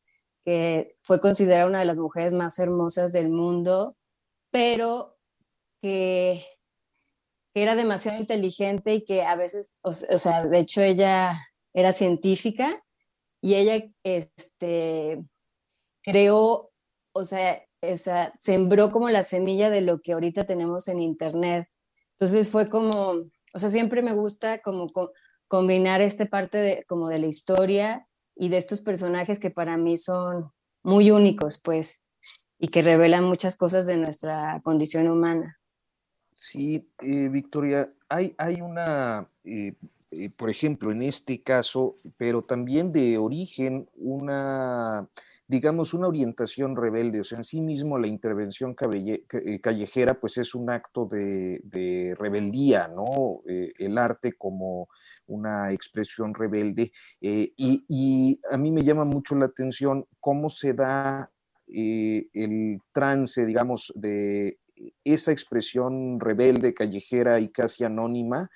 que 0.45 0.95
fue 1.03 1.19
considerada 1.19 1.67
una 1.67 1.79
de 1.79 1.85
las 1.85 1.97
mujeres 1.97 2.31
más 2.31 2.57
hermosas 2.57 3.11
del 3.11 3.27
mundo, 3.27 3.97
pero 4.49 5.17
que 5.81 6.45
era 7.53 7.75
demasiado 7.75 8.17
inteligente 8.17 8.93
y 8.93 9.03
que 9.03 9.23
a 9.23 9.35
veces, 9.35 9.73
o, 9.81 9.93
sea, 9.93 10.45
de 10.45 10.59
hecho 10.59 10.81
ella 10.81 11.33
era 11.73 11.91
científica 11.91 12.81
y 13.41 13.55
ella 13.55 13.89
este, 14.03 15.21
creó, 16.01 16.71
o 17.11 17.25
sea, 17.25 17.61
esa, 17.81 18.31
sembró 18.33 18.89
como 18.91 19.09
la 19.09 19.23
semilla 19.23 19.69
de 19.69 19.81
lo 19.81 19.99
que 19.99 20.13
ahorita 20.13 20.45
tenemos 20.45 20.87
en 20.87 21.01
Internet. 21.01 21.67
Entonces 22.11 22.49
fue 22.49 22.69
como, 22.69 23.25
o 23.53 23.59
sea, 23.59 23.67
siempre 23.67 24.01
me 24.01 24.13
gusta 24.13 24.61
como 24.61 24.87
combinar 25.47 26.01
esta 26.01 26.25
parte 26.25 26.57
de, 26.57 26.85
como 26.87 27.09
de 27.09 27.19
la 27.19 27.27
historia 27.27 28.07
y 28.35 28.49
de 28.49 28.57
estos 28.57 28.81
personajes 28.81 29.39
que 29.39 29.49
para 29.49 29.77
mí 29.77 29.97
son 29.97 30.51
muy 30.83 31.11
únicos, 31.11 31.59
pues, 31.63 32.05
y 32.59 32.69
que 32.69 32.81
revelan 32.81 33.23
muchas 33.23 33.55
cosas 33.55 33.85
de 33.85 33.97
nuestra 33.97 34.61
condición 34.63 35.07
humana. 35.07 35.59
Sí, 36.39 36.89
eh, 37.01 37.29
Victoria, 37.29 37.91
hay, 38.09 38.35
hay 38.37 38.61
una, 38.61 39.29
eh, 39.43 39.73
eh, 40.11 40.29
por 40.29 40.49
ejemplo, 40.49 40.91
en 40.91 41.01
este 41.01 41.41
caso, 41.41 41.97
pero 42.15 42.43
también 42.43 42.91
de 42.91 43.17
origen, 43.17 43.89
una, 43.95 45.09
digamos, 45.47 45.93
una 45.93 46.07
orientación 46.07 46.75
rebelde. 46.75 47.21
O 47.21 47.23
sea, 47.23 47.37
en 47.37 47.43
sí 47.43 47.61
mismo 47.61 47.97
la 47.97 48.07
intervención 48.07 48.75
callejera, 48.75 50.19
pues 50.19 50.37
es 50.37 50.53
un 50.55 50.69
acto 50.69 51.05
de, 51.05 52.15
rebeldía, 52.17 52.87
¿no? 52.87 53.41
el 53.45 53.97
arte 53.97 54.33
como 54.33 54.89
una 55.27 55.71
expresión 55.71 56.33
rebelde. 56.33 56.91
Y, 57.19 57.53
y, 57.87 58.39
a 58.51 58.57
mí 58.57 58.71
me 58.71 58.83
llama 58.83 59.05
mucho 59.05 59.35
la 59.35 59.45
atención 59.45 60.05
cómo 60.19 60.49
se 60.49 60.73
da 60.73 61.31
el 61.67 62.79
trance, 62.91 63.45
digamos, 63.45 63.91
de 63.95 64.59
esa 65.03 65.31
expresión 65.31 66.19
rebelde, 66.19 66.73
callejera 66.73 67.39
y 67.39 67.49
casi 67.49 67.83
anónima 67.83 68.49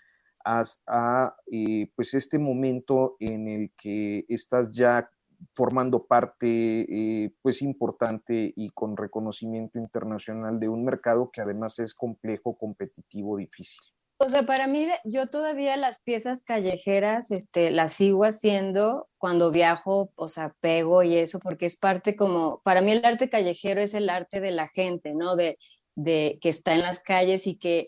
eh, 1.52 1.92
pues 1.96 2.14
este 2.14 2.40
momento 2.40 3.16
en 3.20 3.48
el 3.48 3.72
que 3.78 4.26
estás 4.28 4.72
ya 4.72 5.10
formando 5.54 6.06
parte 6.06 6.48
eh, 6.48 7.34
pues 7.42 7.62
importante 7.62 8.54
y 8.56 8.70
con 8.70 8.98
reconocimiento 8.98 9.80
internacional 9.80 10.60
de 10.60 10.70
un 10.70 10.84
mercado 10.84 11.32
que 11.32 11.42
además 11.42 11.80
es 11.80 11.94
complejo, 11.94 12.58
competitivo, 12.58 13.38
difícil. 13.38 13.82
O 14.24 14.30
sea, 14.30 14.44
para 14.44 14.68
mí, 14.68 14.88
yo 15.04 15.28
todavía 15.28 15.76
las 15.78 16.04
piezas 16.04 16.44
callejeras 16.44 17.32
este, 17.32 17.72
las 17.72 17.94
sigo 17.94 18.24
haciendo 18.24 19.10
cuando 19.18 19.50
viajo, 19.50 20.12
o 20.14 20.28
sea, 20.28 20.56
pego 20.60 21.02
y 21.02 21.16
eso, 21.16 21.40
porque 21.40 21.66
es 21.66 21.76
parte 21.76 22.16
como, 22.16 22.62
para 22.64 22.82
mí 22.82 22.92
el 22.92 23.04
arte 23.04 23.30
callejero 23.30 23.82
es 23.82 23.96
el 23.96 24.12
arte 24.12 24.40
de 24.40 24.52
la 24.52 24.68
gente, 24.68 25.16
¿no? 25.16 25.36
De, 25.36 25.58
de 25.96 26.38
que 26.40 26.50
está 26.50 26.76
en 26.76 26.82
las 26.82 27.00
calles 27.00 27.48
y 27.48 27.56
que 27.58 27.88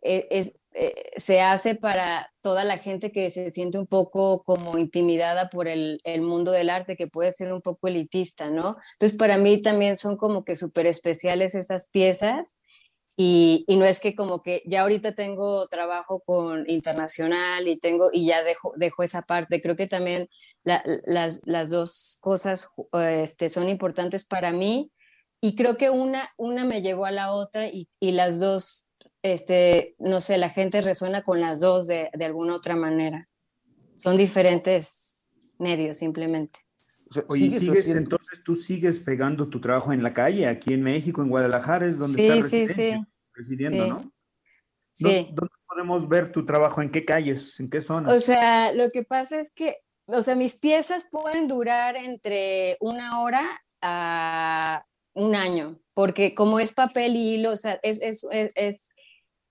e, 0.00 0.26
es, 0.30 0.54
eh, 0.76 1.12
se 1.16 1.40
hace 1.40 1.76
para 1.76 2.32
toda 2.40 2.64
la 2.64 2.78
gente 2.78 3.12
que 3.12 3.30
se 3.30 3.50
siente 3.50 3.78
un 3.78 3.86
poco 3.86 4.42
como 4.42 4.76
intimidada 4.76 5.48
por 5.48 5.68
el, 5.68 6.00
mundo 6.20 6.50
del 6.50 6.68
arte, 6.68 6.96
que 6.96 7.06
puede 7.06 7.30
ser 7.30 7.52
un 7.52 7.62
poco 7.62 7.86
elitista, 7.86 8.50
¿no? 8.50 8.76
Entonces, 8.94 9.16
para 9.16 9.38
mí 9.38 9.62
también 9.62 9.96
son 9.96 10.16
como 10.16 10.42
que 10.42 10.56
súper 10.56 10.86
especiales 10.86 11.54
esas 11.54 11.88
piezas 11.88 12.56
y, 13.16 13.64
no 13.68 13.84
es 13.84 14.00
que 14.00 14.16
como 14.16 14.42
que 14.42 14.62
ya 14.66 14.82
ahorita 14.82 15.14
tengo 15.14 15.68
trabajo 15.68 16.20
con 16.26 16.68
internacional 16.68 17.68
y 17.68 17.78
tengo 17.78 18.10
y 18.12 18.26
ya 18.26 18.42
dejo, 18.42 18.72
dejo 18.76 19.04
esa 19.04 19.22
parte. 19.22 19.62
Creo 19.62 19.76
que 19.76 19.86
también 19.86 20.28
las, 20.64 21.40
dos 21.70 22.18
cosas 22.20 22.68
este, 22.92 23.48
son 23.48 23.68
importantes 23.68 24.24
para 24.24 24.50
mí 24.50 24.90
y 25.40 25.54
creo 25.54 25.76
que 25.76 25.90
una, 25.90 26.30
una 26.36 26.64
me 26.64 26.82
llevó 26.82 27.06
a 27.06 27.12
la 27.12 27.32
otra 27.32 27.68
y 27.68 27.88
las 28.00 28.40
dos, 28.40 28.88
este, 29.24 29.96
no 29.98 30.20
sé, 30.20 30.36
la 30.36 30.50
gente 30.50 30.82
resuena 30.82 31.22
con 31.22 31.40
las 31.40 31.60
dos 31.60 31.86
de, 31.86 32.10
de 32.12 32.24
alguna 32.26 32.54
otra 32.54 32.76
manera. 32.76 33.26
Son 33.96 34.18
diferentes 34.18 35.30
medios 35.58 35.96
simplemente. 35.96 36.60
Oye, 37.28 37.58
¿sigues, 37.58 37.88
entonces 37.88 38.42
tú 38.44 38.54
sigues 38.54 38.98
pegando 38.98 39.48
tu 39.48 39.62
trabajo 39.62 39.94
en 39.94 40.02
la 40.02 40.12
calle, 40.12 40.46
aquí 40.46 40.74
en 40.74 40.82
México, 40.82 41.22
en 41.22 41.30
Guadalajara, 41.30 41.86
es 41.86 41.98
donde 41.98 42.28
estás 42.28 42.50
sí, 42.50 42.68
sí, 42.68 42.94
residiendo, 43.32 43.86
¿no? 43.86 44.12
Sí. 44.92 45.28
¿Dónde 45.32 45.54
podemos 45.66 46.06
ver 46.06 46.30
tu 46.30 46.44
trabajo? 46.44 46.82
¿En 46.82 46.90
qué 46.90 47.06
calles? 47.06 47.58
¿En 47.60 47.70
qué 47.70 47.80
zonas? 47.80 48.14
O 48.14 48.20
sea, 48.20 48.74
lo 48.74 48.90
que 48.90 49.04
pasa 49.04 49.40
es 49.40 49.50
que, 49.50 49.78
o 50.06 50.20
sea, 50.20 50.34
mis 50.34 50.56
piezas 50.56 51.08
pueden 51.10 51.48
durar 51.48 51.96
entre 51.96 52.76
una 52.80 53.22
hora 53.22 53.62
a 53.80 54.84
un 55.14 55.34
año, 55.34 55.80
porque 55.94 56.34
como 56.34 56.60
es 56.60 56.74
papel 56.74 57.16
y 57.16 57.34
hilo, 57.36 57.52
o 57.52 57.56
sea, 57.56 57.80
es, 57.82 58.02
es, 58.02 58.26
es, 58.30 58.52
es 58.54 58.93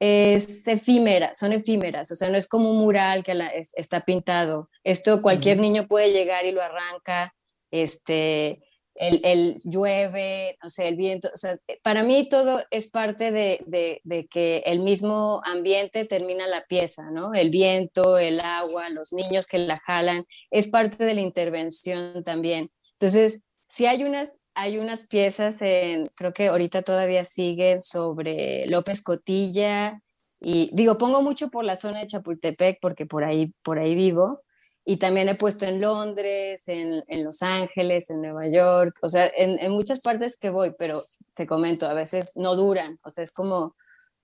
efímera, 0.03 1.33
son 1.35 1.53
efímeras, 1.53 2.11
o 2.11 2.15
sea, 2.15 2.29
no 2.29 2.37
es 2.37 2.47
como 2.47 2.69
un 2.71 2.77
mural 2.77 3.23
que 3.23 3.33
está 3.75 4.01
pintado. 4.01 4.69
Esto 4.83 5.21
cualquier 5.21 5.59
niño 5.59 5.87
puede 5.87 6.11
llegar 6.11 6.45
y 6.45 6.51
lo 6.51 6.61
arranca 6.61 7.33
este, 7.71 8.61
el, 8.95 9.55
llueve, 9.63 10.57
o 10.63 10.69
sea, 10.69 10.87
el 10.87 10.95
viento, 10.95 11.29
o 11.33 11.37
sea, 11.37 11.57
para 11.81 12.03
mí 12.03 12.27
todo 12.29 12.63
es 12.69 12.89
parte 12.89 13.31
de, 13.31 13.63
de, 14.03 14.27
que 14.27 14.63
el 14.65 14.79
mismo 14.79 15.41
ambiente 15.45 16.05
termina 16.05 16.47
la 16.47 16.61
pieza, 16.61 17.09
¿no? 17.11 17.33
El 17.33 17.49
viento, 17.49 18.17
el 18.17 18.39
agua, 18.39 18.89
los 18.89 19.13
niños 19.13 19.47
que 19.47 19.57
la 19.57 19.79
jalan, 19.79 20.23
es 20.51 20.67
parte 20.67 21.03
de 21.03 21.13
la 21.15 21.21
intervención 21.21 22.23
también. 22.23 22.69
Entonces, 22.99 23.41
si 23.69 23.85
hay 23.85 24.03
unas, 24.03 24.31
hay 24.55 24.77
unas 24.77 25.07
piezas, 25.07 25.61
en, 25.61 26.05
creo 26.15 26.33
que 26.33 26.47
ahorita 26.47 26.81
todavía 26.81 27.25
siguen 27.25 27.81
sobre 27.81 28.67
López 28.67 29.01
Cotilla, 29.01 30.01
y 30.39 30.69
digo, 30.73 30.97
pongo 30.97 31.21
mucho 31.21 31.49
por 31.49 31.63
la 31.63 31.77
zona 31.77 31.99
de 31.99 32.07
Chapultepec 32.07 32.79
porque 32.81 33.05
por 33.05 33.23
ahí, 33.23 33.53
por 33.63 33.79
ahí 33.79 33.95
vivo, 33.95 34.41
y 34.85 34.97
también 34.97 35.29
he 35.29 35.35
puesto 35.35 35.65
en 35.65 35.79
Londres, 35.79 36.63
en, 36.67 37.23
Los 37.23 37.41
Ángeles, 37.41 38.09
en 38.09 38.21
Nueva 38.21 38.47
York, 38.49 38.93
o 39.01 39.09
sea, 39.09 39.31
en, 39.35 39.57
en, 39.59 39.71
muchas 39.71 40.01
partes 40.01 40.37
que 40.37 40.49
voy, 40.49 40.73
pero 40.77 41.01
te 41.35 41.47
comento, 41.47 41.87
a 41.87 41.93
veces 41.93 42.33
no 42.35 42.55
duran, 42.55 42.99
o 43.03 43.09
sea, 43.09 43.23
es 43.23 43.31
como, 43.31 43.75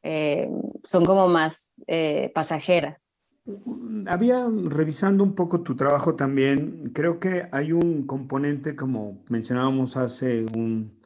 eh, 0.04 0.48
son 0.84 1.06
como 1.06 1.28
más 1.28 1.74
eh, 1.88 2.32
pasajeras. 2.36 2.98
Había 4.08 4.48
revisando 4.48 5.24
un 5.24 5.36
poco 5.36 5.62
tu 5.62 5.76
trabajo 5.76 6.16
también, 6.16 6.92
creo 6.94 7.20
que 7.20 7.48
hay 7.52 7.72
un 7.72 8.06
componente, 8.06 8.76
como 8.76 9.24
mencionábamos 9.30 9.98
hace 9.98 10.46
un, 10.56 11.00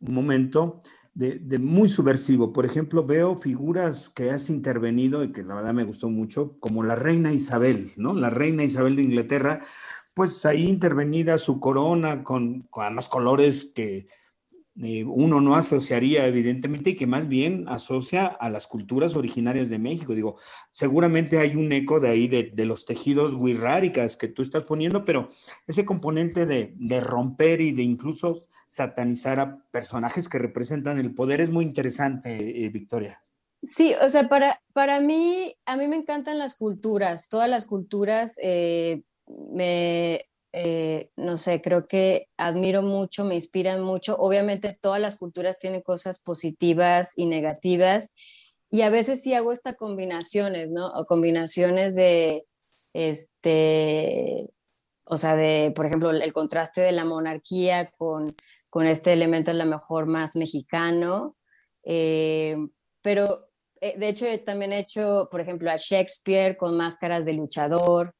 momento, 0.00 0.82
de, 1.14 1.58
muy 1.58 1.88
subversivo. 1.88 2.52
Por 2.52 2.64
ejemplo, 2.64 3.04
veo 3.04 3.36
figuras 3.36 4.08
que 4.08 4.30
has 4.30 4.50
intervenido 4.50 5.24
y 5.24 5.32
que 5.32 5.42
la 5.42 5.54
verdad 5.54 5.74
me 5.74 5.84
gustó 5.84 6.08
mucho, 6.08 6.56
como 6.60 6.82
la 6.82 6.96
reina 6.96 7.32
Isabel, 7.32 7.92
¿no? 7.96 8.14
La 8.14 8.30
reina 8.30 8.64
Isabel 8.64 8.96
de 8.96 9.02
Inglaterra, 9.02 9.62
pues 10.14 10.44
ahí 10.46 10.68
intervenida 10.68 11.38
su 11.38 11.60
corona 11.60 12.24
con, 12.24 12.62
con 12.70 12.84
además 12.84 13.08
colores 13.08 13.64
que 13.64 14.06
eh, 14.82 15.04
uno 15.04 15.40
no 15.40 15.56
asociaría 15.56 16.26
evidentemente 16.26 16.90
y 16.90 16.96
que 16.96 17.06
más 17.06 17.28
bien 17.28 17.64
asocia 17.68 18.26
a 18.26 18.48
las 18.48 18.66
culturas 18.66 19.16
originarias 19.16 19.68
de 19.68 19.78
México. 19.78 20.14
Digo, 20.14 20.38
seguramente 20.72 21.38
hay 21.38 21.56
un 21.56 21.72
eco 21.72 22.00
de 22.00 22.08
ahí 22.08 22.28
de, 22.28 22.64
los 22.64 22.86
tejidos 22.86 23.34
wixárikas 23.34 24.16
que 24.16 24.28
tú 24.28 24.42
estás 24.42 24.64
poniendo, 24.64 25.04
pero 25.04 25.30
ese 25.66 25.84
componente 25.84 26.46
de, 26.46 26.72
de 26.76 27.00
romper 27.00 27.60
y 27.60 27.72
de 27.72 27.82
incluso 27.82 28.46
satanizar 28.70 29.40
a 29.40 29.58
personajes 29.72 30.28
que 30.28 30.38
representan 30.38 30.98
el 30.98 31.12
poder 31.12 31.40
es 31.40 31.50
muy 31.50 31.64
interesante, 31.64 32.64
eh, 32.64 32.68
Victoria. 32.68 33.20
Sí, 33.62 33.94
o 34.00 34.08
sea, 34.08 34.28
para, 34.28 34.62
para 34.72 35.00
mí, 35.00 35.52
a 35.66 35.76
mí 35.76 35.88
me 35.88 35.96
encantan 35.96 36.38
las 36.38 36.54
culturas, 36.54 37.28
todas 37.28 37.50
las 37.50 37.66
culturas 37.66 38.36
eh, 38.40 39.02
me, 39.52 40.29
eh, 40.52 41.10
no 41.16 41.36
sé, 41.36 41.62
creo 41.62 41.86
que 41.86 42.28
admiro 42.36 42.82
mucho, 42.82 43.24
me 43.24 43.34
inspiran 43.34 43.82
mucho. 43.82 44.16
Obviamente 44.18 44.76
todas 44.80 45.00
las 45.00 45.16
culturas 45.16 45.58
tienen 45.58 45.82
cosas 45.82 46.20
positivas 46.20 47.12
y 47.16 47.26
negativas 47.26 48.14
y 48.70 48.82
a 48.82 48.90
veces 48.90 49.22
sí 49.22 49.34
hago 49.34 49.52
estas 49.52 49.76
combinaciones, 49.76 50.70
¿no? 50.70 50.88
O 50.88 51.06
combinaciones 51.06 51.94
de, 51.94 52.44
este, 52.94 54.50
o 55.04 55.16
sea, 55.16 55.36
de, 55.36 55.72
por 55.74 55.86
ejemplo, 55.86 56.10
el 56.10 56.32
contraste 56.32 56.80
de 56.80 56.92
la 56.92 57.04
monarquía 57.04 57.90
con 57.96 58.34
con 58.70 58.86
este 58.86 59.12
elemento 59.12 59.50
a 59.50 59.54
lo 59.54 59.66
mejor 59.66 60.06
más 60.06 60.36
mexicano, 60.36 61.36
eh, 61.84 62.56
pero 63.02 63.48
eh, 63.80 63.98
de 63.98 64.08
hecho 64.08 64.26
también 64.44 64.72
he 64.72 64.78
hecho, 64.78 65.28
por 65.30 65.40
ejemplo, 65.40 65.70
a 65.70 65.76
Shakespeare 65.76 66.56
con 66.56 66.76
máscaras 66.76 67.24
de 67.24 67.34
luchador, 67.34 68.14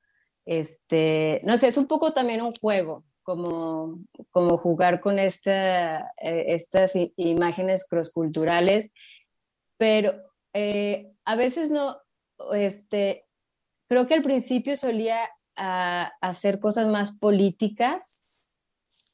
este, 0.44 1.38
no 1.44 1.56
sé, 1.56 1.68
es 1.68 1.76
un 1.76 1.86
poco 1.86 2.12
también 2.12 2.42
un 2.42 2.52
juego, 2.52 3.04
como, 3.22 4.00
como 4.30 4.58
jugar 4.58 5.00
con 5.00 5.18
esta, 5.18 6.12
eh, 6.20 6.46
estas 6.48 6.92
imágenes 7.16 7.86
crossculturales, 7.88 8.92
pero 9.76 10.14
a 11.24 11.36
veces 11.36 11.70
no, 11.70 11.98
este, 12.52 13.24
creo 13.88 14.06
que 14.06 14.14
al 14.14 14.22
principio 14.22 14.76
solía 14.76 15.18
ah, 15.56 16.12
hacer 16.20 16.60
cosas 16.60 16.88
más 16.88 17.18
políticas, 17.18 18.26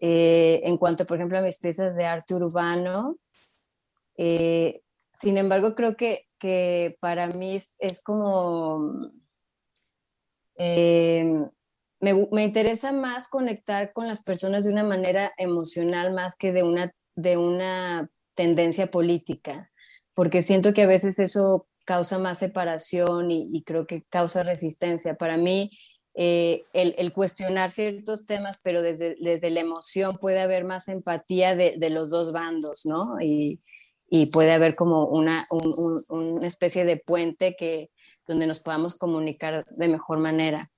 eh, 0.00 0.60
en 0.64 0.76
cuanto, 0.76 1.06
por 1.06 1.16
ejemplo, 1.16 1.38
a 1.38 1.42
mis 1.42 1.58
piezas 1.58 1.96
de 1.96 2.04
arte 2.04 2.34
urbano. 2.34 3.16
Eh, 4.18 4.82
sin 5.14 5.38
embargo, 5.38 5.74
creo 5.74 5.96
que, 5.96 6.28
que 6.38 6.96
para 7.00 7.28
mí 7.28 7.60
es, 7.78 8.02
como... 8.02 9.10
Eh, 10.58 11.24
me, 12.00 12.28
me, 12.30 12.44
interesa 12.44 12.92
más 12.92 13.28
conectar 13.28 13.92
con 13.92 14.06
las 14.06 14.22
personas 14.22 14.64
de 14.64 14.72
una 14.72 14.84
manera 14.84 15.32
emocional 15.38 16.12
más 16.12 16.36
que 16.36 16.52
de 16.52 16.62
una, 16.62 16.92
de 17.14 17.36
una 17.36 18.10
tendencia 18.34 18.90
política, 18.90 19.70
porque 20.14 20.42
siento 20.42 20.74
que 20.74 20.82
a 20.82 20.86
veces 20.86 21.18
eso 21.18 21.66
causa 21.84 22.18
más 22.18 22.38
separación 22.38 23.30
y, 23.30 23.48
y 23.56 23.62
creo 23.62 23.86
que 23.86 24.02
causa 24.04 24.42
resistencia. 24.42 25.14
Para 25.14 25.36
mí, 25.36 25.70
eh, 26.18 26.64
el, 26.72 27.12
cuestionar 27.12 27.70
ciertos 27.70 28.24
temas, 28.24 28.58
pero 28.62 28.80
desde, 28.80 29.16
desde, 29.20 29.50
la 29.50 29.60
emoción 29.60 30.16
puede 30.16 30.40
haber 30.40 30.64
más 30.64 30.88
empatía 30.88 31.54
de, 31.54 31.76
de 31.78 31.90
los 31.90 32.08
dos 32.08 32.32
bandos, 32.32 32.86
¿no? 32.86 33.20
Y, 33.20 33.58
y 34.08 34.26
puede 34.26 34.52
haber 34.52 34.76
como 34.76 35.06
una, 35.06 35.46
una, 35.50 36.46
especie 36.46 36.84
de 36.84 36.96
puente 36.96 37.56
que, 37.56 37.90
donde 38.26 38.46
nos 38.46 38.60
podamos 38.60 38.96
comunicar 38.96 39.64
de 39.66 39.88
mejor 39.88 40.18
manera. 40.18 40.70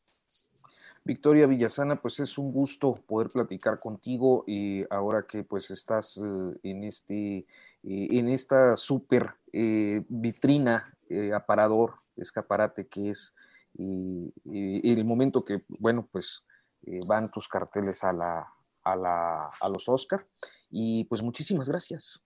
Victoria 1.04 1.46
Villasana, 1.46 2.00
pues 2.00 2.20
es 2.20 2.36
un 2.38 2.52
gusto 2.52 2.94
poder 3.06 3.30
platicar 3.30 3.80
contigo 3.80 4.44
y 4.46 4.84
ahora 4.90 5.26
que 5.26 5.42
pues 5.42 5.70
estás 5.70 6.18
eh, 6.18 6.58
en, 6.62 6.84
este, 6.84 7.38
eh, 7.38 7.46
en 7.82 8.28
esta 8.28 8.76
súper 8.76 9.34
vitrina, 9.52 10.94
aparador, 11.34 11.94
escaparate 12.16 12.86
que 12.86 13.10
es 13.10 13.34
el 13.78 15.04
momento 15.04 15.44
que, 15.44 15.64
bueno, 15.80 16.06
pues 16.10 16.44
eh, 16.86 17.00
van 17.06 17.30
tus 17.30 17.48
carteles 17.48 18.04
a, 18.04 18.12
la, 18.12 18.46
a, 18.84 18.96
la, 18.96 19.50
a 19.60 19.68
los 19.68 19.88
Oscar. 19.88 20.26
Y 20.70 21.04
pues 21.04 21.22
muchísimas 21.22 21.68
gracias. 21.68 22.20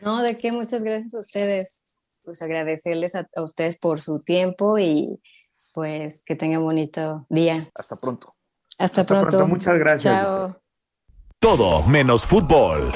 No, 0.00 0.22
de 0.22 0.38
qué, 0.38 0.52
muchas 0.52 0.82
gracias 0.82 1.14
a 1.14 1.20
ustedes. 1.20 1.82
Pues 2.22 2.40
agradecerles 2.42 3.14
a, 3.14 3.28
a 3.36 3.42
ustedes 3.42 3.78
por 3.78 4.00
su 4.00 4.20
tiempo 4.20 4.78
y 4.78 5.20
pues 5.74 6.22
que 6.24 6.36
tengan 6.36 6.62
bonito 6.62 7.26
día. 7.28 7.62
Hasta 7.74 7.96
pronto. 7.96 8.34
Hasta, 8.78 9.04
pronto. 9.04 9.46
Muchas 9.46 9.78
gracias. 9.78 10.22
Chao. 10.22 10.56
Todo 11.38 11.82
menos 11.82 12.24
fútbol. 12.24 12.92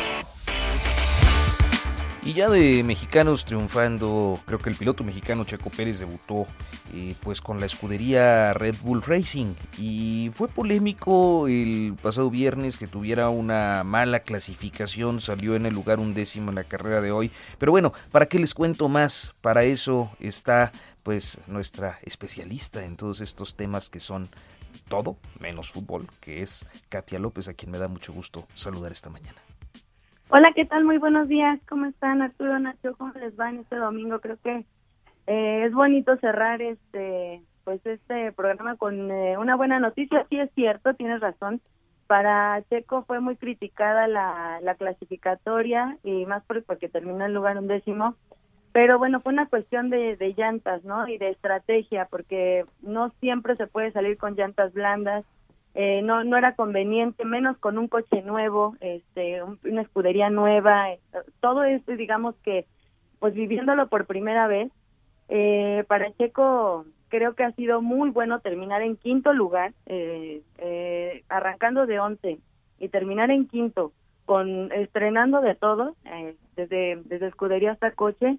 Y 2.28 2.34
ya 2.34 2.50
de 2.50 2.84
mexicanos 2.84 3.46
triunfando, 3.46 4.38
creo 4.44 4.58
que 4.58 4.68
el 4.68 4.76
piloto 4.76 5.02
mexicano 5.02 5.44
Checo 5.44 5.70
Pérez 5.70 5.98
debutó 5.98 6.44
eh, 6.92 7.14
pues 7.22 7.40
con 7.40 7.58
la 7.58 7.64
escudería 7.64 8.52
Red 8.52 8.74
Bull 8.82 9.00
Racing 9.00 9.54
y 9.78 10.30
fue 10.34 10.48
polémico 10.48 11.48
el 11.48 11.96
pasado 12.02 12.28
viernes 12.28 12.76
que 12.76 12.86
tuviera 12.86 13.30
una 13.30 13.82
mala 13.82 14.20
clasificación, 14.20 15.22
salió 15.22 15.56
en 15.56 15.64
el 15.64 15.72
lugar 15.72 16.00
undécimo 16.00 16.50
en 16.50 16.56
la 16.56 16.64
carrera 16.64 17.00
de 17.00 17.12
hoy. 17.12 17.30
Pero 17.56 17.72
bueno, 17.72 17.94
¿para 18.12 18.26
qué 18.26 18.38
les 18.38 18.52
cuento 18.52 18.90
más? 18.90 19.34
Para 19.40 19.64
eso 19.64 20.10
está 20.20 20.70
pues 21.04 21.38
nuestra 21.46 21.98
especialista 22.02 22.84
en 22.84 22.98
todos 22.98 23.22
estos 23.22 23.54
temas 23.54 23.88
que 23.88 24.00
son 24.00 24.28
todo 24.90 25.16
menos 25.40 25.72
fútbol, 25.72 26.06
que 26.20 26.42
es 26.42 26.66
Katia 26.90 27.18
López, 27.18 27.48
a 27.48 27.54
quien 27.54 27.70
me 27.70 27.78
da 27.78 27.88
mucho 27.88 28.12
gusto 28.12 28.46
saludar 28.52 28.92
esta 28.92 29.08
mañana. 29.08 29.47
Hola, 30.30 30.52
¿qué 30.54 30.66
tal? 30.66 30.84
Muy 30.84 30.98
buenos 30.98 31.26
días. 31.26 31.58
¿Cómo 31.66 31.86
están, 31.86 32.20
Arturo, 32.20 32.58
Nacho? 32.58 32.94
¿Cómo 32.98 33.14
les 33.14 33.38
va 33.40 33.48
en 33.48 33.60
este 33.60 33.76
domingo? 33.76 34.20
Creo 34.20 34.36
que 34.44 34.66
eh, 35.26 35.64
es 35.64 35.72
bonito 35.72 36.18
cerrar 36.18 36.60
este 36.60 37.42
pues 37.64 37.84
este 37.86 38.32
programa 38.32 38.76
con 38.76 39.10
eh, 39.10 39.38
una 39.38 39.56
buena 39.56 39.80
noticia. 39.80 40.26
Sí 40.28 40.38
es 40.38 40.50
cierto, 40.54 40.92
tienes 40.92 41.20
razón. 41.20 41.62
Para 42.06 42.62
Checo 42.68 43.04
fue 43.04 43.20
muy 43.20 43.36
criticada 43.36 44.06
la, 44.06 44.58
la 44.60 44.74
clasificatoria 44.74 45.96
y 46.04 46.26
más 46.26 46.42
porque 46.66 46.90
terminó 46.90 47.24
en 47.24 47.32
lugar 47.32 47.56
undécimo. 47.56 48.14
Pero 48.72 48.98
bueno, 48.98 49.20
fue 49.20 49.32
una 49.32 49.46
cuestión 49.48 49.88
de, 49.88 50.16
de 50.16 50.34
llantas, 50.34 50.84
¿no? 50.84 51.08
Y 51.08 51.16
de 51.16 51.30
estrategia, 51.30 52.04
porque 52.04 52.66
no 52.82 53.12
siempre 53.20 53.56
se 53.56 53.66
puede 53.66 53.92
salir 53.92 54.18
con 54.18 54.34
llantas 54.34 54.74
blandas. 54.74 55.24
Eh, 55.74 56.02
no 56.02 56.24
no 56.24 56.36
era 56.36 56.54
conveniente, 56.54 57.24
menos 57.24 57.56
con 57.58 57.78
un 57.78 57.88
coche 57.88 58.22
nuevo, 58.22 58.76
este, 58.80 59.42
una 59.42 59.82
escudería 59.82 60.30
nueva, 60.30 60.92
eh, 60.92 60.98
todo 61.40 61.62
esto, 61.62 61.92
digamos 61.92 62.34
que, 62.42 62.66
pues 63.20 63.34
viviéndolo 63.34 63.88
por 63.88 64.06
primera 64.06 64.48
vez, 64.48 64.72
eh, 65.28 65.84
para 65.86 66.12
Checo 66.14 66.84
creo 67.08 67.34
que 67.34 67.44
ha 67.44 67.52
sido 67.52 67.80
muy 67.82 68.10
bueno 68.10 68.40
terminar 68.40 68.82
en 68.82 68.96
quinto 68.96 69.32
lugar, 69.32 69.72
eh, 69.86 70.42
eh, 70.58 71.22
arrancando 71.28 71.86
de 71.86 72.00
once 72.00 72.38
y 72.78 72.88
terminar 72.88 73.30
en 73.30 73.46
quinto, 73.46 73.92
con 74.26 74.72
estrenando 74.72 75.40
de 75.40 75.54
todo, 75.54 75.96
desde 76.56 76.96
desde 77.04 77.28
escudería 77.28 77.72
hasta 77.72 77.92
coche, 77.92 78.38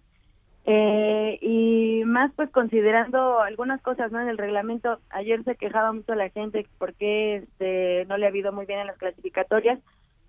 eh, 0.65 1.39
y 1.41 2.03
más 2.05 2.31
pues 2.35 2.49
considerando 2.51 3.39
algunas 3.39 3.81
cosas 3.81 4.11
no 4.11 4.19
en 4.19 4.27
el 4.27 4.37
reglamento 4.37 4.99
ayer 5.09 5.43
se 5.43 5.55
quejaba 5.55 5.93
mucho 5.93 6.15
la 6.15 6.29
gente 6.29 6.67
porque 6.77 7.37
este, 7.37 8.05
no 8.07 8.17
le 8.17 8.25
ha 8.25 8.29
habido 8.29 8.51
muy 8.51 8.65
bien 8.65 8.79
en 8.79 8.87
las 8.87 8.97
clasificatorias 8.97 9.79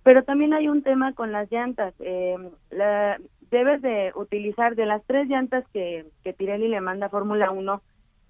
pero 0.03 0.25
también 0.25 0.55
hay 0.55 0.69
un 0.69 0.83
tema 0.83 1.13
con 1.13 1.31
las 1.31 1.51
llantas. 1.53 1.95
Eh, 2.01 2.37
la, 2.71 3.19
debes 3.51 3.83
de 3.83 4.13
utilizar 4.15 4.75
de 4.75 4.87
las 4.87 5.05
tres 5.05 5.29
llantas 5.29 5.65
que, 5.73 6.07
que 6.25 6.33
Pirelli 6.33 6.69
le 6.69 6.81
manda 6.81 7.07
a 7.07 7.11
Fórmula 7.11 7.51
1 7.51 7.83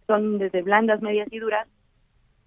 son 0.07 0.39
desde 0.39 0.63
blandas 0.63 1.03
medias 1.03 1.29
y 1.31 1.39
duras 1.39 1.69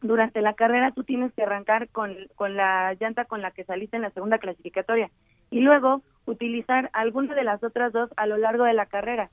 durante 0.02 0.42
la 0.42 0.54
carrera 0.54 0.92
tú 0.92 1.04
tienes 1.04 1.32
que 1.34 1.44
arrancar 1.44 1.88
con, 1.90 2.14
con 2.36 2.58
la 2.58 2.94
llanta 2.96 3.26
con 3.26 3.42
la 3.42 3.52
que 3.52 3.64
saliste 3.64 3.96
en 3.96 4.02
la 4.02 4.10
segunda 4.10 4.38
clasificatoria 4.38 5.10
y 5.50 5.62
luego 5.62 6.02
utilizar 6.26 6.90
alguna 6.92 7.36
de 7.36 7.44
las 7.44 7.64
otras 7.64 7.94
dos 7.94 8.10
a 8.18 8.26
lo 8.26 8.38
largo 8.38 8.66
de 8.66 8.74
la 8.74 8.88
carrera 8.88 9.30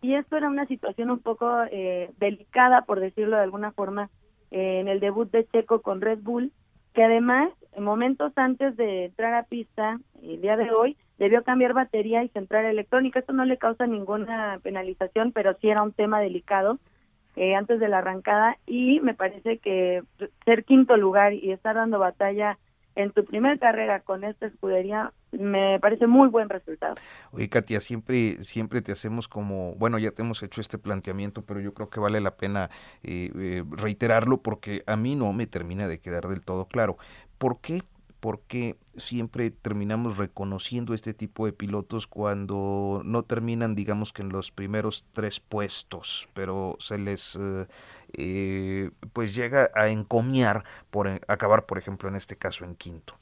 y 0.00 0.14
esto 0.14 0.36
era 0.36 0.48
una 0.48 0.66
situación 0.66 1.10
un 1.10 1.18
poco 1.18 1.62
eh, 1.70 2.10
delicada, 2.18 2.82
por 2.82 3.00
decirlo 3.00 3.36
de 3.36 3.42
alguna 3.42 3.72
forma, 3.72 4.10
eh, 4.50 4.80
en 4.80 4.88
el 4.88 5.00
debut 5.00 5.30
de 5.30 5.46
Checo 5.46 5.82
con 5.82 6.00
Red 6.00 6.20
Bull, 6.22 6.52
que 6.94 7.02
además, 7.04 7.50
en 7.72 7.84
momentos 7.84 8.32
antes 8.36 8.76
de 8.76 9.06
entrar 9.06 9.34
a 9.34 9.44
pista, 9.44 10.00
el 10.22 10.40
día 10.40 10.56
de 10.56 10.70
hoy, 10.70 10.96
debió 11.18 11.42
cambiar 11.42 11.72
batería 11.72 12.22
y 12.22 12.28
central 12.28 12.64
electrónica. 12.64 13.18
Esto 13.18 13.32
no 13.32 13.44
le 13.44 13.58
causa 13.58 13.86
ninguna 13.86 14.58
penalización, 14.62 15.32
pero 15.32 15.54
sí 15.60 15.68
era 15.68 15.82
un 15.82 15.92
tema 15.92 16.20
delicado 16.20 16.78
eh, 17.36 17.54
antes 17.54 17.78
de 17.78 17.88
la 17.88 17.98
arrancada 17.98 18.56
y 18.66 19.00
me 19.00 19.14
parece 19.14 19.58
que 19.58 20.02
ser 20.44 20.64
quinto 20.64 20.96
lugar 20.96 21.34
y 21.34 21.52
estar 21.52 21.76
dando 21.76 21.98
batalla 21.98 22.58
en 22.94 23.12
tu 23.12 23.24
primera 23.24 23.56
carrera 23.58 24.00
con 24.00 24.24
esta 24.24 24.46
escudería 24.46 25.12
me 25.32 25.78
parece 25.80 26.06
muy 26.06 26.28
buen 26.28 26.48
resultado. 26.48 26.94
Oye, 27.32 27.48
Katia, 27.48 27.80
siempre, 27.80 28.42
siempre 28.42 28.82
te 28.82 28.92
hacemos 28.92 29.28
como, 29.28 29.74
bueno, 29.74 29.98
ya 29.98 30.10
te 30.10 30.22
hemos 30.22 30.42
hecho 30.42 30.60
este 30.60 30.78
planteamiento, 30.78 31.42
pero 31.42 31.60
yo 31.60 31.74
creo 31.74 31.90
que 31.90 32.00
vale 32.00 32.20
la 32.20 32.36
pena 32.36 32.70
eh, 33.02 33.30
eh, 33.36 33.64
reiterarlo 33.70 34.38
porque 34.38 34.82
a 34.86 34.96
mí 34.96 35.16
no 35.16 35.32
me 35.32 35.46
termina 35.46 35.86
de 35.86 36.00
quedar 36.00 36.28
del 36.28 36.40
todo 36.40 36.66
claro. 36.66 36.96
¿Por 37.38 37.60
qué? 37.60 37.82
Porque 38.20 38.76
siempre 38.96 39.50
terminamos 39.50 40.16
reconociendo 40.16 40.92
este 40.92 41.14
tipo 41.14 41.46
de 41.46 41.52
pilotos 41.52 42.06
cuando 42.08 43.02
no 43.04 43.22
terminan, 43.22 43.76
digamos 43.76 44.12
que 44.12 44.22
en 44.22 44.30
los 44.30 44.50
primeros 44.50 45.04
tres 45.12 45.38
puestos, 45.38 46.28
pero 46.34 46.76
se 46.80 46.98
les 46.98 47.36
eh, 47.36 47.66
eh, 48.12 48.90
pues 49.12 49.34
llega 49.34 49.70
a 49.74 49.88
encomiar 49.88 50.64
por 50.90 51.08
acabar, 51.28 51.66
por 51.66 51.78
ejemplo, 51.78 52.08
en 52.08 52.16
este 52.16 52.36
caso 52.36 52.64
en 52.64 52.74
quinto? 52.74 53.14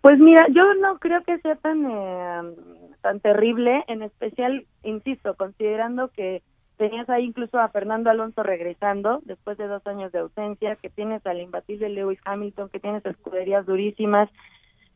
Pues 0.00 0.18
mira, 0.18 0.46
yo 0.50 0.74
no 0.74 0.98
creo 0.98 1.22
que 1.24 1.38
sea 1.40 1.56
tan 1.56 1.84
eh, 1.90 2.54
tan 3.02 3.20
terrible, 3.20 3.84
en 3.88 4.02
especial, 4.02 4.66
insisto, 4.82 5.34
considerando 5.34 6.08
que 6.08 6.42
tenías 6.76 7.08
ahí 7.10 7.24
incluso 7.24 7.58
a 7.58 7.68
Fernando 7.68 8.08
Alonso 8.08 8.42
regresando 8.42 9.20
después 9.24 9.58
de 9.58 9.66
dos 9.66 9.86
años 9.86 10.12
de 10.12 10.20
ausencia, 10.20 10.76
que 10.76 10.88
tienes 10.88 11.26
al 11.26 11.40
imbatible 11.40 11.90
Lewis 11.90 12.18
Hamilton, 12.24 12.70
que 12.70 12.80
tienes 12.80 13.04
escuderías 13.04 13.66
durísimas. 13.66 14.30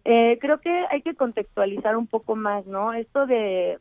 Eh, 0.06 0.38
creo 0.40 0.60
que 0.60 0.84
hay 0.90 1.02
que 1.02 1.14
contextualizar 1.14 1.96
un 1.96 2.06
poco 2.06 2.36
más, 2.36 2.66
¿no? 2.66 2.94
Esto 2.94 3.26
de 3.26 3.78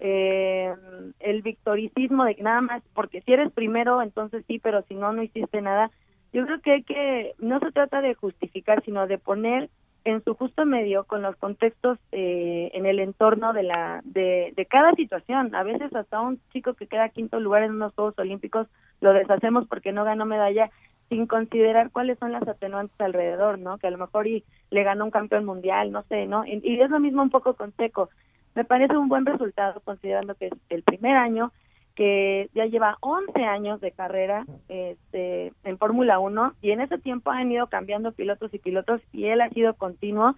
eh, 0.00 0.74
el 1.20 1.42
victoricismo 1.42 2.24
de 2.24 2.34
que 2.34 2.42
nada 2.42 2.60
más 2.60 2.82
porque 2.94 3.22
si 3.22 3.32
eres 3.32 3.52
primero 3.52 4.02
entonces 4.02 4.44
sí 4.46 4.58
pero 4.58 4.82
si 4.82 4.94
no 4.94 5.12
no 5.12 5.22
hiciste 5.22 5.62
nada 5.62 5.90
yo 6.32 6.44
creo 6.44 6.60
que 6.60 6.72
hay 6.72 6.82
que 6.82 7.32
no 7.38 7.58
se 7.60 7.72
trata 7.72 8.00
de 8.00 8.14
justificar 8.14 8.82
sino 8.84 9.06
de 9.06 9.18
poner 9.18 9.70
en 10.04 10.22
su 10.22 10.34
justo 10.34 10.66
medio 10.66 11.04
con 11.04 11.22
los 11.22 11.34
contextos 11.36 11.98
eh, 12.12 12.70
en 12.74 12.86
el 12.86 13.00
entorno 13.00 13.52
de 13.52 13.62
la 13.62 14.02
de, 14.04 14.52
de 14.54 14.66
cada 14.66 14.92
situación 14.92 15.54
a 15.54 15.62
veces 15.62 15.94
hasta 15.94 16.20
un 16.20 16.40
chico 16.52 16.74
que 16.74 16.86
queda 16.86 17.08
quinto 17.08 17.40
lugar 17.40 17.62
en 17.62 17.72
unos 17.72 17.94
Juegos 17.94 18.18
Olímpicos 18.18 18.68
lo 19.00 19.12
deshacemos 19.12 19.66
porque 19.66 19.92
no 19.92 20.04
ganó 20.04 20.26
medalla 20.26 20.70
sin 21.08 21.26
considerar 21.26 21.90
cuáles 21.90 22.18
son 22.18 22.32
las 22.32 22.46
atenuantes 22.48 23.00
alrededor, 23.00 23.58
¿no? 23.58 23.78
Que 23.78 23.86
a 23.86 23.90
lo 23.90 23.98
mejor 23.98 24.26
y 24.26 24.44
le 24.70 24.82
ganó 24.82 25.04
un 25.04 25.10
campeón 25.10 25.44
mundial, 25.44 25.92
no 25.92 26.02
sé, 26.08 26.26
¿no? 26.26 26.44
Y, 26.44 26.60
y 26.64 26.80
es 26.80 26.90
lo 26.90 26.98
mismo 26.98 27.22
un 27.22 27.30
poco 27.30 27.54
con 27.54 27.72
Seco 27.76 28.10
me 28.56 28.64
parece 28.64 28.96
un 28.96 29.08
buen 29.08 29.26
resultado 29.26 29.80
considerando 29.80 30.34
que 30.34 30.46
es 30.46 30.52
el 30.70 30.82
primer 30.82 31.16
año 31.16 31.52
que 31.94 32.50
ya 32.54 32.66
lleva 32.66 32.96
11 33.00 33.44
años 33.44 33.80
de 33.80 33.92
carrera 33.92 34.44
este, 34.68 35.52
en 35.62 35.78
Fórmula 35.78 36.18
1 36.18 36.54
y 36.62 36.70
en 36.70 36.80
ese 36.80 36.98
tiempo 36.98 37.30
han 37.30 37.52
ido 37.52 37.68
cambiando 37.68 38.12
pilotos 38.12 38.52
y 38.52 38.58
pilotos 38.58 39.00
y 39.12 39.26
él 39.26 39.40
ha 39.40 39.50
sido 39.50 39.74
continuo. 39.74 40.36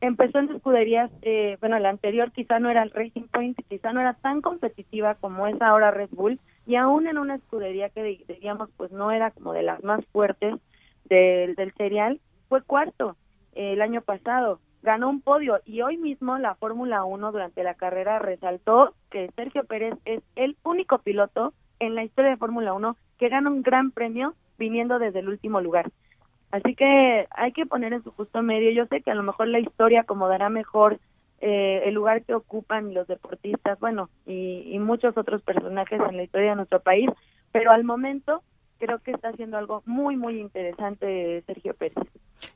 Empezó 0.00 0.38
en 0.38 0.50
escuderías, 0.50 1.10
eh, 1.22 1.56
bueno, 1.60 1.78
la 1.78 1.90
anterior 1.90 2.32
quizá 2.32 2.58
no 2.58 2.68
era 2.68 2.82
el 2.82 2.90
Racing 2.90 3.28
Point, 3.30 3.58
quizá 3.68 3.92
no 3.92 4.00
era 4.00 4.14
tan 4.14 4.40
competitiva 4.40 5.14
como 5.14 5.46
es 5.46 5.60
ahora 5.62 5.90
Red 5.90 6.10
Bull 6.10 6.40
y 6.66 6.76
aún 6.76 7.06
en 7.06 7.18
una 7.18 7.36
escudería 7.36 7.90
que 7.90 8.02
diríamos 8.02 8.70
pues 8.76 8.92
no 8.92 9.12
era 9.12 9.30
como 9.30 9.52
de 9.52 9.62
las 9.62 9.82
más 9.84 10.04
fuertes 10.06 10.54
del, 11.04 11.54
del 11.54 11.72
serial, 11.74 12.18
fue 12.48 12.62
cuarto 12.62 13.16
eh, 13.54 13.74
el 13.74 13.82
año 13.82 14.00
pasado 14.00 14.58
ganó 14.82 15.08
un 15.08 15.20
podio 15.20 15.60
y 15.64 15.82
hoy 15.82 15.96
mismo 15.96 16.38
la 16.38 16.54
Fórmula 16.56 17.04
1 17.04 17.32
durante 17.32 17.62
la 17.62 17.74
carrera 17.74 18.18
resaltó 18.18 18.94
que 19.10 19.30
Sergio 19.36 19.64
Pérez 19.64 19.94
es 20.04 20.22
el 20.36 20.56
único 20.64 20.98
piloto 20.98 21.54
en 21.78 21.94
la 21.94 22.04
historia 22.04 22.30
de 22.30 22.36
Fórmula 22.36 22.72
1 22.72 22.96
que 23.18 23.28
gana 23.28 23.50
un 23.50 23.62
gran 23.62 23.92
premio 23.92 24.34
viniendo 24.58 24.98
desde 24.98 25.20
el 25.20 25.28
último 25.28 25.60
lugar. 25.60 25.90
Así 26.50 26.74
que 26.74 27.26
hay 27.30 27.52
que 27.52 27.66
poner 27.66 27.92
en 27.92 28.02
su 28.02 28.10
justo 28.10 28.42
medio. 28.42 28.70
Yo 28.72 28.86
sé 28.86 29.00
que 29.00 29.10
a 29.10 29.14
lo 29.14 29.22
mejor 29.22 29.48
la 29.48 29.60
historia 29.60 30.00
acomodará 30.00 30.50
mejor 30.50 30.98
eh, 31.40 31.82
el 31.86 31.94
lugar 31.94 32.22
que 32.24 32.34
ocupan 32.34 32.92
los 32.94 33.08
deportistas, 33.08 33.80
bueno, 33.80 34.10
y, 34.26 34.62
y 34.66 34.78
muchos 34.78 35.16
otros 35.16 35.42
personajes 35.42 36.00
en 36.08 36.16
la 36.16 36.22
historia 36.22 36.50
de 36.50 36.56
nuestro 36.56 36.80
país, 36.80 37.10
pero 37.50 37.72
al 37.72 37.84
momento 37.84 38.42
creo 38.78 38.98
que 38.98 39.12
está 39.12 39.28
haciendo 39.28 39.56
algo 39.56 39.82
muy, 39.86 40.16
muy 40.16 40.40
interesante 40.40 41.42
Sergio 41.46 41.74
Pérez. 41.74 41.98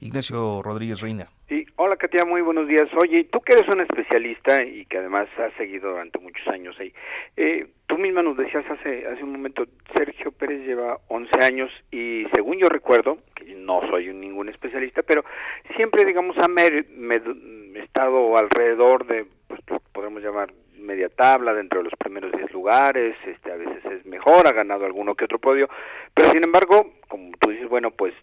Ignacio 0.01 0.63
Rodríguez 0.63 1.01
Reina. 1.01 1.29
Sí, 1.49 1.67
hola 1.77 1.97
Katia, 1.97 2.25
muy 2.25 2.43
buenos 2.43 2.69
días. 2.69 2.89
Oye, 3.01 3.25
tú 3.25 3.41
que 3.41 3.55
eres 3.55 3.69
un 3.69 3.81
especialista 3.81 4.65
y 4.65 4.85
que 4.87 4.99
además 4.99 5.29
has 5.39 5.53
seguido 5.55 5.91
durante 5.91 6.19
muchos 6.19 6.47
años 6.49 6.77
ahí, 6.79 6.93
eh, 7.37 7.67
tú 7.87 7.99
misma 7.99 8.23
nos 8.23 8.37
decías 8.37 8.65
hace, 8.71 9.07
hace 9.07 9.23
un 9.23 9.33
momento, 9.33 9.65
Sergio 9.97 10.33
Pérez 10.33 10.67
lleva 10.67 10.99
11 11.09 11.31
años 11.45 11.71
y 11.91 12.27
según 12.35 12.59
yo 12.59 12.67
recuerdo, 12.67 13.19
que 13.35 13.55
no 13.55 13.81
soy 13.89 14.13
ningún 14.13 14.49
especialista, 14.49 15.03
pero 15.03 15.25
siempre, 15.77 16.05
digamos, 16.05 16.37
ha 16.39 16.47
estado 17.83 18.37
alrededor 18.37 19.07
de, 19.07 19.27
pues 19.47 19.61
podemos 19.93 20.23
llamar 20.23 20.53
media 20.79 21.09
tabla 21.09 21.55
dentro 21.55 21.79
de 21.79 21.85
los 21.85 21.95
primeros 21.99 22.33
10 22.33 22.53
lugares, 22.53 23.17
este 23.27 23.51
a 23.51 23.57
veces 23.57 23.85
es 23.87 24.07
mejor, 24.07 24.47
ha 24.47 24.53
ganado 24.53 24.85
alguno 24.85 25.15
que 25.15 25.25
otro 25.25 25.39
podio, 25.39 25.69
pero 26.15 26.31
sin 26.31 26.45
embargo, 26.45 26.93
como 27.09 27.33
tú 27.41 27.51
dices, 27.51 27.69
bueno, 27.69 27.91
pues 27.91 28.15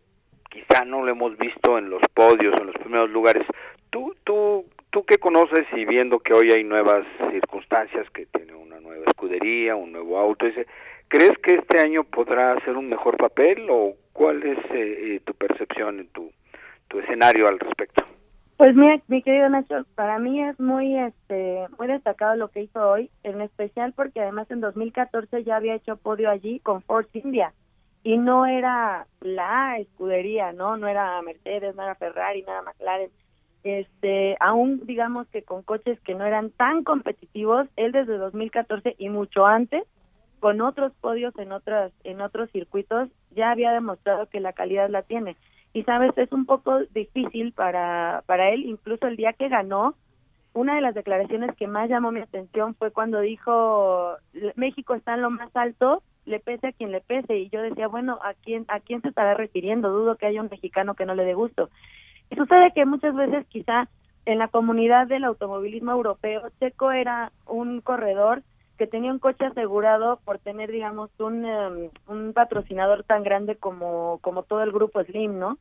quizá 0.53 0.85
no 0.85 1.03
lo 1.03 1.11
hemos 1.11 1.35
visto 1.37 1.79
en 1.79 1.89
los 1.89 2.01
podios, 2.13 2.55
en 2.59 2.67
los 2.67 2.75
primeros 2.75 3.09
lugares. 3.09 3.45
¿Tú, 3.89 4.15
tú, 4.23 4.65
tú 4.91 5.03
qué 5.03 5.17
conoces 5.17 5.65
y 5.73 5.83
viendo 5.85 6.19
que 6.19 6.33
hoy 6.33 6.51
hay 6.51 6.63
nuevas 6.63 7.05
circunstancias, 7.31 8.07
que 8.11 8.27
tiene 8.27 8.53
una 8.53 8.79
nueva 8.79 9.03
escudería, 9.07 9.75
un 9.75 9.91
nuevo 9.91 10.19
auto, 10.19 10.45
dice, 10.45 10.67
¿crees 11.07 11.35
que 11.39 11.55
este 11.55 11.79
año 11.79 12.03
podrá 12.03 12.53
hacer 12.53 12.77
un 12.77 12.87
mejor 12.87 13.17
papel 13.17 13.67
o 13.69 13.95
cuál 14.13 14.43
es 14.43 14.59
eh, 14.71 15.15
eh, 15.15 15.21
tu 15.25 15.33
percepción, 15.33 16.07
tu, 16.13 16.31
tu 16.87 16.99
escenario 16.99 17.47
al 17.47 17.59
respecto? 17.59 18.03
Pues 18.57 18.75
mira, 18.75 19.01
mi 19.07 19.23
querido 19.23 19.49
Nacho, 19.49 19.83
para 19.95 20.19
mí 20.19 20.41
es 20.41 20.59
muy 20.59 20.95
este 20.95 21.65
muy 21.79 21.87
destacado 21.87 22.35
lo 22.35 22.49
que 22.49 22.61
hizo 22.61 22.87
hoy, 22.87 23.09
en 23.23 23.41
especial 23.41 23.93
porque 23.93 24.21
además 24.21 24.49
en 24.51 24.61
2014 24.61 25.43
ya 25.43 25.55
había 25.55 25.73
hecho 25.73 25.97
podio 25.97 26.29
allí 26.29 26.59
con 26.59 26.83
Force 26.83 27.09
India 27.17 27.51
y 28.03 28.17
no 28.17 28.45
era 28.45 29.07
la 29.21 29.77
escudería, 29.77 30.51
¿no? 30.51 30.77
No 30.77 30.87
era 30.87 31.21
Mercedes, 31.21 31.75
no 31.75 31.83
era 31.83 31.95
Ferrari, 31.95 32.43
nada 32.43 32.61
McLaren. 32.61 33.09
Este, 33.63 34.35
aún 34.41 34.85
digamos 34.85 35.25
que 35.29 35.43
con 35.43 35.63
coches 35.63 35.97
que 36.01 36.15
no 36.15 36.25
eran 36.25 36.51
tan 36.51 36.83
competitivos, 36.83 37.67
él 37.77 37.93
desde 37.93 38.17
2014 38.17 38.95
y 38.97 39.07
mucho 39.07 39.45
antes, 39.45 39.83
con 40.41 40.59
otros 40.59 40.91
podios 40.99 41.33
en 41.37 41.53
otras 41.53 41.93
en 42.03 42.19
otros 42.19 42.51
circuitos, 42.51 43.07
ya 43.31 43.51
había 43.51 43.71
demostrado 43.71 44.27
que 44.27 44.41
la 44.41 44.51
calidad 44.51 44.89
la 44.89 45.03
tiene. 45.03 45.37
Y 45.71 45.83
sabes, 45.83 46.11
es 46.17 46.31
un 46.33 46.45
poco 46.45 46.79
difícil 46.93 47.53
para 47.53 48.23
para 48.25 48.49
él, 48.49 48.65
incluso 48.65 49.07
el 49.07 49.15
día 49.15 49.31
que 49.31 49.47
ganó, 49.47 49.95
una 50.53 50.75
de 50.75 50.81
las 50.81 50.93
declaraciones 50.93 51.55
que 51.55 51.67
más 51.67 51.89
llamó 51.89 52.11
mi 52.11 52.21
atención 52.21 52.75
fue 52.75 52.91
cuando 52.91 53.19
dijo 53.19 54.15
México 54.55 54.93
está 54.93 55.15
en 55.15 55.21
lo 55.21 55.31
más 55.31 55.55
alto 55.55 56.03
le 56.25 56.39
pese 56.39 56.67
a 56.67 56.71
quien 56.71 56.91
le 56.91 57.01
pese 57.01 57.37
y 57.37 57.49
yo 57.49 57.61
decía 57.61 57.87
bueno 57.87 58.19
a 58.23 58.33
quién 58.33 58.65
a 58.67 58.79
quién 58.79 59.01
se 59.01 59.09
estará 59.09 59.33
refiriendo 59.33 59.89
dudo 59.89 60.15
que 60.15 60.27
haya 60.27 60.41
un 60.41 60.49
mexicano 60.49 60.93
que 60.95 61.05
no 61.05 61.15
le 61.15 61.25
dé 61.25 61.33
gusto 61.33 61.69
y 62.29 62.35
sucede 62.35 62.71
que 62.73 62.85
muchas 62.85 63.15
veces 63.15 63.45
quizá 63.47 63.87
en 64.25 64.39
la 64.39 64.47
comunidad 64.47 65.07
del 65.07 65.25
automovilismo 65.25 65.91
europeo 65.91 66.43
Checo 66.59 66.91
era 66.91 67.31
un 67.45 67.81
corredor 67.81 68.43
que 68.77 68.87
tenía 68.87 69.11
un 69.11 69.19
coche 69.19 69.45
asegurado 69.45 70.19
por 70.23 70.39
tener 70.39 70.71
digamos 70.71 71.09
un 71.19 71.45
em, 71.45 71.89
un 72.07 72.33
patrocinador 72.33 73.03
tan 73.03 73.23
grande 73.23 73.55
como 73.55 74.19
como 74.21 74.43
todo 74.43 74.61
el 74.61 74.71
grupo 74.71 75.03
Slim 75.03 75.39
no 75.39 75.57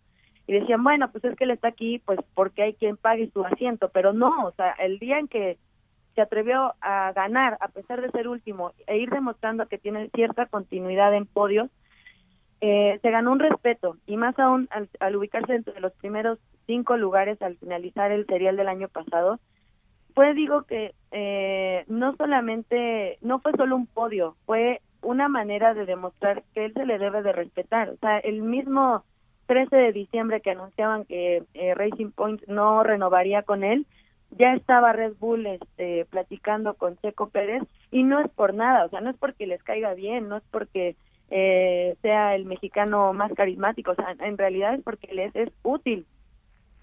y 0.47 0.53
decían 0.53 0.83
bueno 0.83 1.11
pues 1.11 1.25
es 1.25 1.37
que 1.37 1.45
él 1.45 1.51
está 1.51 1.69
aquí 1.69 2.01
pues 2.05 2.19
porque 2.35 2.63
hay 2.63 2.75
quien 2.75 2.97
pague 2.97 3.31
su 3.33 3.45
asiento 3.45 3.91
pero 3.91 4.13
no 4.13 4.47
o 4.47 4.53
sea 4.53 4.73
el 4.73 4.99
día 4.99 5.19
en 5.19 5.29
que 5.29 5.59
se 6.15 6.21
atrevió 6.21 6.75
a 6.81 7.13
ganar 7.13 7.57
a 7.61 7.69
pesar 7.69 8.01
de 8.01 8.11
ser 8.11 8.29
último 8.29 8.73
e 8.87 8.99
ir 8.99 9.11
demostrando 9.11 9.67
que 9.67 9.79
tiene 9.79 10.11
cierta 10.11 10.47
continuidad 10.47 11.15
en 11.15 11.27
podios, 11.27 11.71
eh, 12.61 12.99
se 13.03 13.11
ganó 13.11 13.33
un 13.33 13.39
respeto 13.39 13.97
y 14.07 14.17
más 14.17 14.39
aún 14.39 14.69
al, 15.01 15.17
ubicarse 15.17 15.55
entre 15.55 15.81
los 15.81 15.93
primeros 15.95 16.39
cinco 16.67 16.97
lugares 16.97 17.41
al 17.43 17.57
finalizar 17.57 18.13
el 18.13 18.27
serial 18.27 18.57
del 18.57 18.69
año 18.69 18.89
pasado, 18.89 19.41
pues 20.15 20.37
digo 20.37 20.63
que 20.65 20.95
eh, 21.11 21.85
no 21.89 22.15
solamente, 22.17 23.19
no 23.23 23.41
fue 23.41 23.53
solo 23.53 23.75
un 23.75 23.87
podio, 23.87 24.37
fue 24.45 24.81
una 25.01 25.29
manera 25.29 25.75
de 25.75 25.87
demostrar 25.87 26.45
que 26.55 26.67
él 26.67 26.75
se 26.75 26.87
le 26.87 26.99
debe 26.99 27.23
de 27.23 27.33
respetar. 27.33 27.89
O 27.89 27.97
sea, 27.97 28.19
el 28.19 28.43
mismo 28.43 29.05
13 29.53 29.77
de 29.77 29.93
diciembre 29.93 30.41
que 30.41 30.53
anunciaban 30.53 31.05
que 31.05 31.43
eh, 31.53 31.75
Racing 31.75 32.11
Point 32.11 32.43
no 32.47 32.83
renovaría 32.83 33.43
con 33.43 33.65
él, 33.65 33.85
ya 34.31 34.55
estaba 34.55 34.95
Red 34.95 35.13
Bull 35.21 35.45
este, 35.45 36.07
platicando 36.07 36.73
con 36.73 36.97
Checo 36.97 37.29
Pérez 37.29 37.63
y 37.91 38.03
no 38.03 38.19
es 38.21 38.31
por 38.31 38.55
nada, 38.55 38.87
o 38.87 38.89
sea, 38.89 39.03
no 39.03 39.11
es 39.11 39.17
porque 39.19 39.47
les 39.47 39.63
caiga 39.63 39.93
bien, 39.93 40.31
no 40.31 40.39
es 40.39 40.43
porque 40.51 40.97
eh, 41.31 41.97
sea 42.01 42.35
el 42.35 42.47
mexicano 42.47 43.13
más 43.13 43.31
carismático, 43.35 43.91
o 43.91 43.95
sea, 43.95 44.17
en 44.21 44.39
realidad 44.39 44.73
es 44.73 44.83
porque 44.83 45.13
les 45.13 45.37
es 45.37 45.51
útil. 45.63 46.07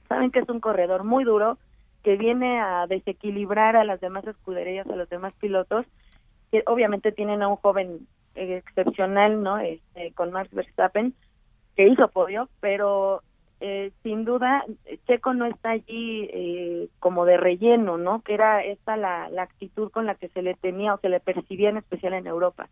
Saben 0.07 0.29
que 0.29 0.37
es 0.37 0.49
un 0.49 0.59
corredor 0.59 1.03
muy 1.03 1.23
duro 1.23 1.57
que 2.03 2.17
viene 2.17 2.59
a 2.59 2.85
desequilibrar 2.85 3.77
a 3.77 3.83
las 3.83 3.99
demás 3.99 4.27
escuderías, 4.27 4.85
a 4.87 4.95
los 4.95 5.09
demás 5.09 5.33
pilotos, 5.39 5.87
que 6.51 6.61
obviamente 6.67 7.11
tienen 7.11 7.41
a 7.41 7.47
un 7.47 7.55
joven 7.55 8.05
excepcional, 8.35 9.41
¿no? 9.41 9.57
Este, 9.57 10.11
con 10.11 10.31
Max 10.31 10.53
Verstappen, 10.53 11.15
que 11.75 11.87
hizo 11.87 12.07
podio, 12.09 12.49
pero 12.59 13.21
eh, 13.61 13.91
sin 14.03 14.25
duda 14.25 14.63
Checo 15.05 15.33
no 15.33 15.45
está 15.45 15.71
allí 15.71 16.29
eh, 16.31 16.87
como 16.99 17.25
de 17.25 17.37
relleno, 17.37 17.97
¿no? 17.97 18.21
Que 18.21 18.33
era 18.33 18.63
esta 18.63 18.95
la, 18.97 19.29
la 19.29 19.43
actitud 19.43 19.91
con 19.91 20.05
la 20.05 20.15
que 20.15 20.29
se 20.29 20.41
le 20.41 20.53
tenía 20.55 20.93
o 20.93 20.99
se 20.99 21.09
le 21.09 21.19
percibía 21.19 21.69
en 21.69 21.77
especial 21.77 22.13
en 22.13 22.27
Europa. 22.27 22.69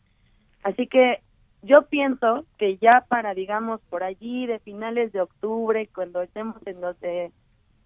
Así 0.63 0.87
que 0.87 1.21
yo 1.61 1.83
pienso 1.83 2.45
que 2.57 2.77
ya 2.77 3.05
para, 3.07 3.33
digamos, 3.33 3.81
por 3.89 4.03
allí 4.03 4.45
de 4.45 4.59
finales 4.59 5.11
de 5.11 5.21
octubre, 5.21 5.89
cuando 5.93 6.21
estemos 6.21 6.55
en 6.65 6.81
los 6.81 6.99
de 6.99 7.31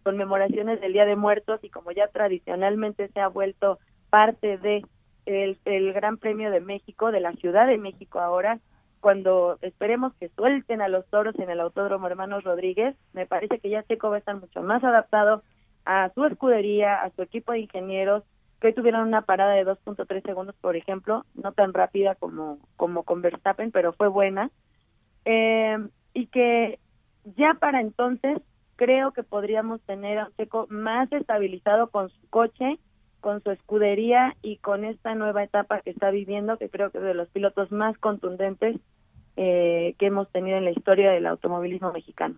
conmemoraciones 0.04 0.82
del 0.82 0.94
Día 0.94 1.06
de 1.06 1.16
Muertos 1.16 1.64
y 1.64 1.70
como 1.70 1.92
ya 1.92 2.08
tradicionalmente 2.08 3.08
se 3.10 3.20
ha 3.20 3.28
vuelto 3.28 3.80
parte 4.10 4.58
de 4.58 4.84
el, 5.26 5.58
el 5.66 5.94
Gran 5.94 6.18
Premio 6.18 6.52
de 6.52 6.60
México, 6.60 7.12
de 7.12 7.20
la 7.20 7.34
Ciudad 7.34 7.68
de 7.68 7.78
México 7.78 8.20
ahora, 8.20 8.60
cuando 9.02 9.58
esperemos 9.62 10.14
que 10.14 10.30
suelten 10.30 10.82
a 10.82 10.88
los 10.88 11.06
toros 11.08 11.38
en 11.40 11.50
el 11.50 11.60
Autódromo 11.60 12.08
Hermanos 12.08 12.44
Rodríguez, 12.44 12.96
me 13.14 13.26
parece 13.26 13.60
que 13.60 13.70
ya 13.70 13.84
Checo 13.84 14.10
va 14.10 14.16
a 14.16 14.20
estar 14.20 14.36
mucho 14.40 14.62
más 14.62 14.84
adaptado 14.84 15.44
a 15.86 16.12
su 16.14 16.24
escudería, 16.26 17.02
a 17.02 17.10
su 17.10 17.24
equipo 17.24 17.52
de 17.52 17.60
ingenieros, 17.60 18.24
que 18.60 18.68
hoy 18.68 18.74
tuvieron 18.74 19.08
una 19.08 19.24
parada 19.24 19.54
de 19.54 19.66
2.3 19.66 20.24
segundos, 20.24 20.56
por 20.62 20.76
ejemplo, 20.76 21.26
no 21.34 21.52
tan 21.52 21.74
rápida 21.74 22.16
como, 22.16 22.60
como 22.78 23.04
con 23.04 23.22
Verstappen, 23.22 23.72
pero 23.72 23.92
fue 23.94 24.08
buena. 24.08 24.52
Eh, 25.26 25.78
y 26.14 26.28
que 26.28 26.80
ya 27.36 27.56
para 27.56 27.82
entonces 27.82 28.40
creo 28.76 29.12
que 29.14 29.24
podríamos 29.24 29.82
tener 29.82 30.20
a 30.20 30.26
un 30.28 30.34
Checo 30.36 30.68
más 30.70 31.12
estabilizado 31.12 31.90
con 31.90 32.10
su 32.10 32.30
coche, 32.30 32.80
con 33.22 33.42
su 33.42 33.52
escudería 33.52 34.36
y 34.42 34.58
con 34.58 34.84
esta 34.84 35.16
nueva 35.16 35.44
etapa 35.44 35.80
que 35.80 35.92
está 35.92 36.12
viviendo, 36.12 36.58
que 36.58 36.70
creo 36.70 36.90
que 36.90 36.98
es 36.98 37.04
de 37.04 37.14
los 37.14 37.30
pilotos 37.30 37.72
más 37.72 37.98
contundentes 37.98 38.76
eh, 39.38 39.96
que 39.98 40.08
hemos 40.08 40.30
tenido 40.32 40.58
en 40.58 40.66
la 40.66 40.72
historia 40.72 41.12
del 41.12 41.26
automovilismo 41.26 41.94
mexicano. 41.94 42.36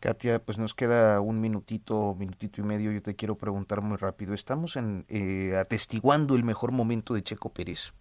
Katia, 0.00 0.38
pues 0.38 0.58
nos 0.58 0.74
queda 0.74 1.20
un 1.20 1.40
minutito, 1.40 2.14
minutito 2.18 2.60
y 2.60 2.64
medio. 2.64 2.92
Yo 2.92 3.00
te 3.00 3.16
quiero 3.16 3.36
preguntar 3.36 3.80
muy 3.80 3.96
rápido. 3.96 4.34
¿Estamos 4.34 4.76
en, 4.76 5.06
eh, 5.08 5.56
atestiguando 5.56 6.36
el 6.36 6.44
mejor 6.44 6.72
momento 6.72 7.14
de 7.14 7.22
Checo 7.22 7.48
Pérez? 7.48 7.94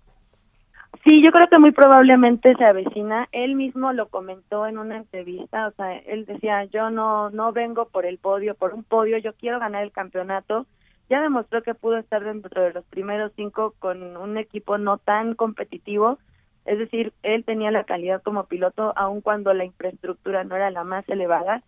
Sí, 1.03 1.21
yo 1.23 1.31
creo 1.31 1.47
que 1.47 1.59
muy 1.59 1.71
probablemente 1.71 2.55
se 2.55 2.63
avecina. 2.65 3.27
Él 3.31 3.55
mismo 3.55 3.93
lo 3.93 4.09
comentó 4.09 4.65
en 4.65 4.77
una 4.77 4.97
entrevista. 4.97 5.67
O 5.67 5.71
sea, 5.71 5.97
él 5.97 6.25
decía: 6.25 6.65
Yo 6.65 6.89
no, 6.89 7.29
no 7.29 7.51
vengo 7.51 7.87
por 7.87 8.05
el 8.05 8.17
podio, 8.17 8.55
por 8.55 8.73
un 8.73 8.83
podio. 8.83 9.17
Yo 9.17 9.33
quiero 9.33 9.59
ganar 9.59 9.83
el 9.83 9.91
campeonato. 9.91 10.65
Ya 11.09 11.21
demostró 11.21 11.61
que 11.61 11.75
pudo 11.75 11.97
estar 11.97 12.23
dentro 12.23 12.63
de 12.63 12.73
los 12.73 12.85
primeros 12.85 13.31
cinco 13.35 13.75
con 13.79 14.17
un 14.17 14.37
equipo 14.37 14.77
no 14.77 14.97
tan 14.97 15.35
competitivo 15.35 16.17
es 16.65 16.79
decir, 16.79 17.13
él 17.21 17.45
tenía 17.45 17.71
la 17.71 17.83
calidad 17.83 18.23
como 18.23 18.45
piloto 18.45 18.91
aun 18.97 19.21
cuando 19.21 19.53
la 19.53 19.65
infraestructura 19.65 20.43
no 20.43 20.55
era 20.55 20.71
la 20.71 20.83
más 20.83 21.07
elevada. 21.07 21.63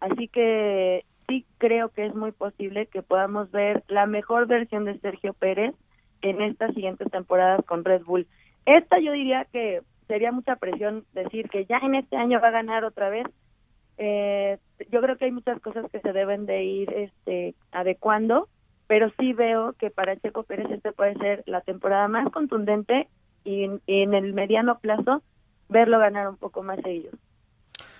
Así 0.00 0.26
que 0.26 1.04
sí 1.28 1.46
creo 1.58 1.90
que 1.90 2.06
es 2.06 2.14
muy 2.14 2.32
posible 2.32 2.86
que 2.86 3.02
podamos 3.02 3.50
ver 3.52 3.84
la 3.86 4.06
mejor 4.06 4.46
versión 4.46 4.84
de 4.84 4.98
Sergio 4.98 5.34
Pérez 5.34 5.74
en 6.22 6.42
estas 6.42 6.74
siguientes 6.74 7.08
temporadas 7.10 7.64
con 7.64 7.84
Red 7.84 8.02
Bull. 8.02 8.26
Esta 8.66 8.98
yo 8.98 9.12
diría 9.12 9.46
que 9.52 9.82
sería 10.08 10.32
mucha 10.32 10.56
presión 10.56 11.04
decir 11.12 11.48
que 11.48 11.64
ya 11.66 11.78
en 11.78 11.94
este 11.94 12.16
año 12.16 12.40
va 12.40 12.48
a 12.48 12.52
ganar 12.52 12.84
otra 12.84 13.08
vez. 13.08 13.26
Eh, 13.98 14.58
yo 14.90 15.00
creo 15.00 15.16
que 15.16 15.26
hay 15.26 15.32
muchas 15.32 15.60
cosas 15.60 15.88
que 15.92 16.00
se 16.00 16.12
deben 16.12 16.46
de 16.46 16.64
ir 16.64 16.92
este, 16.92 17.54
adecuando, 17.70 18.48
pero 18.90 19.12
sí 19.20 19.32
veo 19.34 19.74
que 19.74 19.88
para 19.88 20.16
Checo 20.16 20.42
Pérez 20.42 20.68
este 20.68 20.90
puede 20.90 21.14
ser 21.18 21.44
la 21.46 21.60
temporada 21.60 22.08
más 22.08 22.28
contundente 22.32 23.08
y 23.44 23.62
en, 23.62 24.14
el 24.14 24.32
mediano 24.32 24.80
plazo 24.80 25.22
verlo 25.68 26.00
ganar 26.00 26.28
un 26.28 26.36
poco 26.36 26.64
más 26.64 26.80
ellos. 26.84 27.14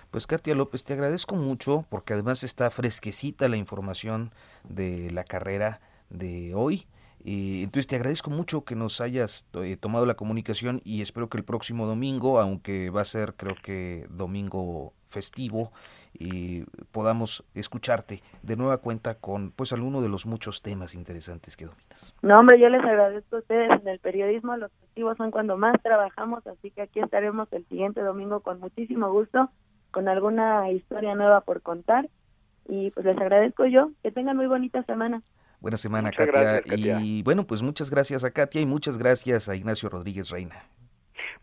Pues 0.09 0.27
Katia 0.27 0.53
López, 0.53 0.83
te 0.83 0.91
agradezco 0.91 1.37
mucho 1.37 1.85
porque 1.89 2.11
además 2.11 2.43
está 2.43 2.69
fresquecita 2.69 3.47
la 3.47 3.55
información 3.55 4.31
de 4.67 5.09
la 5.11 5.23
carrera 5.23 5.79
de 6.09 6.53
hoy. 6.55 6.87
Y 7.23 7.63
entonces 7.63 7.87
te 7.87 7.95
agradezco 7.95 8.29
mucho 8.29 8.65
que 8.65 8.75
nos 8.75 8.99
hayas 8.99 9.47
eh, 9.53 9.77
tomado 9.77 10.05
la 10.05 10.15
comunicación 10.15 10.81
y 10.83 11.01
espero 11.01 11.29
que 11.29 11.37
el 11.37 11.45
próximo 11.45 11.87
domingo, 11.87 12.37
aunque 12.37 12.89
va 12.89 12.99
a 12.99 13.05
ser 13.05 13.35
creo 13.35 13.55
que 13.55 14.07
domingo 14.09 14.91
festivo, 15.07 15.71
y 16.13 16.63
podamos 16.91 17.43
escucharte 17.55 18.21
de 18.43 18.55
nueva 18.55 18.77
cuenta 18.77 19.15
con 19.15 19.51
pues 19.51 19.73
alguno 19.73 20.01
de 20.01 20.09
los 20.09 20.25
muchos 20.25 20.61
temas 20.61 20.95
interesantes 20.95 21.55
que 21.55 21.65
dominas. 21.65 22.15
No, 22.21 22.39
hombre, 22.39 22.59
yo 22.59 22.69
les 22.69 22.83
agradezco 22.83 23.37
a 23.37 23.39
ustedes. 23.39 23.69
En 23.81 23.87
el 23.87 23.99
periodismo 23.99 24.55
los 24.57 24.71
festivos 24.79 25.17
son 25.17 25.31
cuando 25.31 25.57
más 25.57 25.81
trabajamos, 25.81 26.45
así 26.47 26.71
que 26.71 26.83
aquí 26.83 26.99
estaremos 26.99 27.51
el 27.53 27.65
siguiente 27.67 28.01
domingo 28.01 28.41
con 28.41 28.59
muchísimo 28.59 29.11
gusto, 29.11 29.49
con 29.91 30.07
alguna 30.07 30.69
historia 30.71 31.15
nueva 31.15 31.41
por 31.41 31.61
contar. 31.61 32.09
Y 32.67 32.91
pues 32.91 33.05
les 33.05 33.17
agradezco 33.17 33.65
yo. 33.65 33.91
Que 34.03 34.11
tengan 34.11 34.37
muy 34.37 34.47
bonita 34.47 34.83
semana. 34.83 35.21
Buena 35.59 35.77
semana, 35.77 36.11
Katia. 36.11 36.61
Y 36.65 37.23
bueno, 37.23 37.45
pues 37.45 37.61
muchas 37.61 37.89
gracias 37.89 38.23
a 38.23 38.31
Katia 38.31 38.61
y 38.61 38.65
muchas 38.65 38.97
gracias 38.97 39.49
a 39.49 39.55
Ignacio 39.55 39.89
Rodríguez 39.89 40.29
Reina. 40.29 40.63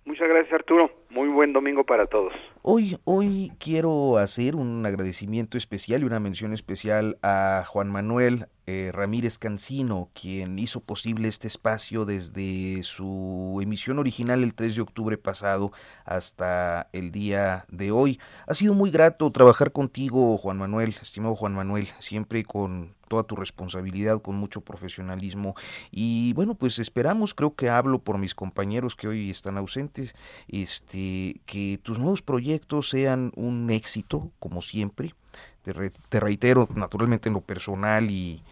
Muchas 0.04 0.28
gracias, 0.28 0.52
Arturo. 0.54 0.90
Muy 1.10 1.28
buen 1.28 1.54
domingo 1.54 1.84
para 1.84 2.06
todos. 2.06 2.32
Hoy, 2.62 2.98
hoy 3.04 3.52
quiero 3.58 4.18
hacer 4.18 4.54
un 4.54 4.84
agradecimiento 4.84 5.56
especial 5.56 6.02
y 6.02 6.04
una 6.04 6.20
mención 6.20 6.52
especial 6.52 7.16
a 7.22 7.64
Juan 7.66 7.90
Manuel 7.90 8.46
eh, 8.66 8.90
Ramírez 8.92 9.38
Cancino, 9.38 10.10
quien 10.12 10.58
hizo 10.58 10.80
posible 10.80 11.28
este 11.28 11.46
espacio 11.46 12.04
desde 12.04 12.82
su 12.82 13.58
emisión 13.62 13.98
original 13.98 14.42
el 14.42 14.52
3 14.52 14.76
de 14.76 14.82
octubre 14.82 15.16
pasado 15.16 15.72
hasta 16.04 16.90
el 16.92 17.10
día 17.10 17.64
de 17.70 17.90
hoy. 17.90 18.20
Ha 18.46 18.52
sido 18.52 18.74
muy 18.74 18.90
grato 18.90 19.32
trabajar 19.32 19.72
contigo, 19.72 20.36
Juan 20.36 20.58
Manuel, 20.58 20.94
estimado 21.00 21.34
Juan 21.34 21.54
Manuel, 21.54 21.88
siempre 22.00 22.44
con 22.44 22.98
toda 23.08 23.24
tu 23.24 23.36
responsabilidad, 23.36 24.20
con 24.20 24.36
mucho 24.36 24.60
profesionalismo. 24.60 25.54
Y 25.90 26.34
bueno, 26.34 26.54
pues 26.54 26.78
esperamos, 26.78 27.32
creo 27.32 27.54
que 27.54 27.70
hablo 27.70 28.00
por 28.00 28.18
mis 28.18 28.34
compañeros 28.34 28.94
que 28.94 29.08
hoy 29.08 29.30
están 29.30 29.56
ausentes, 29.56 30.14
este, 30.46 30.97
que 31.46 31.78
tus 31.82 31.98
nuevos 31.98 32.22
proyectos 32.22 32.88
sean 32.88 33.32
un 33.36 33.70
éxito, 33.70 34.30
como 34.38 34.62
siempre. 34.62 35.14
Te, 35.62 36.20
reitero, 36.20 36.66
naturalmente 36.74 37.28
en 37.28 37.34
lo 37.34 37.42
personal 37.42 38.10
y, 38.10 38.42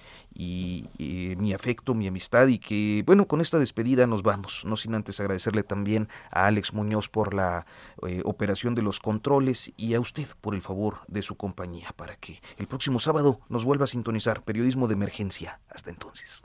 mi 1.39 1.55
afecto, 1.55 1.95
mi 1.95 2.07
amistad 2.07 2.47
y 2.49 2.59
que, 2.59 3.03
bueno, 3.07 3.27
con 3.27 3.41
esta 3.41 3.59
despedida 3.59 4.07
nos 4.07 4.23
vamos, 4.23 4.65
no 4.67 4.77
sin 4.77 4.95
antes 4.95 5.19
agradecerle 5.19 5.63
también 5.63 6.09
a 6.31 6.47
Alex 6.47 6.75
Muñoz 6.75 7.09
por 7.09 7.33
la 7.33 7.65
eh, 8.07 8.21
operación 8.25 8.75
de 8.75 8.83
los 8.83 9.01
controles 9.01 9.73
y 9.79 9.95
a 9.95 10.01
usted 10.01 10.27
por 10.43 10.55
el 10.55 10.61
favor 10.61 10.99
de 11.09 11.23
su 11.23 11.37
compañía 11.37 11.95
para 11.97 12.17
que 12.17 12.43
el 12.59 12.67
próximo 12.67 12.99
sábado 12.99 13.41
nos 13.49 13.65
vuelva 13.65 13.85
a 13.85 13.89
sintonizar 13.89 14.43
Periodismo 14.43 14.87
de 14.87 14.95
Emergencia. 14.95 15.61
Hasta 15.71 15.89
entonces. 15.89 16.45